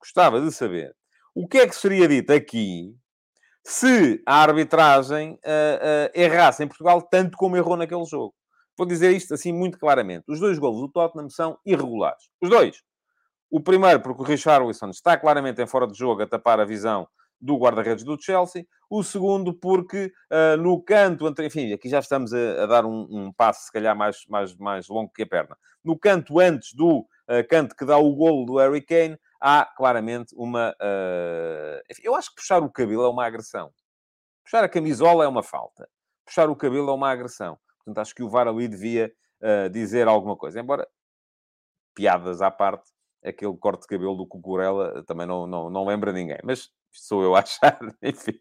gostava 0.00 0.40
de 0.40 0.52
saber, 0.52 0.94
o 1.34 1.46
que 1.46 1.58
é 1.58 1.68
que 1.68 1.74
seria 1.74 2.08
dito 2.08 2.32
aqui 2.32 2.94
se 3.64 4.22
a 4.26 4.42
arbitragem 4.42 5.32
uh, 5.34 5.36
uh, 5.36 6.10
errasse 6.14 6.64
em 6.64 6.68
Portugal 6.68 7.02
tanto 7.02 7.36
como 7.36 7.56
errou 7.56 7.76
naquele 7.76 8.04
jogo. 8.04 8.34
Vou 8.76 8.86
dizer 8.86 9.10
isto 9.10 9.34
assim 9.34 9.52
muito 9.52 9.78
claramente. 9.78 10.24
Os 10.28 10.40
dois 10.40 10.58
golos 10.58 10.80
do 10.80 10.88
Tottenham 10.88 11.28
são 11.28 11.58
irregulares. 11.66 12.30
Os 12.40 12.48
dois. 12.48 12.80
O 13.50 13.60
primeiro, 13.60 14.00
porque 14.00 14.22
o 14.22 14.24
Richarlison 14.24 14.90
está 14.90 15.16
claramente 15.16 15.60
em 15.60 15.66
fora 15.66 15.86
de 15.86 15.98
jogo 15.98 16.22
a 16.22 16.26
tapar 16.26 16.60
a 16.60 16.64
visão 16.64 17.08
do 17.40 17.56
guarda-redes 17.56 18.04
do 18.04 18.20
Chelsea. 18.20 18.66
O 18.90 19.02
segundo, 19.02 19.52
porque 19.52 20.12
uh, 20.32 20.56
no 20.56 20.82
canto, 20.82 21.26
entre, 21.26 21.46
enfim, 21.46 21.72
aqui 21.72 21.88
já 21.88 21.98
estamos 21.98 22.32
a, 22.32 22.62
a 22.62 22.66
dar 22.66 22.86
um, 22.86 23.06
um, 23.10 23.32
passo, 23.32 23.66
se 23.66 23.72
calhar, 23.72 23.96
mais, 23.96 24.24
mais, 24.28 24.56
mais 24.56 24.88
longo 24.88 25.12
que 25.12 25.22
a 25.22 25.26
perna. 25.26 25.56
No 25.84 25.98
canto 25.98 26.38
antes 26.40 26.72
do 26.74 27.00
uh, 27.00 27.48
canto 27.48 27.76
que 27.76 27.84
dá 27.84 27.98
o 27.98 28.14
golo 28.14 28.46
do 28.46 28.56
Harry 28.56 28.82
Kane, 28.82 29.18
há 29.40 29.64
claramente 29.76 30.34
uma. 30.36 30.70
Uh, 30.80 31.80
enfim, 31.90 32.02
eu 32.04 32.14
acho 32.14 32.30
que 32.30 32.36
puxar 32.36 32.62
o 32.62 32.70
cabelo 32.70 33.04
é 33.04 33.08
uma 33.08 33.26
agressão. 33.26 33.70
Puxar 34.44 34.64
a 34.64 34.68
camisola 34.68 35.24
é 35.24 35.28
uma 35.28 35.42
falta. 35.42 35.88
Puxar 36.24 36.48
o 36.48 36.56
cabelo 36.56 36.90
é 36.90 36.94
uma 36.94 37.10
agressão. 37.10 37.58
Portanto, 37.76 37.98
acho 37.98 38.14
que 38.14 38.22
o 38.22 38.28
VAR 38.28 38.48
ali 38.48 38.66
devia 38.66 39.12
dizer 39.70 40.08
alguma 40.08 40.36
coisa. 40.36 40.58
Embora, 40.58 40.86
piadas 41.94 42.42
à 42.42 42.50
parte, 42.50 42.90
aquele 43.24 43.56
corte 43.56 43.82
de 43.82 43.88
cabelo 43.88 44.16
do 44.16 44.26
Cucurella 44.26 45.04
também 45.04 45.26
não, 45.26 45.46
não, 45.46 45.70
não 45.70 45.84
lembra 45.86 46.12
ninguém. 46.12 46.38
Mas 46.42 46.70
sou 46.92 47.22
eu 47.22 47.34
a 47.34 47.40
achar, 47.40 47.78
enfim. 48.02 48.38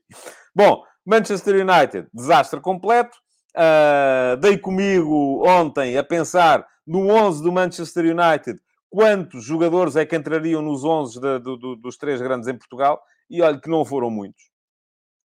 Bom, 0.55 0.83
Manchester 1.05 1.55
United, 1.55 2.07
desastre 2.13 2.59
completo. 2.59 3.17
Uh, 3.55 4.37
dei 4.37 4.57
comigo 4.57 5.47
ontem 5.47 5.97
a 5.97 6.03
pensar 6.03 6.67
no 6.85 7.07
11 7.07 7.41
do 7.41 7.51
Manchester 7.51 8.05
United, 8.05 8.59
quantos 8.89 9.43
jogadores 9.43 9.95
é 9.95 10.05
que 10.05 10.15
entrariam 10.15 10.61
nos 10.61 10.83
11 10.83 11.19
de, 11.19 11.39
dos 11.81 11.97
três 11.97 12.21
grandes 12.21 12.47
em 12.47 12.57
Portugal, 12.57 13.01
e 13.29 13.41
olha 13.41 13.59
que 13.59 13.69
não 13.69 13.83
foram 13.83 14.09
muitos. 14.09 14.51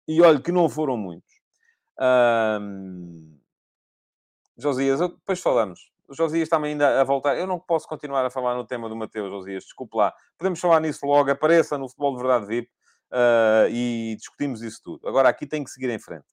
E 0.08 0.20
olha 0.22 0.40
que 0.40 0.50
não 0.50 0.68
foram 0.68 0.96
muitos. 0.96 1.32
Um... 2.60 3.38
Josias, 4.56 5.00
depois 5.00 5.40
falamos. 5.40 5.92
O 6.08 6.14
Josias 6.14 6.42
está 6.42 6.62
ainda 6.62 7.00
a 7.00 7.04
voltar. 7.04 7.36
Eu 7.36 7.46
não 7.46 7.58
posso 7.58 7.86
continuar 7.86 8.24
a 8.24 8.30
falar 8.30 8.54
no 8.54 8.66
tema 8.66 8.88
do 8.88 8.96
Mateus, 8.96 9.30
Josias, 9.30 9.64
desculpe 9.64 9.96
lá. 9.96 10.12
Podemos 10.38 10.60
falar 10.60 10.80
nisso 10.80 11.06
logo. 11.06 11.30
Apareça 11.30 11.78
no 11.78 11.88
Futebol 11.88 12.16
de 12.16 12.22
Verdade 12.22 12.46
VIP 12.46 12.70
uh, 13.12 13.68
e 13.70 14.16
discutimos 14.16 14.62
isso 14.62 14.80
tudo. 14.82 15.06
Agora, 15.06 15.28
aqui 15.28 15.46
tem 15.46 15.62
que 15.62 15.70
seguir 15.70 15.90
em 15.90 15.98
frente. 15.98 16.24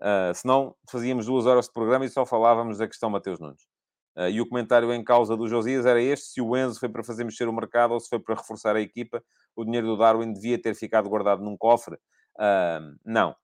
Uh, 0.00 0.34
senão, 0.34 0.74
fazíamos 0.90 1.26
duas 1.26 1.46
horas 1.46 1.66
de 1.66 1.72
programa 1.72 2.04
e 2.04 2.08
só 2.08 2.26
falávamos 2.26 2.78
da 2.78 2.86
questão 2.86 3.10
Mateus 3.10 3.38
Nunes. 3.38 3.62
Uh, 4.16 4.28
e 4.30 4.40
o 4.40 4.48
comentário 4.48 4.92
em 4.92 5.04
causa 5.04 5.36
do 5.36 5.48
Josias 5.48 5.86
era 5.86 6.00
este: 6.00 6.26
se 6.26 6.40
o 6.40 6.56
Enzo 6.56 6.80
foi 6.80 6.88
para 6.88 7.04
fazer 7.04 7.24
mexer 7.24 7.48
o 7.48 7.52
mercado 7.52 7.92
ou 7.92 8.00
se 8.00 8.08
foi 8.08 8.18
para 8.18 8.34
reforçar 8.34 8.74
a 8.76 8.80
equipa, 8.80 9.22
o 9.54 9.64
dinheiro 9.64 9.86
do 9.86 9.96
Darwin 9.96 10.32
devia 10.32 10.60
ter 10.60 10.74
ficado 10.74 11.08
guardado 11.08 11.42
num 11.42 11.56
cofre. 11.56 11.96
Uh, 12.38 12.96
não. 13.04 13.34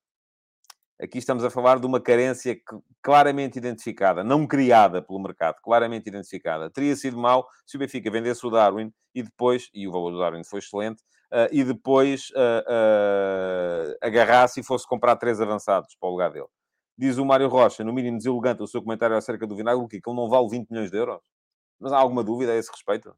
Aqui 1.01 1.19
estamos 1.19 1.43
a 1.43 1.51
falar 1.51 1.81
de 1.81 1.87
uma 1.87 2.01
carência 2.01 2.57
claramente 3.03 3.57
identificada, 3.59 4.23
não 4.23 4.47
criada 4.47 5.03
pelo 5.03 5.21
mercado, 5.21 5.57
claramente 5.61 6.07
identificada. 6.07 6.71
Teria 6.71 6.95
sido 6.95 7.19
mal 7.19 7.49
se 7.67 7.77
o 7.77 7.81
Benfica 7.81 8.09
vendesse 8.09 8.47
o 8.47 8.51
Darwin 8.51 8.93
e 9.13 9.23
depois, 9.23 9.69
e 9.75 9.89
o 9.89 9.91
valor 9.91 10.13
do 10.13 10.19
Darwin 10.21 10.45
foi 10.45 10.61
excelente, 10.61 11.03
e 11.51 11.65
depois 11.65 12.31
uh, 12.31 13.93
uh, 13.93 13.97
agarrasse 14.03 14.61
e 14.61 14.63
fosse 14.63 14.87
comprar 14.87 15.17
três 15.17 15.41
avançados 15.41 15.97
para 15.99 16.09
o 16.09 16.13
lugar 16.13 16.31
dele. 16.31 16.49
Diz 16.97 17.17
o 17.19 17.25
Mário 17.25 17.49
Rocha, 17.49 17.83
no 17.83 17.93
mínimo 17.93 18.19
deselegante, 18.19 18.63
o 18.63 18.67
seu 18.67 18.83
comentário 18.83 19.17
acerca 19.17 19.47
do 19.47 19.57
Vinagre, 19.57 19.89
que 19.89 19.97
ele 19.97 20.17
não 20.17 20.29
vale 20.29 20.49
20 20.49 20.69
milhões 20.71 20.91
de 20.91 20.99
euros. 20.99 21.21
Mas 21.81 21.93
há 21.93 21.99
alguma 21.99 22.23
dúvida 22.23 22.53
a 22.53 22.57
esse 22.57 22.71
respeito? 22.71 23.15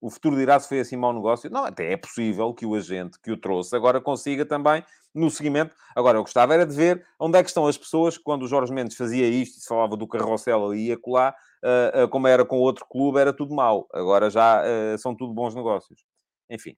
O 0.00 0.10
futuro 0.10 0.36
dirá 0.36 0.58
se 0.58 0.68
foi 0.68 0.80
assim 0.80 0.96
mau 0.96 1.12
negócio. 1.12 1.48
Não, 1.48 1.64
até 1.64 1.92
é 1.92 1.96
possível 1.96 2.52
que 2.52 2.66
o 2.66 2.74
agente 2.74 3.20
que 3.22 3.30
o 3.30 3.36
trouxe 3.36 3.74
agora 3.76 4.00
consiga 4.00 4.44
também 4.44 4.84
no 5.14 5.30
seguimento. 5.30 5.76
Agora, 5.94 6.18
eu 6.18 6.22
gostava 6.22 6.52
era 6.54 6.66
de 6.66 6.74
ver 6.74 7.06
onde 7.20 7.38
é 7.38 7.42
que 7.42 7.48
estão 7.48 7.68
as 7.68 7.78
pessoas 7.78 8.18
que, 8.18 8.24
quando 8.24 8.42
o 8.42 8.48
Jorge 8.48 8.72
Mendes 8.72 8.96
fazia 8.96 9.28
isto 9.28 9.58
e 9.58 9.60
se 9.60 9.68
falava 9.68 9.96
do 9.96 10.08
carrossel 10.08 10.66
ali 10.66 10.88
e 10.88 10.92
acolá, 10.92 11.32
uh, 11.62 12.04
uh, 12.04 12.08
como 12.08 12.26
era 12.26 12.44
com 12.44 12.58
outro 12.58 12.84
clube, 12.86 13.20
era 13.20 13.32
tudo 13.32 13.54
mau. 13.54 13.86
Agora 13.92 14.28
já 14.28 14.62
uh, 14.62 14.98
são 14.98 15.14
tudo 15.14 15.32
bons 15.32 15.54
negócios. 15.54 16.04
Enfim. 16.52 16.76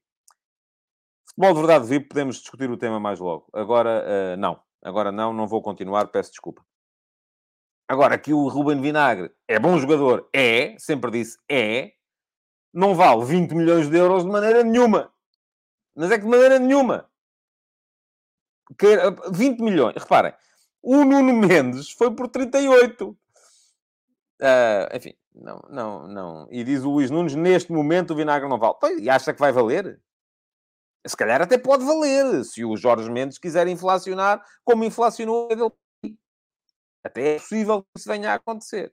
Futebol 1.27 1.53
de 1.53 1.59
verdade 1.67 1.87
VIP, 1.87 2.07
podemos 2.07 2.37
discutir 2.37 2.71
o 2.71 2.77
tema 2.77 2.97
mais 2.97 3.19
logo. 3.19 3.47
Agora, 3.53 4.05
uh, 4.05 4.37
não. 4.37 4.63
Agora 4.81 5.11
não, 5.11 5.33
não 5.33 5.47
vou 5.47 5.61
continuar, 5.61 6.07
peço 6.07 6.31
desculpa. 6.31 6.65
Agora, 7.87 8.17
que 8.17 8.33
o 8.33 8.47
Ruben 8.47 8.81
Vinagre 8.81 9.31
é 9.47 9.59
bom 9.59 9.77
jogador, 9.77 10.29
é, 10.33 10.75
sempre 10.79 11.11
disse, 11.11 11.37
é, 11.49 11.93
não 12.73 12.95
vale 12.95 13.25
20 13.25 13.51
milhões 13.53 13.89
de 13.89 13.97
euros 13.97 14.23
de 14.23 14.29
maneira 14.29 14.63
nenhuma. 14.63 15.13
Mas 15.93 16.09
é 16.11 16.17
que 16.17 16.23
de 16.23 16.29
maneira 16.29 16.57
nenhuma. 16.57 17.09
20 19.31 19.59
milhões, 19.59 19.95
reparem, 19.95 20.33
o 20.81 21.03
Nuno 21.03 21.33
Mendes 21.33 21.91
foi 21.91 22.15
por 22.15 22.27
38. 22.29 23.09
Uh, 23.09 23.17
ah, 24.41 24.89
enfim, 24.95 25.15
não, 25.35 25.59
não, 25.69 26.07
não. 26.07 26.47
E 26.49 26.63
diz 26.63 26.83
o 26.83 26.91
Luís 26.91 27.11
Nunes, 27.11 27.35
neste 27.35 27.71
momento 27.71 28.11
o 28.11 28.15
vinagre 28.15 28.47
não 28.47 28.57
vale. 28.57 28.75
E 28.99 29.09
acha 29.09 29.33
que 29.33 29.39
vai 29.39 29.51
valer? 29.51 29.99
Se 31.05 31.15
calhar 31.15 31.41
até 31.41 31.57
pode 31.57 31.85
valer, 31.85 32.43
se 32.43 32.65
o 32.65 32.75
Jorge 32.75 33.11
Mendes 33.11 33.37
quiser 33.37 33.67
inflacionar 33.67 34.43
como 34.63 34.83
inflacionou 34.83 35.47
ele. 35.51 35.69
Até 37.03 37.35
é 37.35 37.39
possível 37.39 37.83
que 37.83 37.99
isso 37.99 38.09
venha 38.09 38.31
a 38.31 38.35
acontecer. 38.35 38.91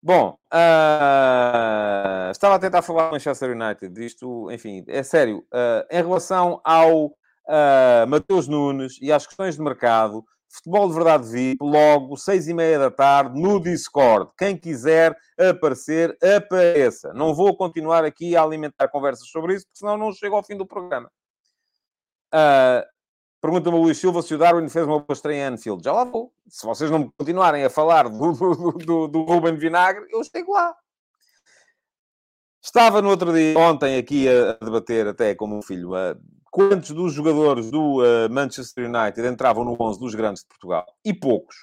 Bom, 0.00 0.38
uh, 0.54 2.30
estava 2.30 2.54
a 2.54 2.58
tentar 2.60 2.82
falar 2.82 3.08
do 3.08 3.12
Manchester 3.12 3.50
United. 3.50 4.04
Isto, 4.04 4.48
enfim, 4.52 4.84
é 4.86 5.02
sério. 5.02 5.38
Uh, 5.52 5.84
em 5.90 5.96
relação 5.96 6.60
ao 6.62 7.06
uh, 7.06 8.48
Nunes 8.48 8.98
e 9.02 9.10
às 9.10 9.26
questões 9.26 9.56
de 9.56 9.62
mercado, 9.62 10.24
Futebol 10.48 10.88
de 10.88 10.94
Verdade 10.94 11.28
VIP, 11.28 11.58
logo, 11.60 12.16
seis 12.16 12.48
e 12.48 12.54
meia 12.54 12.78
da 12.78 12.90
tarde, 12.90 13.40
no 13.40 13.60
Discord. 13.60 14.30
Quem 14.38 14.56
quiser 14.56 15.16
aparecer, 15.38 16.16
apareça. 16.22 17.12
Não 17.12 17.34
vou 17.34 17.56
continuar 17.56 18.04
aqui 18.04 18.36
a 18.36 18.42
alimentar 18.42 18.88
conversas 18.88 19.28
sobre 19.28 19.54
isso, 19.54 19.66
porque 19.66 19.78
senão 19.78 19.96
não 19.96 20.12
chego 20.12 20.36
ao 20.36 20.44
fim 20.44 20.56
do 20.56 20.66
programa. 20.66 21.10
Uh, 22.32 22.96
Pergunta-me 23.40 23.76
o 23.76 23.82
Luís 23.82 23.98
Silva 23.98 24.22
se 24.22 24.34
o 24.34 24.38
Darwin 24.38 24.68
fez 24.68 24.84
uma 24.86 24.98
boa 24.98 25.12
estreia 25.12 25.48
em 25.48 25.54
Anfield. 25.54 25.84
Já 25.84 25.92
lá 25.92 26.02
vou. 26.02 26.32
Se 26.48 26.66
vocês 26.66 26.90
não 26.90 27.12
continuarem 27.16 27.64
a 27.64 27.70
falar 27.70 28.08
do, 28.08 28.32
do, 28.32 28.72
do, 28.72 29.08
do 29.08 29.22
Ruben 29.22 29.56
Vinagre, 29.56 30.04
eu 30.10 30.24
chego 30.24 30.52
lá. 30.52 30.74
Estava 32.60 33.00
no 33.00 33.10
outro 33.10 33.32
dia, 33.32 33.56
ontem, 33.56 33.96
aqui 33.96 34.26
a 34.28 34.54
debater 34.64 35.06
até 35.06 35.32
com 35.36 35.44
o 35.44 35.48
meu 35.48 35.62
filho, 35.62 35.92
uh, 35.92 36.20
quantos 36.56 36.90
dos 36.92 37.12
jogadores 37.12 37.70
do 37.70 38.00
uh, 38.00 38.30
Manchester 38.30 38.88
United 38.88 39.28
entravam 39.28 39.62
no 39.62 39.76
11 39.78 40.00
dos 40.00 40.14
grandes 40.14 40.40
de 40.40 40.48
Portugal? 40.48 40.86
E 41.04 41.12
poucos. 41.12 41.54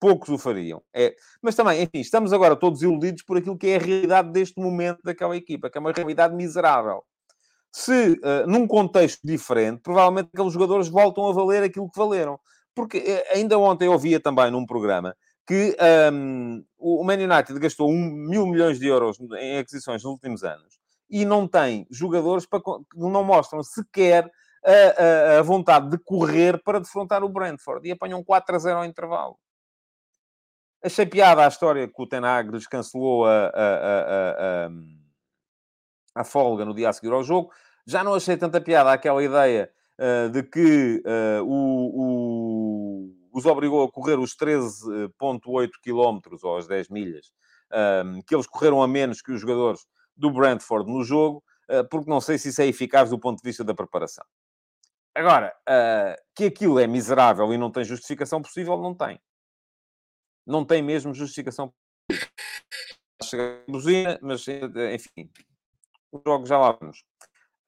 poucos 0.00 0.30
o 0.30 0.38
fariam. 0.38 0.82
É, 0.90 1.14
mas 1.42 1.54
também, 1.54 1.82
enfim, 1.82 2.00
estamos 2.00 2.32
agora 2.32 2.56
todos 2.56 2.80
iludidos 2.80 3.22
por 3.22 3.36
aquilo 3.36 3.58
que 3.58 3.66
é 3.66 3.76
a 3.76 3.78
realidade 3.78 4.32
deste 4.32 4.58
momento 4.58 5.00
daquela 5.04 5.36
equipa, 5.36 5.68
que 5.68 5.76
é 5.76 5.80
uma 5.80 5.92
realidade 5.92 6.34
miserável. 6.34 7.04
Se, 7.70 8.12
uh, 8.12 8.46
num 8.46 8.66
contexto 8.66 9.20
diferente, 9.22 9.82
provavelmente 9.82 10.30
aqueles 10.32 10.54
jogadores 10.54 10.88
voltam 10.88 11.28
a 11.28 11.32
valer 11.34 11.62
aquilo 11.62 11.90
que 11.90 11.98
valeram. 11.98 12.40
Porque 12.74 12.96
uh, 13.00 13.36
ainda 13.36 13.58
ontem 13.58 13.84
eu 13.84 13.92
ouvia 13.92 14.18
também 14.18 14.50
num 14.50 14.64
programa 14.64 15.14
que 15.46 15.76
um, 16.10 16.64
o 16.78 17.04
Man 17.04 17.18
United 17.18 17.58
gastou 17.58 17.90
um, 17.90 18.10
mil 18.30 18.46
milhões 18.46 18.78
de 18.78 18.86
euros 18.86 19.18
em 19.38 19.58
aquisições 19.58 20.02
nos 20.02 20.10
últimos 20.10 20.42
anos 20.42 20.77
e 21.10 21.24
não 21.24 21.46
tem 21.46 21.86
jogadores 21.90 22.46
para, 22.46 22.60
não 22.94 23.24
mostram 23.24 23.62
sequer 23.62 24.30
a, 24.64 25.36
a, 25.36 25.38
a, 25.38 25.42
vontade 25.42 25.88
de 25.90 25.98
correr 25.98 26.62
para 26.62 26.80
defrontar 26.80 27.22
o 27.24 27.28
Brentford 27.28 27.88
e 27.88 27.92
apanham 27.92 28.22
4 28.22 28.56
a 28.56 28.58
0 28.58 28.78
ao 28.78 28.84
intervalo. 28.84 29.38
Achei 30.82 31.06
piada 31.06 31.44
a 31.44 31.48
história 31.48 31.88
que 31.88 32.02
o 32.02 32.06
Ten 32.06 32.24
Hag 32.24 32.50
descancelou 32.52 33.26
a, 33.26 33.46
a, 33.48 34.70
a, 36.14 36.24
folga 36.24 36.64
no 36.64 36.74
dia 36.74 36.88
a 36.88 36.92
seguir 36.92 37.12
ao 37.12 37.24
jogo. 37.24 37.50
Já 37.86 38.04
não 38.04 38.14
achei 38.14 38.36
tanta 38.36 38.60
piada 38.60 38.92
aquela 38.92 39.22
ideia 39.22 39.70
uh, 39.98 40.28
de 40.30 40.42
que 40.42 41.02
uh, 41.04 41.42
o, 41.44 43.10
o, 43.10 43.28
os 43.32 43.44
obrigou 43.46 43.84
a 43.84 43.90
correr 43.90 44.18
os 44.18 44.36
13,8 44.36 45.70
quilómetros 45.82 46.44
ou 46.44 46.56
as 46.56 46.68
10 46.68 46.90
milhas, 46.90 47.26
uh, 47.72 48.22
que 48.24 48.34
eles 48.34 48.46
correram 48.46 48.80
a 48.80 48.86
menos 48.86 49.20
que 49.20 49.32
os 49.32 49.40
jogadores 49.40 49.84
do 50.18 50.30
Brentford 50.30 50.90
no 50.90 51.02
jogo, 51.04 51.42
porque 51.90 52.10
não 52.10 52.20
sei 52.20 52.36
se 52.36 52.48
isso 52.48 52.60
é 52.60 52.66
eficaz 52.66 53.08
do 53.10 53.18
ponto 53.18 53.38
de 53.40 53.48
vista 53.48 53.62
da 53.62 53.74
preparação. 53.74 54.24
Agora, 55.14 55.54
que 56.34 56.44
aquilo 56.44 56.78
é 56.78 56.86
miserável 56.86 57.52
e 57.54 57.56
não 57.56 57.70
tem 57.70 57.84
justificação 57.84 58.42
possível, 58.42 58.76
não 58.76 58.94
tem 58.94 59.20
não 60.48 60.64
tem 60.64 60.82
mesmo 60.82 61.12
justificação. 61.12 61.72
Chega 63.22 63.62
a 63.68 63.70
buzina, 63.70 64.18
mas 64.22 64.46
enfim, 64.48 65.30
os 66.10 66.22
jogos 66.26 66.48
já 66.48 66.58
lá 66.58 66.72
vamos. 66.72 67.04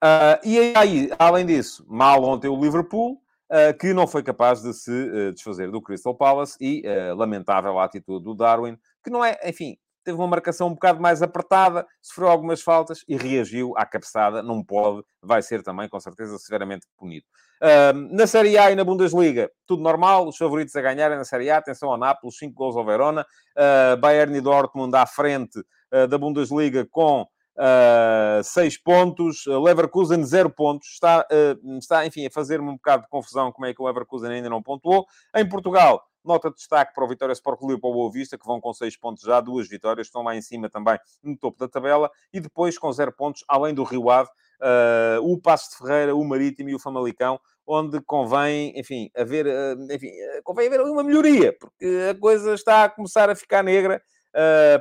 Uh, 0.03 0.41
e 0.43 0.73
aí, 0.75 1.09
além 1.19 1.45
disso, 1.45 1.85
mal 1.87 2.23
ontem 2.23 2.47
o 2.47 2.59
Liverpool, 2.59 3.21
uh, 3.51 3.77
que 3.79 3.93
não 3.93 4.07
foi 4.07 4.23
capaz 4.23 4.63
de 4.63 4.73
se 4.73 5.31
desfazer 5.31 5.69
do 5.69 5.81
Crystal 5.81 6.15
Palace 6.15 6.57
e 6.59 6.81
lamentável 7.15 7.77
a 7.77 7.85
atitude 7.85 8.25
do 8.25 8.33
Darwin, 8.33 8.79
que 9.03 9.11
não 9.11 9.23
é, 9.23 9.37
enfim, 9.45 9.77
teve 10.03 10.17
uma 10.17 10.27
marcação 10.27 10.67
um 10.67 10.73
bocado 10.73 11.01
mais 11.01 11.21
apertada, 11.21 11.85
sofreu 12.01 12.29
algumas 12.29 12.61
faltas 12.61 13.03
e 13.07 13.15
reagiu 13.15 13.73
à 13.77 13.85
cabeçada. 13.85 14.41
Não 14.41 14.63
pode, 14.63 15.03
vai 15.21 15.41
ser 15.41 15.63
também, 15.63 15.87
com 15.89 15.99
certeza, 15.99 16.37
severamente 16.37 16.87
punido. 16.97 17.25
Uh, 17.61 18.15
na 18.15 18.25
Série 18.25 18.57
A 18.57 18.71
e 18.71 18.75
na 18.75 18.83
Bundesliga, 18.83 19.51
tudo 19.67 19.83
normal. 19.83 20.27
Os 20.27 20.37
favoritos 20.37 20.75
a 20.75 20.81
ganharem 20.81 21.17
na 21.17 21.23
Série 21.23 21.49
A, 21.51 21.57
atenção 21.57 21.91
ao 21.91 21.97
Nápoles, 21.97 22.37
5 22.37 22.53
gols 22.55 22.75
ao 22.75 22.83
Verona. 22.83 23.25
Uh, 23.55 23.97
Bayern 23.97 24.35
e 24.35 24.41
Dortmund 24.41 24.95
à 24.95 25.05
frente 25.05 25.59
uh, 25.93 26.07
da 26.07 26.17
Bundesliga 26.17 26.87
com 26.89 27.21
uh, 27.21 28.43
6 28.43 28.81
pontos. 28.81 29.45
Leverkusen, 29.45 30.23
0 30.23 30.49
pontos. 30.49 30.87
Está, 30.89 31.27
está, 31.79 32.05
enfim, 32.05 32.25
a 32.25 32.31
fazer-me 32.31 32.67
um 32.67 32.75
bocado 32.75 33.03
de 33.03 33.09
confusão 33.09 33.51
como 33.51 33.67
é 33.67 33.73
que 33.73 33.81
o 33.81 33.85
Leverkusen 33.85 34.31
ainda 34.31 34.49
não 34.49 34.63
pontuou. 34.63 35.05
Em 35.35 35.47
Portugal, 35.47 36.03
Nota 36.23 36.49
de 36.49 36.55
destaque 36.55 36.93
para 36.93 37.03
o 37.03 37.07
Vitória 37.07 37.33
Sport 37.33 37.59
Clube 37.59 37.73
e 37.75 37.79
para 37.79 37.89
o 37.89 37.93
Boa 37.93 38.11
Vista, 38.11 38.37
que 38.37 38.45
vão 38.45 38.61
com 38.61 38.73
6 38.73 38.97
pontos 38.97 39.23
já, 39.23 39.41
duas 39.41 39.67
vitórias, 39.67 40.07
estão 40.07 40.21
lá 40.21 40.35
em 40.35 40.41
cima 40.41 40.69
também 40.69 40.97
no 41.23 41.37
topo 41.37 41.57
da 41.59 41.67
tabela, 41.67 42.09
e 42.31 42.39
depois 42.39 42.77
com 42.77 42.91
0 42.91 43.11
pontos, 43.11 43.43
além 43.47 43.73
do 43.73 43.83
Rio 43.83 44.09
Ave, 44.09 44.29
uh, 44.61 45.31
o 45.31 45.39
Passo 45.39 45.71
de 45.71 45.77
Ferreira, 45.77 46.15
o 46.15 46.23
Marítimo 46.23 46.69
e 46.69 46.75
o 46.75 46.79
Famalicão, 46.79 47.39
onde 47.65 47.99
convém, 48.01 48.73
enfim, 48.75 49.09
haver, 49.15 49.47
uh, 49.47 49.93
enfim, 49.93 50.09
convém 50.43 50.67
haver 50.67 50.81
uma 50.81 51.03
melhoria, 51.03 51.55
porque 51.57 51.85
a 52.09 52.19
coisa 52.19 52.53
está 52.53 52.85
a 52.85 52.89
começar 52.89 53.29
a 53.29 53.35
ficar 53.35 53.63
negra 53.63 54.01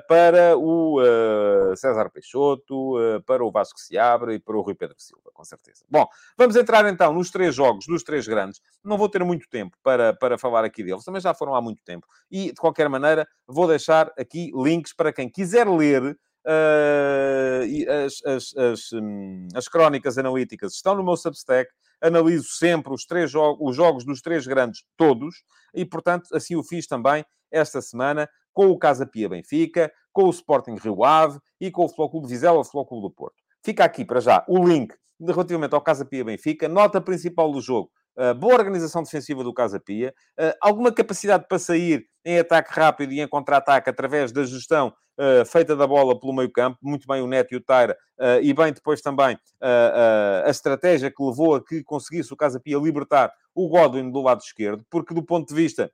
para 0.07 0.57
o 0.57 1.01
uh, 1.01 1.77
César 1.77 2.11
Peixoto, 2.11 2.99
uh, 2.99 3.23
para 3.23 3.45
o 3.45 3.51
Vasco 3.51 3.81
Seabra 3.81 4.35
e 4.35 4.39
para 4.39 4.57
o 4.57 4.61
Rui 4.61 4.75
Pedro 4.75 4.97
Silva, 4.99 5.31
com 5.33 5.45
certeza. 5.45 5.85
Bom, 5.89 6.07
vamos 6.37 6.57
entrar 6.57 6.87
então 6.89 7.13
nos 7.13 7.31
três 7.31 7.55
jogos 7.55 7.87
dos 7.87 8.03
três 8.03 8.27
grandes. 8.29 8.61
Não 8.85 8.97
vou 8.97 9.09
ter 9.09 9.25
muito 9.25 9.49
tempo 9.49 9.77
para, 9.83 10.15
para 10.15 10.39
falar 10.39 10.65
aqui 10.65 10.85
deles, 10.85 11.05
também 11.05 11.21
já 11.21 11.35
foram 11.35 11.55
há 11.55 11.61
muito 11.61 11.83
tempo. 11.85 12.07
E, 12.31 12.47
de 12.53 12.61
qualquer 12.61 12.89
maneira, 12.89 13.27
vou 13.47 13.67
deixar 13.67 14.13
aqui 14.17 14.53
links 14.55 14.93
para 14.93 15.13
quem 15.13 15.29
quiser 15.29 15.69
ler 15.69 16.17
Uh, 16.43 18.07
as, 18.07 18.25
as, 18.25 18.57
as, 18.57 18.93
um, 18.95 19.47
as, 19.55 19.69
crónicas 19.69 20.17
analíticas 20.17 20.73
estão 20.73 20.95
no 20.95 21.05
meu 21.05 21.15
Substack. 21.15 21.71
Analiso 22.01 22.49
sempre 22.49 22.95
os, 22.95 23.05
três 23.05 23.31
jogos, 23.31 23.59
os 23.61 23.77
jogos 23.77 24.07
dos 24.07 24.23
três 24.23 24.47
grandes, 24.47 24.83
todos, 24.97 25.45
e 25.75 25.85
portanto 25.85 26.35
assim 26.35 26.57
o 26.57 26.65
fiz 26.65 26.87
também 26.87 27.27
esta 27.51 27.83
semana 27.83 28.29
com 28.53 28.67
o 28.67 28.79
Casa 28.79 29.07
Pia 29.07 29.29
Benfica, 29.29 29.93
com 30.13 30.25
o 30.25 30.31
Sporting 30.31 30.77
Rio 30.77 31.05
Ave 31.05 31.39
e 31.61 31.71
com 31.71 31.85
o 31.85 32.09
Clube 32.11 32.29
Vizela 32.29 32.59
o 32.59 32.65
Futebol 32.65 32.87
Clube 32.87 33.03
do 33.09 33.11
Porto. 33.11 33.37
Fica 33.65 33.85
aqui 33.85 34.05
para 34.05 34.21
já 34.21 34.45
o 34.49 34.65
link 34.67 34.95
relativamente 35.21 35.75
ao 35.75 35.81
Casa 35.81 36.05
Pia 36.05 36.25
Benfica, 36.25 36.69
nota 36.69 37.01
principal 37.01 37.53
do 37.53 37.61
jogo. 37.61 37.91
Uh, 38.17 38.35
boa 38.35 38.55
organização 38.55 39.03
defensiva 39.03 39.45
do 39.45 39.55
Casa 39.55 39.79
Pia, 39.79 40.13
uh, 40.39 40.53
alguma 40.61 40.93
capacidade 40.93 41.47
para 41.49 41.59
sair 41.59 42.05
em 42.25 42.39
ataque 42.39 42.73
rápido 42.73 43.13
e 43.13 43.21
em 43.21 43.29
contra-ataque 43.29 43.89
através 43.89 44.33
da 44.33 44.43
gestão 44.45 44.93
uh, 45.19 45.45
feita 45.47 45.77
da 45.77 45.87
bola 45.87 46.19
pelo 46.19 46.35
meio-campo, 46.35 46.77
muito 46.83 47.07
bem 47.07 47.23
o 47.23 47.27
Neto 47.27 47.55
e 47.55 47.57
o 47.57 47.61
Taira, 47.63 47.97
e 48.43 48.53
bem 48.53 48.73
depois 48.73 49.01
também 49.01 49.39
a 49.63 50.51
estratégia 50.51 51.11
que 51.11 51.23
levou 51.23 51.55
a 51.55 51.65
que 51.65 51.83
conseguisse 51.83 52.31
o 52.35 52.37
Casa 52.37 52.61
Pia 52.61 52.77
libertar 52.77 53.33
o 53.55 53.67
Godwin 53.67 54.11
do 54.11 54.21
lado 54.21 54.43
esquerdo, 54.43 54.85
porque 54.91 55.15
do 55.15 55.25
ponto 55.25 55.49
de 55.49 55.55
vista 55.55 55.91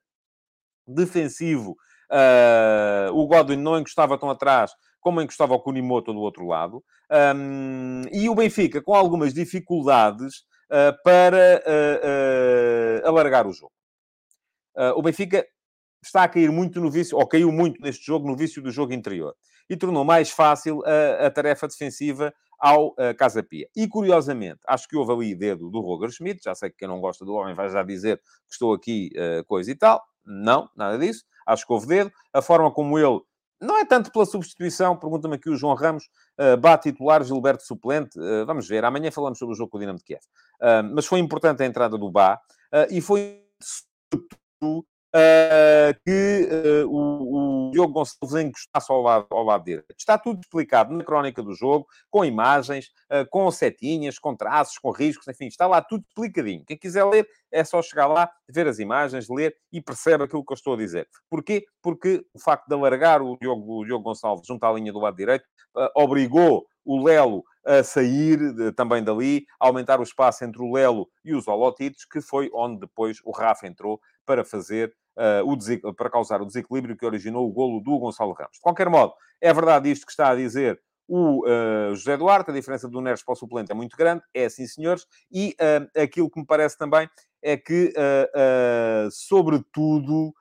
defensivo 0.88 1.76
Uh, 2.10 3.12
o 3.12 3.26
Godwin 3.26 3.56
não 3.56 3.78
encostava 3.78 4.16
tão 4.18 4.30
atrás 4.30 4.72
como 5.00 5.20
encostava 5.20 5.54
o 5.54 5.60
Kunimoto 5.60 6.12
do 6.12 6.20
outro 6.20 6.46
lado. 6.46 6.82
Um, 7.36 8.02
e 8.12 8.28
o 8.28 8.34
Benfica 8.34 8.82
com 8.82 8.94
algumas 8.94 9.32
dificuldades 9.32 10.38
uh, 10.70 10.96
para 11.04 11.62
uh, 11.64 13.08
alargar 13.08 13.46
o 13.46 13.52
jogo. 13.52 13.72
o 14.96 15.02
Benfica 15.02 15.46
está 16.02 16.24
a 16.24 16.28
cair 16.28 16.50
muito 16.50 16.80
no 16.80 16.90
vício, 16.90 17.16
ou 17.16 17.26
caiu 17.26 17.52
muito 17.52 17.80
neste 17.80 18.04
jogo, 18.04 18.26
no 18.26 18.36
vício 18.36 18.62
do 18.62 18.70
jogo 18.70 18.92
interior. 18.92 19.34
E 19.68 19.76
tornou 19.76 20.04
mais 20.04 20.30
fácil 20.30 20.82
a, 20.84 21.26
a 21.26 21.30
tarefa 21.30 21.66
defensiva 21.66 22.32
ao 22.58 22.88
uh. 22.88 23.68
E, 23.76 23.86
curiosamente, 23.88 24.60
acho 24.66 24.88
que 24.88 24.96
houve 24.96 25.12
ali 25.12 25.34
dedo 25.34 25.70
do 25.70 25.80
Roger 25.80 26.10
Schmidt, 26.10 26.40
já 26.42 26.54
sei 26.54 26.70
que 26.70 26.76
quem 26.78 26.88
não 26.88 27.00
gosta 27.00 27.24
do 27.24 27.34
homem 27.34 27.54
vai 27.54 27.68
já 27.68 27.82
dizer 27.82 28.18
que 28.18 28.52
estou 28.52 28.72
aqui 28.72 29.10
uh, 29.14 29.44
coisa 29.44 29.70
e 29.70 29.74
tal. 29.74 30.02
Não, 30.24 30.68
nada 30.74 30.98
disso. 30.98 31.24
Acho 31.46 31.66
que 31.66 31.72
houve 31.72 31.86
dedo. 31.86 32.10
A 32.32 32.42
forma 32.42 32.70
como 32.70 32.98
ele, 32.98 33.20
não 33.60 33.78
é 33.78 33.84
tanto 33.84 34.10
pela 34.10 34.26
substituição, 34.26 34.96
pergunta-me 34.96 35.36
aqui 35.36 35.48
o 35.48 35.56
João 35.56 35.74
Ramos, 35.74 36.04
uh, 36.40 36.56
bate 36.56 36.90
titular, 36.90 37.22
Gilberto 37.22 37.62
suplente. 37.62 38.18
Uh, 38.18 38.44
vamos 38.46 38.66
ver, 38.66 38.84
amanhã 38.84 39.10
falamos 39.10 39.38
sobre 39.38 39.54
o 39.54 39.56
jogo 39.56 39.70
com 39.70 39.76
o 39.76 39.80
Dinamo 39.80 39.98
de 39.98 40.04
Kiev. 40.04 40.22
Uh, 40.60 40.94
mas 40.94 41.06
foi 41.06 41.20
importante 41.20 41.62
a 41.62 41.66
entrada 41.66 41.96
do 41.96 42.10
Bá 42.10 42.40
e 42.90 43.00
foi 43.00 43.40
uh, 44.62 44.84
que 46.04 46.84
o 46.88 47.25
Diogo 47.76 47.92
Gonçalves 47.92 48.34
encostasse 48.36 48.90
ao 48.90 49.02
lado, 49.02 49.26
ao 49.30 49.44
lado 49.44 49.64
direito. 49.64 49.94
Está 49.98 50.16
tudo 50.16 50.40
explicado 50.40 50.94
na 50.94 51.04
crónica 51.04 51.42
do 51.42 51.52
jogo, 51.52 51.86
com 52.10 52.24
imagens, 52.24 52.86
uh, 53.12 53.28
com 53.30 53.50
setinhas, 53.50 54.18
com 54.18 54.34
traços, 54.34 54.78
com 54.78 54.90
riscos, 54.90 55.28
enfim, 55.28 55.46
está 55.46 55.66
lá 55.66 55.82
tudo 55.82 56.02
explicadinho. 56.08 56.64
Quem 56.66 56.78
quiser 56.78 57.04
ler, 57.04 57.28
é 57.52 57.62
só 57.64 57.82
chegar 57.82 58.06
lá, 58.06 58.30
ver 58.48 58.66
as 58.66 58.78
imagens, 58.78 59.28
ler 59.28 59.54
e 59.70 59.82
percebe 59.82 60.24
aquilo 60.24 60.44
que 60.44 60.52
eu 60.52 60.56
estou 60.56 60.72
a 60.72 60.76
dizer. 60.78 61.06
Porquê? 61.28 61.66
Porque 61.82 62.24
o 62.32 62.38
facto 62.38 62.66
de 62.66 62.74
alargar 62.74 63.20
o 63.20 63.36
Diogo, 63.38 63.80
o 63.80 63.84
Diogo 63.84 64.04
Gonçalves 64.04 64.46
junto 64.46 64.64
à 64.64 64.72
linha 64.72 64.92
do 64.92 64.98
lado 64.98 65.16
direito 65.16 65.44
obrigou 65.94 66.66
o 66.82 67.04
Lelo 67.04 67.44
a 67.66 67.82
sair 67.82 68.54
de, 68.54 68.72
também 68.72 69.02
dali, 69.02 69.44
aumentar 69.60 70.00
o 70.00 70.04
espaço 70.04 70.44
entre 70.44 70.62
o 70.62 70.72
Lelo 70.72 71.08
e 71.24 71.34
os 71.34 71.46
Holotitos, 71.46 72.04
que 72.04 72.20
foi 72.20 72.48
onde 72.54 72.80
depois 72.80 73.18
o 73.24 73.32
Rafa 73.32 73.66
entrou 73.66 74.00
para 74.24 74.44
fazer 74.44 74.94
o 75.44 75.94
para 75.94 76.10
causar 76.10 76.42
o 76.42 76.46
desequilíbrio 76.46 76.96
que 76.96 77.06
originou 77.06 77.48
o 77.48 77.52
golo 77.52 77.80
do 77.80 77.98
Gonçalo 77.98 78.32
Ramos. 78.32 78.56
De 78.56 78.60
qualquer 78.60 78.88
modo, 78.88 79.14
é 79.40 79.52
verdade 79.52 79.90
isto 79.90 80.04
que 80.04 80.12
está 80.12 80.30
a 80.30 80.36
dizer 80.36 80.80
o 81.08 81.46
uh, 81.46 81.94
José 81.94 82.16
Duarte, 82.16 82.50
a 82.50 82.54
diferença 82.54 82.88
do 82.88 83.00
Neres 83.00 83.22
para 83.22 83.32
o 83.32 83.36
suplente 83.36 83.70
é 83.70 83.74
muito 83.74 83.96
grande, 83.96 84.22
é 84.34 84.46
assim, 84.46 84.66
senhores, 84.66 85.06
e 85.30 85.54
uh, 85.60 86.02
aquilo 86.02 86.30
que 86.30 86.40
me 86.40 86.46
parece 86.46 86.76
também 86.76 87.08
é 87.42 87.56
que, 87.56 87.92
uh, 87.96 89.10
sobretudo, 89.10 90.34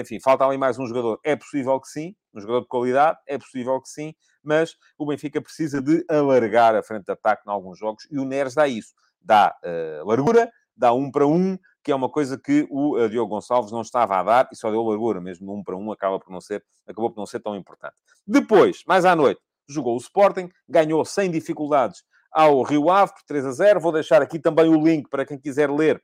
enfim, 0.00 0.18
falta 0.18 0.44
ali 0.44 0.58
mais 0.58 0.76
um 0.76 0.86
jogador. 0.86 1.20
É 1.22 1.36
possível 1.36 1.78
que 1.80 1.86
sim, 1.86 2.16
um 2.34 2.40
jogador 2.40 2.62
de 2.62 2.66
qualidade, 2.66 3.16
é 3.28 3.38
possível 3.38 3.80
que 3.80 3.88
sim, 3.88 4.12
mas 4.42 4.74
o 4.98 5.06
Benfica 5.06 5.40
precisa 5.40 5.80
de 5.80 6.04
alargar 6.08 6.74
a 6.74 6.82
frente 6.82 7.04
de 7.04 7.12
ataque 7.12 7.42
em 7.46 7.50
alguns 7.52 7.78
jogos 7.78 8.08
e 8.10 8.18
o 8.18 8.24
Neres 8.24 8.54
dá 8.54 8.66
isso. 8.66 8.92
Dá 9.20 9.56
largura, 10.04 10.50
dá 10.76 10.92
um 10.92 11.12
para 11.12 11.28
um, 11.28 11.56
que 11.82 11.90
é 11.90 11.94
uma 11.94 12.08
coisa 12.08 12.38
que 12.38 12.66
o 12.70 12.96
uh, 12.96 13.08
Diogo 13.08 13.34
Gonçalves 13.34 13.72
não 13.72 13.80
estava 13.80 14.16
a 14.16 14.22
dar 14.22 14.48
e 14.52 14.56
só 14.56 14.70
deu 14.70 14.82
largura, 14.82 15.20
mesmo 15.20 15.52
1 15.54 15.64
para 15.64 15.76
1 15.76 15.92
acaba 15.92 16.18
por 16.18 16.30
não 16.30 16.40
ser, 16.40 16.64
acabou 16.86 17.10
por 17.10 17.18
não 17.18 17.26
ser 17.26 17.40
tão 17.40 17.56
importante. 17.56 17.94
Depois, 18.26 18.82
mais 18.86 19.04
à 19.04 19.16
noite, 19.16 19.40
jogou 19.68 19.94
o 19.94 19.98
Sporting, 19.98 20.48
ganhou 20.68 21.04
sem 21.04 21.30
dificuldades 21.30 22.02
ao 22.30 22.62
Rio 22.62 22.90
Ave 22.90 23.12
por 23.12 23.22
3 23.26 23.46
a 23.46 23.50
0. 23.52 23.80
Vou 23.80 23.92
deixar 23.92 24.22
aqui 24.22 24.38
também 24.38 24.68
o 24.68 24.82
link 24.82 25.08
para 25.08 25.26
quem 25.26 25.38
quiser 25.38 25.70
ler 25.70 26.02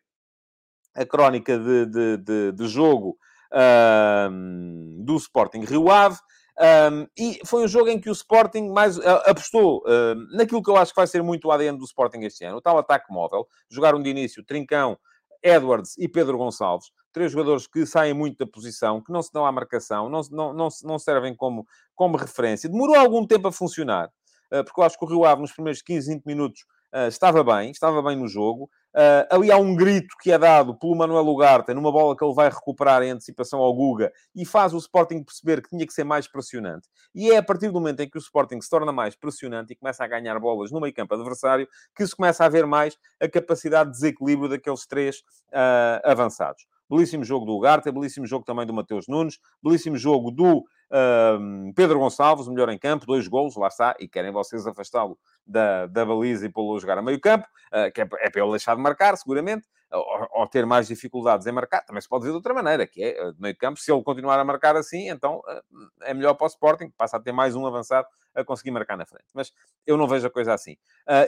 a 0.95 1.07
crónica 1.07 1.59
de, 1.59 1.87
de, 1.87 2.17
de, 2.19 2.53
de 2.53 2.69
jogo 2.69 3.17
uh, 3.53 5.05
do 5.05 5.17
Sporting 5.17 5.61
Rio 5.61 5.91
Ave. 5.91 6.19
Um, 6.61 7.07
e 7.17 7.39
foi 7.47 7.63
um 7.63 7.69
jogo 7.69 7.89
em 7.89 8.01
que 8.01 8.11
o 8.11 8.13
Sporting 8.13 8.71
mais 8.71 8.99
uh, 8.99 9.23
apostou 9.27 9.79
uh, 9.87 10.37
naquilo 10.37 10.61
que 10.61 10.69
eu 10.69 10.77
acho 10.77 10.93
que 10.93 10.99
vai 10.99 11.07
ser 11.07 11.23
muito 11.23 11.47
o 11.47 11.53
ADN 11.53 11.79
do 11.79 11.85
Sporting 11.85 12.19
este 12.23 12.45
ano, 12.45 12.57
o 12.57 12.61
tal 12.61 12.77
ataque 12.79 13.13
móvel. 13.13 13.47
Jogaram 13.71 14.03
de 14.03 14.11
início 14.11 14.45
Trincão, 14.45 14.99
Edwards 15.43 15.97
e 15.99 16.09
Pedro 16.09 16.39
Gonçalves, 16.39 16.91
três 17.13 17.33
jogadores 17.33 17.67
que 17.67 17.85
saem 17.87 18.15
muito 18.15 18.39
da 18.39 18.47
posição, 18.47 19.01
que 19.01 19.13
não 19.13 19.23
se 19.23 19.33
dão 19.33 19.47
à 19.47 19.53
marcação, 19.53 20.09
não, 20.09 20.21
não, 20.31 20.53
não, 20.53 20.69
não 20.85 20.99
servem 20.99 21.35
como, 21.35 21.67
como 21.95 22.17
referência. 22.17 22.69
Demorou 22.69 22.97
algum 22.97 23.27
tempo 23.27 23.49
a 23.49 23.53
funcionar, 23.53 24.09
uh, 24.53 24.65
porque 24.65 24.81
eu 24.81 24.85
acho 24.85 24.99
que 24.99 25.05
o 25.05 25.09
Rio 25.09 25.25
Ave, 25.25 25.43
nos 25.43 25.53
primeiros 25.53 25.83
15, 25.83 26.15
20 26.15 26.25
minutos, 26.25 26.61
uh, 26.95 27.09
estava 27.09 27.43
bem, 27.45 27.71
estava 27.71 28.03
bem 28.03 28.17
no 28.17 28.29
jogo. 28.29 28.69
Uh, 28.95 29.29
ali 29.31 29.53
há 29.53 29.57
um 29.57 29.77
grito 29.77 30.17
que 30.21 30.33
é 30.33 30.39
dado 30.39 30.75
pelo 30.75 30.97
Manuel 30.97 31.27
Ugarte, 31.29 31.75
numa 31.75 31.93
bola 31.93 32.17
que 32.17 32.25
ele 32.25 32.35
vai 32.35 32.49
recuperar 32.49 33.03
em 33.03 33.11
antecipação 33.11 33.61
ao 33.61 33.73
Guga, 33.75 34.13
e 34.35 34.45
faz 34.45 34.73
o 34.73 34.79
Sporting 34.79 35.23
perceber 35.23 35.63
que 35.63 35.69
tinha 35.69 35.87
que 35.87 35.93
ser 35.93 36.05
mais 36.05 36.27
pressionante. 36.27 36.89
E 37.15 37.31
é 37.31 37.37
a 37.37 37.43
partir 37.43 37.69
do 37.69 37.75
momento 37.75 38.01
em 38.01 38.09
que 38.09 38.17
o 38.17 38.21
Sporting 38.21 38.61
se 38.61 38.71
torna 38.71 38.91
mais 38.91 39.15
pressionante 39.15 39.73
e 39.73 39.77
começa 39.77 40.03
a 40.03 40.07
ganhar 40.07 40.39
bolas 40.41 40.71
no 40.71 40.81
meio 40.81 40.95
campo 40.95 41.15
adversário, 41.15 41.69
que 41.95 42.07
se 42.07 42.17
começa 42.17 42.45
a 42.45 42.49
ver 42.49 42.67
mais 42.67 42.97
a 43.21 43.29
capacidade 43.29 43.91
de 43.91 43.97
desequilíbrio 43.97 44.49
daqueles 44.49 44.87
três 44.87 45.19
uh, 45.49 46.01
avançados. 46.05 46.67
Belíssimo 46.89 47.25
jogo 47.25 47.45
do 47.45 47.53
Ugarte, 47.53 47.91
belíssimo 47.91 48.27
jogo 48.27 48.45
também 48.45 48.67
do 48.67 48.73
Mateus 48.73 49.07
Nunes, 49.09 49.39
belíssimo 49.63 49.97
jogo 49.97 50.31
do 50.31 50.59
uh, 50.59 51.73
Pedro 51.75 51.99
Gonçalves, 51.99 52.49
melhor 52.49 52.69
em 52.71 52.79
campo, 52.79 53.07
dois 53.07 53.29
golos, 53.29 53.57
lá 53.57 53.69
está, 53.69 53.95
e 53.99 54.09
querem 54.09 54.33
vocês 54.33 54.67
afastá-lo 54.67 55.19
da, 55.47 55.87
da 55.87 56.05
baliza 56.05 56.47
e 56.47 56.49
pô-lo 56.49 56.77
a 56.77 56.81
jogar 56.81 56.99
a 56.99 57.03
meio 57.03 57.21
campo, 57.21 57.47
uh, 57.73 57.93
que 57.93 58.01
é, 58.01 58.05
é 58.05 58.31
para 58.31 58.43
ele 58.43 58.51
deixar 58.51 58.75
de 58.75 58.83
marcar, 58.83 59.17
seguramente, 59.17 59.67
ou, 59.91 60.29
ou, 60.33 60.47
ter 60.47 60.67
mais 60.67 60.89
dificuldades 60.89 61.47
em 61.47 61.53
marcar, 61.53 61.83
também 61.83 62.01
se 62.01 62.09
pode 62.09 62.25
ver 62.25 62.31
de 62.31 62.37
outra 62.37 62.53
maneira, 62.53 62.87
que 62.87 63.03
é, 63.03 63.23
uh, 63.23 63.33
de 63.33 63.41
meio 63.41 63.57
campo, 63.57 63.81
se 63.81 63.93
ele 63.93 64.03
continuar 64.03 64.39
a 64.39 64.45
marcar 64.45 64.77
assim, 64.77 65.09
então 65.09 65.39
uh, 65.39 65.89
é 66.03 66.13
melhor 66.13 66.35
para 66.35 66.45
o 66.45 66.49
Sporting, 66.49 66.91
passa 66.97 67.17
a 67.17 67.21
ter 67.21 67.33
mais 67.33 67.55
um 67.55 67.67
avançado 67.67 68.07
a 68.35 68.45
conseguir 68.45 68.71
marcar 68.71 68.97
na 68.97 69.05
frente. 69.05 69.27
Mas 69.35 69.53
eu 69.87 69.97
não 69.97 70.07
vejo 70.07 70.27
a 70.27 70.31
coisa 70.31 70.55
assim. 70.55 70.77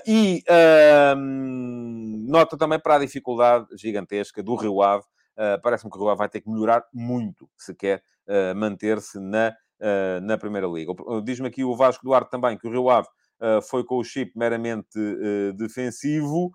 e 0.07 0.45
nota 1.17 2.57
também 2.57 2.79
para 2.79 2.97
a 2.97 2.99
dificuldade 3.01 3.67
gigantesca 3.77 4.43
do 4.43 4.55
Rio 4.55 4.81
Ave, 4.81 5.05
parece-me 5.63 5.91
que 5.91 5.97
o 5.97 6.01
Rio 6.01 6.11
Ave 6.11 6.19
vai 6.19 6.29
ter 6.29 6.41
que 6.41 6.51
melhorar 6.51 6.85
muito 6.93 7.49
se 7.57 7.75
quer 7.75 8.03
manter-se 8.55 9.19
na, 9.19 9.55
na 10.23 10.39
Primeira 10.39 10.67
Liga. 10.67 10.93
Diz-me 11.25 11.49
aqui 11.49 11.65
o 11.65 11.75
Vasco 11.75 12.05
Duarte 12.05 12.31
também 12.31 12.57
que 12.59 12.67
o 12.67 12.71
Rio 12.71 12.91
Ave 12.91 13.09
uh, 13.41 13.63
foi 13.63 13.85
com 13.85 13.97
o 13.97 14.05
chip 14.05 14.33
meramente 14.37 14.99
uh, 14.99 15.53
defensivo. 15.55 16.51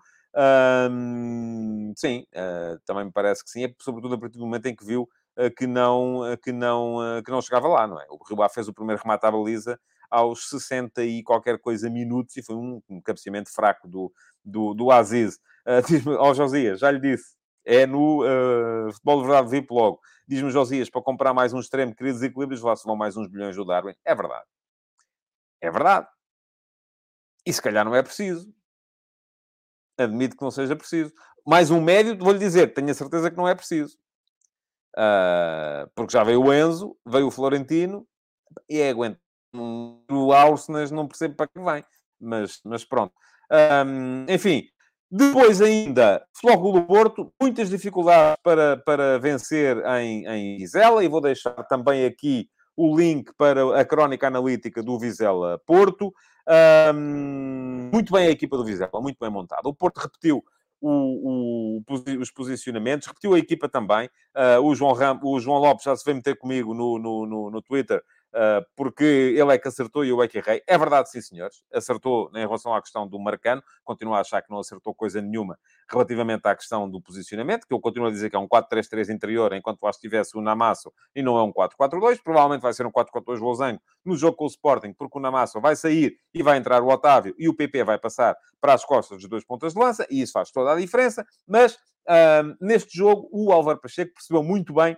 Sim, 1.96 2.26
uh, 2.34 2.78
também 2.84 3.06
me 3.06 3.12
parece 3.12 3.44
que 3.44 3.50
sim, 3.50 3.64
é 3.64 3.74
sobretudo 3.80 4.14
a 4.14 4.18
partir 4.18 4.38
do 4.38 4.44
momento 4.44 4.66
em 4.66 4.76
que 4.76 4.84
viu 4.84 5.08
que, 5.54 5.66
não, 5.66 6.22
que, 6.42 6.50
não, 6.50 6.96
que 7.22 7.30
não 7.30 7.42
chegava 7.42 7.68
lá, 7.68 7.86
não 7.86 8.00
é? 8.00 8.06
O 8.08 8.16
Rio 8.24 8.48
fez 8.48 8.68
o 8.68 8.72
primeiro 8.72 9.02
remate 9.02 9.26
à 9.26 9.30
baliza 9.30 9.78
aos 10.10 10.48
60 10.48 11.04
e 11.04 11.22
qualquer 11.22 11.58
coisa 11.58 11.90
minutos 11.90 12.34
e 12.38 12.42
foi 12.42 12.56
um, 12.56 12.80
um 12.88 13.02
cabeceamento 13.02 13.52
fraco 13.52 13.86
do, 13.86 14.10
do, 14.42 14.72
do 14.72 14.90
Aziz. 14.90 15.34
Uh, 15.66 15.82
Diz-me, 15.86 16.14
ó 16.14 16.30
oh, 16.30 16.34
Josias, 16.34 16.80
já 16.80 16.90
lhe 16.90 17.00
disse, 17.00 17.34
é 17.66 17.84
no 17.84 18.22
uh, 18.22 18.92
Futebol 18.92 19.20
de 19.20 19.26
Verdade 19.26 19.50
VIP 19.50 19.74
logo. 19.74 20.00
Diz-me 20.26 20.50
Josias, 20.50 20.88
para 20.88 21.02
comprar 21.02 21.34
mais 21.34 21.52
um 21.52 21.58
extremo, 21.58 21.94
queridos 21.94 22.22
equilíbrios, 22.22 22.62
lá 22.62 22.76
se 22.76 22.84
vão 22.84 22.96
mais 22.96 23.16
uns 23.16 23.28
bilhões 23.28 23.56
do 23.56 23.64
Darwin. 23.64 23.94
É 24.04 24.14
verdade. 24.14 24.46
É 25.60 25.70
verdade. 25.70 26.08
E 27.44 27.52
se 27.52 27.60
calhar 27.60 27.84
não 27.84 27.94
é 27.94 28.02
preciso. 28.02 28.52
Admito 29.98 30.36
que 30.36 30.42
não 30.42 30.50
seja 30.50 30.76
preciso. 30.76 31.12
Mais 31.44 31.70
um 31.70 31.80
médio, 31.80 32.16
vou-lhe 32.16 32.38
dizer, 32.38 32.72
tenho 32.72 32.90
a 32.90 32.94
certeza 32.94 33.30
que 33.30 33.36
não 33.36 33.48
é 33.48 33.54
preciso. 33.54 33.98
Uh, 34.96 35.90
porque 35.94 36.12
já 36.12 36.22
veio 36.24 36.42
o 36.42 36.52
Enzo, 36.52 36.96
veio 37.04 37.26
o 37.26 37.30
Florentino, 37.30 38.06
e 38.68 38.78
é 38.78 38.90
aguento. 38.90 39.20
O 40.10 40.32
Arsenas 40.32 40.90
não 40.90 41.08
percebo 41.08 41.34
para 41.34 41.48
que 41.48 41.60
vem. 41.60 41.84
Mas, 42.20 42.60
mas 42.64 42.84
pronto. 42.84 43.14
Um, 43.50 44.26
enfim, 44.28 44.68
depois 45.10 45.62
ainda, 45.62 46.24
Flóculo 46.32 46.80
do 46.80 46.86
Porto, 46.86 47.32
muitas 47.40 47.70
dificuldades 47.70 48.36
para, 48.42 48.76
para 48.78 49.18
vencer 49.18 49.76
em, 50.00 50.26
em 50.26 50.56
Vizela, 50.58 51.04
e 51.04 51.08
vou 51.08 51.20
deixar 51.20 51.54
também 51.64 52.04
aqui 52.04 52.48
o 52.76 52.96
link 52.96 53.32
para 53.38 53.80
a 53.80 53.84
crónica 53.84 54.26
analítica 54.26 54.82
do 54.82 54.98
Vizela 54.98 55.60
Porto. 55.64 56.12
Um, 56.94 57.88
muito 57.92 58.12
bem 58.12 58.26
a 58.26 58.30
equipa 58.30 58.56
do 58.56 58.64
Vizela, 58.64 59.00
muito 59.00 59.18
bem 59.20 59.30
montada. 59.30 59.68
O 59.68 59.74
Porto 59.74 59.98
repetiu 59.98 60.44
o, 60.80 61.80
o, 61.88 62.20
os 62.20 62.30
posicionamentos, 62.30 63.06
repetiu 63.06 63.34
a 63.34 63.38
equipa 63.38 63.68
também. 63.68 64.08
Uh, 64.36 64.60
o, 64.62 64.74
João 64.74 64.92
Ram, 64.92 65.20
o 65.22 65.40
João 65.40 65.58
Lopes 65.58 65.84
já 65.84 65.96
se 65.96 66.04
veio 66.04 66.16
meter 66.16 66.36
comigo 66.36 66.74
no, 66.74 66.98
no, 66.98 67.26
no, 67.26 67.50
no 67.50 67.62
Twitter 67.62 68.02
porque 68.74 69.04
ele 69.04 69.54
é 69.54 69.58
que 69.58 69.68
acertou 69.68 70.04
e 70.04 70.10
eu 70.10 70.22
é 70.22 70.28
que 70.28 70.38
errei. 70.38 70.62
É 70.66 70.76
verdade, 70.76 71.10
sim, 71.10 71.20
senhores. 71.20 71.64
Acertou 71.72 72.30
em 72.34 72.40
relação 72.40 72.74
à 72.74 72.80
questão 72.80 73.08
do 73.08 73.18
Marcano. 73.18 73.62
Continuo 73.82 74.14
a 74.14 74.20
achar 74.20 74.42
que 74.42 74.50
não 74.50 74.58
acertou 74.58 74.94
coisa 74.94 75.20
nenhuma 75.20 75.58
relativamente 75.90 76.46
à 76.46 76.54
questão 76.54 76.88
do 76.88 77.00
posicionamento, 77.00 77.66
que 77.66 77.72
eu 77.72 77.80
continuo 77.80 78.08
a 78.08 78.10
dizer 78.10 78.28
que 78.28 78.36
é 78.36 78.38
um 78.38 78.48
4-3-3 78.48 79.08
interior, 79.14 79.52
enquanto 79.52 79.82
lá 79.82 79.90
estivesse 79.90 80.36
o 80.36 80.40
Namasso 80.40 80.92
e 81.14 81.22
não 81.22 81.36
é 81.38 81.42
um 81.42 81.52
4-4-2. 81.52 82.20
Provavelmente 82.22 82.62
vai 82.62 82.72
ser 82.72 82.86
um 82.86 82.90
4-4-2 82.90 83.38
losango 83.40 83.80
no 84.04 84.16
jogo 84.16 84.36
com 84.36 84.44
o 84.44 84.48
Sporting, 84.48 84.92
porque 84.92 85.18
o 85.18 85.20
Namasso 85.20 85.60
vai 85.60 85.76
sair 85.76 86.16
e 86.34 86.42
vai 86.42 86.58
entrar 86.58 86.82
o 86.82 86.88
Otávio 86.88 87.34
e 87.38 87.48
o 87.48 87.54
PP 87.54 87.84
vai 87.84 87.98
passar 87.98 88.36
para 88.60 88.74
as 88.74 88.84
costas 88.84 89.18
dos 89.18 89.28
dois 89.28 89.44
pontas 89.44 89.72
de 89.72 89.78
lança, 89.78 90.06
e 90.10 90.20
isso 90.20 90.32
faz 90.32 90.50
toda 90.50 90.72
a 90.72 90.76
diferença. 90.76 91.24
Mas 91.46 91.74
uh, 91.74 92.56
neste 92.60 92.96
jogo, 92.96 93.28
o 93.32 93.52
Álvaro 93.52 93.80
Pacheco 93.80 94.14
percebeu 94.14 94.42
muito 94.42 94.74
bem 94.74 94.96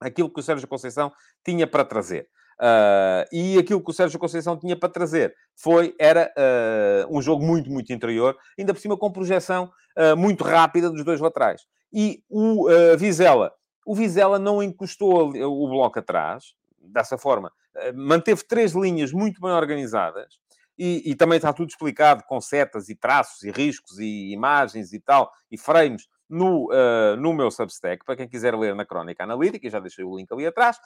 aquilo 0.00 0.32
que 0.32 0.40
o 0.40 0.42
Sérgio 0.42 0.66
Conceição 0.66 1.12
tinha 1.44 1.66
para 1.66 1.84
trazer. 1.84 2.28
Uh, 2.60 3.24
e 3.32 3.58
aquilo 3.58 3.82
que 3.82 3.90
o 3.90 3.94
Sérgio 3.94 4.18
Conceição 4.18 4.54
tinha 4.54 4.76
para 4.76 4.90
trazer 4.90 5.34
foi, 5.56 5.94
era 5.98 6.30
uh, 6.36 7.16
um 7.16 7.22
jogo 7.22 7.42
muito, 7.42 7.70
muito 7.70 7.90
interior, 7.90 8.36
ainda 8.58 8.74
por 8.74 8.80
cima 8.80 8.98
com 8.98 9.10
projeção 9.10 9.72
uh, 9.96 10.14
muito 10.14 10.44
rápida 10.44 10.90
dos 10.90 11.02
dois 11.02 11.20
laterais. 11.20 11.62
E 11.90 12.22
o 12.28 12.68
Vizela, 12.96 13.52
o 13.84 13.96
Vizela 13.96 14.38
não 14.38 14.62
encostou 14.62 15.30
o 15.30 15.68
bloco 15.68 15.98
atrás, 15.98 16.54
dessa 16.80 17.18
forma, 17.18 17.50
manteve 17.96 18.44
três 18.44 18.74
linhas 18.74 19.10
muito 19.10 19.40
bem 19.40 19.50
organizadas, 19.50 20.38
e, 20.78 21.10
e, 21.10 21.16
também 21.16 21.36
está 21.36 21.52
tudo 21.52 21.68
explicado 21.68 22.22
com 22.28 22.40
setas 22.40 22.88
e 22.88 22.94
traços 22.94 23.42
e 23.42 23.50
riscos 23.50 23.98
e 23.98 24.30
imagens 24.32 24.92
e 24.92 25.00
tal, 25.00 25.32
e 25.50 25.58
frames, 25.58 26.06
no, 26.28 26.70
uh, 26.70 27.16
no 27.16 27.34
meu 27.34 27.50
Substack, 27.50 28.04
para 28.04 28.14
quem 28.14 28.28
quiser 28.28 28.54
ler 28.54 28.74
na 28.76 28.86
Crónica 28.86 29.24
Analítica, 29.24 29.68
já 29.68 29.80
deixei 29.80 30.04
o 30.04 30.16
link 30.16 30.32
ali 30.32 30.46
atrás. 30.46 30.78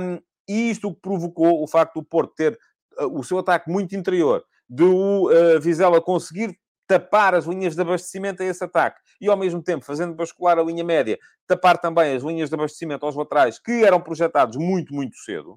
Um, 0.00 0.18
e 0.48 0.70
isto 0.70 0.94
provocou 0.94 1.62
o 1.62 1.66
facto 1.66 2.00
do 2.00 2.04
Porto 2.04 2.34
ter 2.34 2.58
uh, 2.98 3.18
o 3.18 3.22
seu 3.22 3.38
ataque 3.38 3.70
muito 3.70 3.94
interior, 3.94 4.44
do 4.68 5.30
uh, 5.30 5.60
Vizela 5.60 6.00
conseguir 6.00 6.58
tapar 6.86 7.34
as 7.34 7.44
linhas 7.44 7.74
de 7.74 7.82
abastecimento 7.82 8.42
a 8.42 8.46
esse 8.46 8.64
ataque 8.64 9.00
e, 9.20 9.28
ao 9.28 9.36
mesmo 9.36 9.62
tempo, 9.62 9.84
fazendo 9.84 10.14
bascular 10.14 10.58
a 10.58 10.62
linha 10.62 10.82
média, 10.82 11.18
tapar 11.46 11.78
também 11.78 12.16
as 12.16 12.22
linhas 12.22 12.48
de 12.48 12.54
abastecimento 12.54 13.04
aos 13.04 13.14
laterais, 13.14 13.58
que 13.58 13.84
eram 13.84 14.00
projetados 14.00 14.56
muito, 14.56 14.94
muito 14.94 15.16
cedo, 15.18 15.52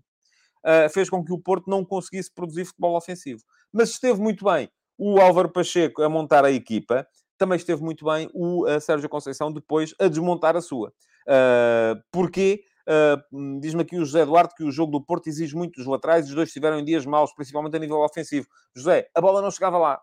uh, 0.65 0.89
fez 0.91 1.09
com 1.09 1.23
que 1.23 1.31
o 1.31 1.39
Porto 1.39 1.69
não 1.69 1.85
conseguisse 1.85 2.31
produzir 2.33 2.65
futebol 2.65 2.97
ofensivo. 2.97 3.41
Mas 3.71 3.91
esteve 3.91 4.19
muito 4.19 4.43
bem 4.43 4.69
o 4.97 5.19
Álvaro 5.19 5.49
Pacheco 5.49 6.03
a 6.03 6.09
montar 6.09 6.43
a 6.43 6.51
equipa, 6.51 7.07
também 7.37 7.55
esteve 7.55 7.81
muito 7.81 8.05
bem 8.05 8.29
o 8.33 8.67
uh, 8.67 8.79
Sérgio 8.79 9.09
Conceição 9.09 9.51
depois 9.51 9.95
a 9.99 10.07
desmontar 10.07 10.55
a 10.55 10.61
sua. 10.61 10.93
Uh, 11.25 11.99
porquê? 12.11 12.63
Uh, 12.87 13.59
Diz-me 13.59 13.81
aqui 13.81 13.97
o 13.97 14.05
José 14.05 14.21
Eduardo 14.21 14.53
que 14.55 14.63
o 14.63 14.71
jogo 14.71 14.91
do 14.91 15.05
Porto 15.05 15.27
exige 15.27 15.55
muito 15.55 15.75
dos 15.75 15.85
laterais 15.85 16.25
e 16.25 16.29
os 16.29 16.35
dois 16.35 16.51
tiveram 16.51 16.83
dias 16.83 17.05
maus, 17.05 17.33
principalmente 17.33 17.75
a 17.75 17.79
nível 17.79 17.97
ofensivo. 17.97 18.47
José, 18.75 19.07
a 19.15 19.21
bola 19.21 19.41
não 19.41 19.51
chegava 19.51 19.77
lá. 19.77 19.99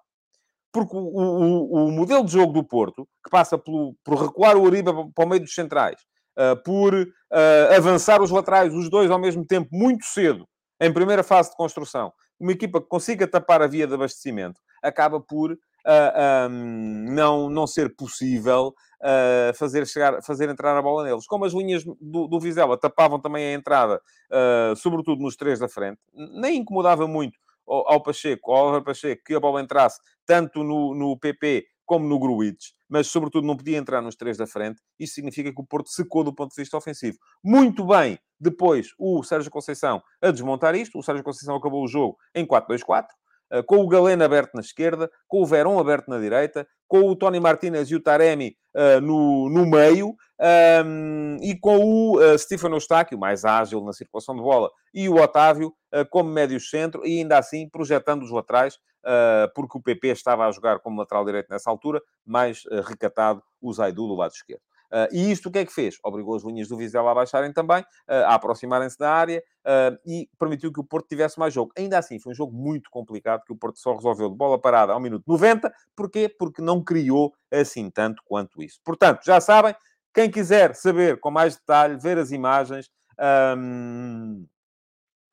Porque 0.72 0.94
o, 0.94 1.00
o, 1.00 1.86
o 1.86 1.90
modelo 1.90 2.24
de 2.24 2.32
jogo 2.32 2.52
do 2.52 2.62
Porto, 2.62 3.08
que 3.24 3.30
passa 3.30 3.56
pelo, 3.56 3.96
por 4.04 4.14
recuar 4.20 4.56
o 4.56 4.62
Uribe 4.62 4.90
para 5.14 5.24
o 5.24 5.28
meio 5.28 5.40
dos 5.40 5.54
centrais, 5.54 6.00
uh, 6.38 6.62
por 6.62 6.94
uh, 6.94 7.74
avançar 7.76 8.22
os 8.22 8.30
laterais, 8.30 8.74
os 8.74 8.90
dois 8.90 9.10
ao 9.10 9.18
mesmo 9.18 9.46
tempo, 9.46 9.68
muito 9.72 10.04
cedo, 10.04 10.46
em 10.80 10.92
primeira 10.92 11.22
fase 11.22 11.50
de 11.50 11.56
construção, 11.56 12.12
uma 12.38 12.52
equipa 12.52 12.80
que 12.80 12.86
consiga 12.86 13.26
tapar 13.26 13.62
a 13.62 13.66
via 13.66 13.86
de 13.86 13.94
abastecimento, 13.94 14.60
acaba 14.82 15.20
por 15.20 15.58
uh, 15.88 16.50
um, 16.50 17.06
não, 17.14 17.48
não 17.48 17.66
ser 17.66 17.94
possível 17.96 18.74
uh, 19.00 19.56
fazer, 19.56 19.86
chegar, 19.86 20.22
fazer 20.22 20.48
entrar 20.48 20.76
a 20.76 20.82
bola 20.82 21.04
neles. 21.04 21.26
Como 21.26 21.44
as 21.44 21.52
linhas 21.52 21.84
do, 21.84 22.28
do 22.28 22.38
Vizela 22.38 22.78
tapavam 22.78 23.18
também 23.18 23.46
a 23.46 23.52
entrada, 23.54 24.00
uh, 24.30 24.76
sobretudo 24.76 25.22
nos 25.22 25.36
três 25.36 25.58
da 25.58 25.68
frente, 25.68 25.98
nem 26.12 26.58
incomodava 26.58 27.06
muito 27.06 27.38
ao, 27.66 28.02
Pacheco, 28.02 28.50
ao 28.50 28.66
Álvaro 28.66 28.84
Pacheco, 28.84 29.22
que 29.24 29.34
a 29.34 29.40
bola 29.40 29.60
entrasse 29.60 30.00
tanto 30.24 30.62
no, 30.62 30.94
no 30.94 31.18
PP 31.18 31.66
como 31.84 32.06
no 32.06 32.18
Gruitch, 32.18 32.72
mas 32.88 33.06
sobretudo 33.06 33.46
não 33.46 33.56
podia 33.56 33.78
entrar 33.78 34.02
nos 34.02 34.14
três 34.14 34.36
da 34.36 34.46
frente. 34.46 34.80
Isso 34.98 35.14
significa 35.14 35.52
que 35.52 35.60
o 35.60 35.66
Porto 35.66 35.88
secou 35.88 36.22
do 36.22 36.34
ponto 36.34 36.50
de 36.50 36.60
vista 36.60 36.76
ofensivo. 36.76 37.16
Muito 37.42 37.84
bem, 37.86 38.18
depois 38.38 38.88
o 38.98 39.22
Sérgio 39.22 39.50
Conceição 39.50 40.02
a 40.20 40.30
desmontar 40.30 40.74
isto. 40.74 40.98
O 40.98 41.02
Sérgio 41.02 41.24
Conceição 41.24 41.56
acabou 41.56 41.82
o 41.82 41.88
jogo 41.88 42.18
em 42.34 42.46
4-2-4. 42.46 43.06
Uh, 43.52 43.62
com 43.64 43.78
o 43.78 43.88
Galeno 43.88 44.24
aberto 44.24 44.54
na 44.54 44.60
esquerda, 44.60 45.10
com 45.26 45.42
o 45.42 45.46
Verón 45.46 45.78
aberto 45.78 46.08
na 46.08 46.18
direita, 46.18 46.66
com 46.86 47.00
o 47.00 47.16
Tony 47.16 47.38
Martinez 47.38 47.90
e 47.90 47.94
o 47.94 48.02
Taremi 48.02 48.56
uh, 48.74 49.00
no, 49.00 49.48
no 49.48 49.66
meio, 49.66 50.14
um, 50.84 51.36
e 51.42 51.58
com 51.58 51.78
o 51.78 52.18
uh, 52.18 52.38
Stefano 52.38 52.76
Eustáquio, 52.76 53.18
mais 53.18 53.44
ágil 53.44 53.84
na 53.84 53.92
circulação 53.92 54.34
de 54.34 54.42
bola, 54.42 54.70
e 54.92 55.08
o 55.08 55.16
Otávio 55.16 55.72
como 56.10 56.30
médio 56.30 56.60
centro, 56.60 57.06
e 57.06 57.18
ainda 57.18 57.38
assim 57.38 57.66
projetando 57.66 58.22
os 58.22 58.30
laterais, 58.30 58.78
porque 59.54 59.78
o 59.78 59.82
PP 59.82 60.08
estava 60.08 60.46
a 60.46 60.50
jogar 60.50 60.80
como 60.80 60.98
lateral 60.98 61.24
direito 61.24 61.48
nessa 61.48 61.70
altura, 61.70 62.02
mais 62.26 62.62
recatado 62.86 63.42
o 63.58 63.72
Zaidu 63.72 64.06
do 64.06 64.14
lado 64.14 64.32
esquerdo. 64.32 64.60
Uh, 64.90 65.06
e 65.12 65.30
isto 65.30 65.48
o 65.48 65.52
que 65.52 65.58
é 65.58 65.66
que 65.66 65.72
fez? 65.72 65.98
Obrigou 66.02 66.34
as 66.34 66.42
linhas 66.42 66.68
do 66.68 66.76
Vizela 66.76 67.10
a 67.10 67.14
baixarem 67.14 67.52
também, 67.52 67.82
uh, 67.82 68.24
a 68.26 68.34
aproximarem-se 68.34 68.98
da 68.98 69.12
área 69.12 69.42
uh, 69.60 69.98
e 70.06 70.28
permitiu 70.38 70.72
que 70.72 70.80
o 70.80 70.84
Porto 70.84 71.08
tivesse 71.08 71.38
mais 71.38 71.52
jogo. 71.52 71.72
Ainda 71.76 71.98
assim, 71.98 72.18
foi 72.18 72.32
um 72.32 72.34
jogo 72.34 72.56
muito 72.56 72.90
complicado 72.90 73.44
que 73.44 73.52
o 73.52 73.56
Porto 73.56 73.78
só 73.78 73.94
resolveu 73.94 74.30
de 74.30 74.36
bola 74.36 74.58
parada 74.58 74.92
ao 74.92 75.00
minuto 75.00 75.24
90. 75.26 75.70
Porquê? 75.94 76.28
Porque 76.28 76.62
não 76.62 76.82
criou 76.82 77.34
assim 77.52 77.90
tanto 77.90 78.22
quanto 78.24 78.62
isso. 78.62 78.80
Portanto, 78.82 79.20
já 79.24 79.40
sabem, 79.40 79.74
quem 80.14 80.30
quiser 80.30 80.74
saber 80.74 81.20
com 81.20 81.30
mais 81.30 81.56
detalhe, 81.56 81.98
ver 81.98 82.16
as 82.16 82.30
imagens, 82.30 82.90
um, 83.56 84.46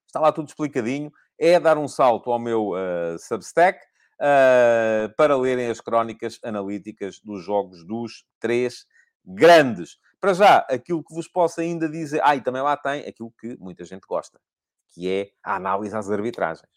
está 0.05 0.19
lá 0.19 0.31
tudo 0.33 0.49
explicadinho. 0.49 1.11
É 1.39 1.59
dar 1.59 1.77
um 1.77 1.87
salto 1.87 2.31
ao 2.31 2.39
meu 2.39 2.71
Substack. 3.19 3.79
Para 5.17 5.35
lerem 5.35 5.69
as 5.69 5.81
crónicas 5.81 6.39
analíticas 6.41 7.19
dos 7.19 7.43
jogos 7.43 7.85
dos 7.85 8.23
três 8.39 8.85
grandes. 9.25 9.97
Para 10.19 10.33
já, 10.33 10.57
aquilo 10.69 11.03
que 11.03 11.13
vos 11.13 11.27
posso 11.27 11.61
ainda 11.61 11.89
dizer. 11.89 12.21
Ah, 12.23 12.35
e 12.35 12.41
também 12.41 12.61
lá 12.61 12.75
tem 12.77 13.01
aquilo 13.07 13.31
que 13.39 13.57
muita 13.59 13.83
gente 13.85 14.05
gosta, 14.07 14.39
que 14.93 15.09
é 15.09 15.29
a 15.43 15.55
análise 15.55 15.95
às 15.95 16.09
arbitragens. 16.09 16.69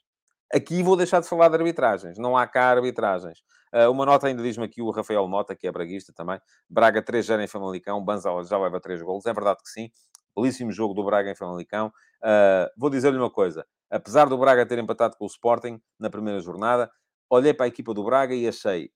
Aqui 0.53 0.83
vou 0.83 0.97
deixar 0.97 1.21
de 1.21 1.29
falar 1.29 1.49
de 1.49 1.57
arbitragens, 1.57 2.19
não 2.19 2.37
há 2.37 2.47
cá 2.47 2.71
arbitragens. 2.71 3.39
Uh, 3.73 3.91
uma 3.91 4.07
nota 4.07 4.27
ainda 4.27 4.43
diz-me 4.43 4.65
aqui 4.65 4.81
o 4.81 4.91
Rafael 4.91 5.29
Mota, 5.29 5.55
que 5.55 5.67
é 5.67 5.73
braguista 5.73 6.13
também. 6.13 6.41
Braga 6.69 7.03
3-0 7.03 7.45
em 7.45 7.47
Famalicão, 7.47 8.03
Banzala 8.03 8.43
já 8.45 8.59
leva 8.59 8.81
3 8.81 9.03
golos. 9.03 9.27
É 9.27 9.33
verdade 9.33 9.59
que 9.63 9.69
sim. 9.69 9.91
Belíssimo 10.35 10.73
jogo 10.73 10.95
do 10.95 11.05
Braga 11.05 11.31
em 11.31 11.35
Famalicão. 11.35 11.89
Uh, 12.23 12.71
vou 12.79 12.89
dizer-lhe 12.89 13.19
uma 13.19 13.31
coisa. 13.31 13.67
Apesar 13.91 14.27
do 14.27 14.39
Braga 14.39 14.65
ter 14.65 14.79
empatado 14.79 15.17
com 15.19 15.25
o 15.25 15.29
Sporting 15.29 15.81
na 15.99 16.09
primeira 16.09 16.41
jornada, 16.41 16.91
olhei 17.29 17.53
para 17.53 17.67
a 17.67 17.69
equipa 17.69 17.93
do 17.93 18.05
Braga 18.05 18.35
e 18.35 18.49
achei 18.49 18.91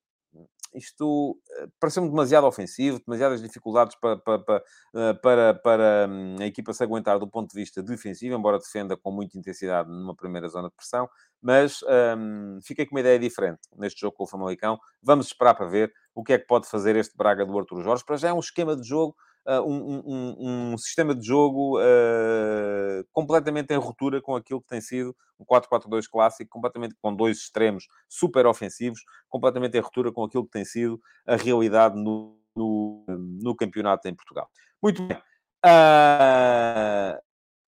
isto 0.75 1.39
eh, 1.59 1.67
pareceu-me 1.79 2.09
demasiado 2.09 2.47
ofensivo, 2.47 3.01
demasiadas 3.07 3.43
dificuldades 3.43 3.97
para, 3.97 4.17
para, 4.17 4.39
para, 4.39 4.65
eh, 4.95 5.15
para, 5.15 5.55
para 5.55 6.09
hum, 6.09 6.37
a 6.41 6.47
equipa 6.47 6.73
se 6.73 6.83
aguentar 6.83 7.19
do 7.19 7.29
ponto 7.29 7.51
de 7.51 7.61
vista 7.61 7.83
defensivo, 7.83 8.35
embora 8.35 8.59
defenda 8.59 8.97
com 8.97 9.11
muita 9.11 9.39
intensidade 9.39 9.89
numa 9.91 10.15
primeira 10.15 10.49
zona 10.49 10.69
de 10.69 10.75
pressão, 10.75 11.09
mas 11.41 11.81
um, 12.17 12.61
fiquei 12.63 12.87
com 12.87 12.95
uma 12.95 13.01
ideia 13.01 13.19
diferente 13.19 13.61
neste 13.77 14.01
jogo 14.01 14.17
com 14.17 14.25
o 14.25 14.27
Famalicão. 14.27 14.79
Vamos 15.03 15.27
esperar 15.27 15.55
para 15.55 15.67
ver 15.67 15.93
o 16.15 16.23
que 16.23 16.33
é 16.33 16.39
que 16.39 16.47
pode 16.47 16.69
fazer 16.69 16.95
este 16.97 17.17
Braga 17.17 17.45
do 17.45 17.59
Arthur 17.59 17.83
Jorge. 17.83 18.05
Para 18.05 18.17
já 18.17 18.29
é 18.29 18.33
um 18.33 18.39
esquema 18.39 18.77
de 18.77 18.87
jogo 18.87 19.17
um, 19.47 20.03
um, 20.07 20.73
um, 20.73 20.79
sistema 20.79 21.15
de 21.15 21.27
jogo 21.27 21.79
uh, 21.81 23.05
completamente 23.13 23.73
em 23.73 23.77
ruptura 23.77 24.21
com 24.21 24.37
aquilo 24.37 24.61
que 24.61 24.69
tem 24.69 24.81
sido 24.81 25.17
um 25.39 25.45
4-4-2 25.45 26.09
clássico, 26.09 26.51
completamente 26.51 26.95
com 27.01 27.15
dois 27.15 27.39
extremos 27.39 27.89
super 28.09 28.47
ofensivos, 28.47 29.01
completamente 29.29 29.77
em 29.77 29.81
ruptura 29.81 30.13
com 30.13 30.25
aquilo 30.25 30.45
que 30.45 30.53
tem 30.53 30.65
sido 30.65 31.01
a 31.27 31.37
realidade 31.37 31.97
no, 31.97 32.39
no, 32.55 33.05
no 33.09 33.57
campeonato 33.57 34.07
em 34.09 34.15
Portugal. 34.15 34.49
Muito 34.81 35.03
bem. 35.07 35.17
Uh, 35.65 37.21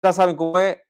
já 0.03 0.13
sabem 0.13 0.35
como 0.35 0.57
é. 0.57 0.81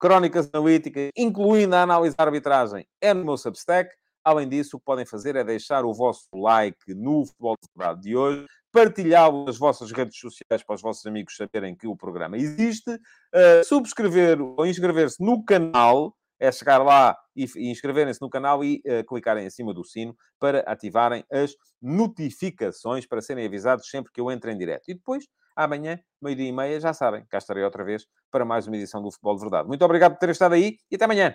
Crónicas 0.00 0.48
analíticas, 0.52 1.10
incluindo 1.16 1.74
a 1.74 1.82
análise 1.82 2.16
da 2.16 2.22
arbitragem, 2.22 2.86
é 3.00 3.12
no 3.12 3.24
meu 3.24 3.36
Substack. 3.36 3.90
Além 4.22 4.48
disso, 4.48 4.76
o 4.76 4.78
que 4.78 4.84
podem 4.84 5.04
fazer 5.04 5.34
é 5.34 5.42
deixar 5.42 5.84
o 5.84 5.92
vosso 5.92 6.28
like 6.34 6.94
no 6.94 7.26
Futebol 7.26 7.56
de 7.60 8.00
de 8.00 8.16
hoje, 8.16 8.46
partilhá-lo 8.78 9.44
nas 9.44 9.58
vossas 9.58 9.90
redes 9.90 10.16
sociais 10.16 10.62
para 10.64 10.76
os 10.76 10.80
vossos 10.80 11.04
amigos 11.04 11.34
saberem 11.34 11.74
que 11.74 11.88
o 11.88 11.96
programa 11.96 12.36
existe, 12.36 12.88
uh, 12.90 13.64
subscrever 13.64 14.40
ou 14.40 14.64
inscrever-se 14.64 15.20
no 15.20 15.44
canal, 15.44 16.14
é 16.38 16.52
chegar 16.52 16.78
lá 16.78 17.16
e, 17.34 17.44
e 17.56 17.70
inscreverem-se 17.72 18.20
no 18.20 18.30
canal 18.30 18.62
e 18.62 18.80
uh, 18.86 19.04
clicarem 19.04 19.44
em 19.44 19.50
cima 19.50 19.74
do 19.74 19.84
sino 19.84 20.14
para 20.38 20.60
ativarem 20.60 21.24
as 21.28 21.56
notificações, 21.82 23.04
para 23.04 23.20
serem 23.20 23.44
avisados 23.44 23.90
sempre 23.90 24.12
que 24.12 24.20
eu 24.20 24.30
entre 24.30 24.52
em 24.52 24.56
direto. 24.56 24.84
E 24.88 24.94
depois, 24.94 25.24
amanhã, 25.56 25.98
meio-dia 26.22 26.48
e 26.48 26.52
meia, 26.52 26.78
já 26.78 26.92
sabem, 26.92 27.26
cá 27.28 27.38
estarei 27.38 27.64
outra 27.64 27.82
vez 27.82 28.06
para 28.30 28.44
mais 28.44 28.68
uma 28.68 28.76
edição 28.76 29.02
do 29.02 29.10
Futebol 29.10 29.34
de 29.34 29.40
Verdade. 29.40 29.66
Muito 29.66 29.84
obrigado 29.84 30.12
por 30.12 30.20
terem 30.20 30.32
estado 30.32 30.54
aí 30.54 30.76
e 30.88 30.94
até 30.94 31.04
amanhã. 31.04 31.34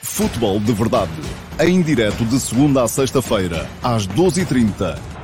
Futebol 0.00 0.60
de 0.60 0.72
Verdade, 0.72 1.10
em 1.58 1.82
direto 1.82 2.24
de 2.24 2.38
segunda 2.38 2.84
a 2.84 2.88
sexta-feira, 2.88 3.66
às 3.82 4.06
12h30 4.06 5.15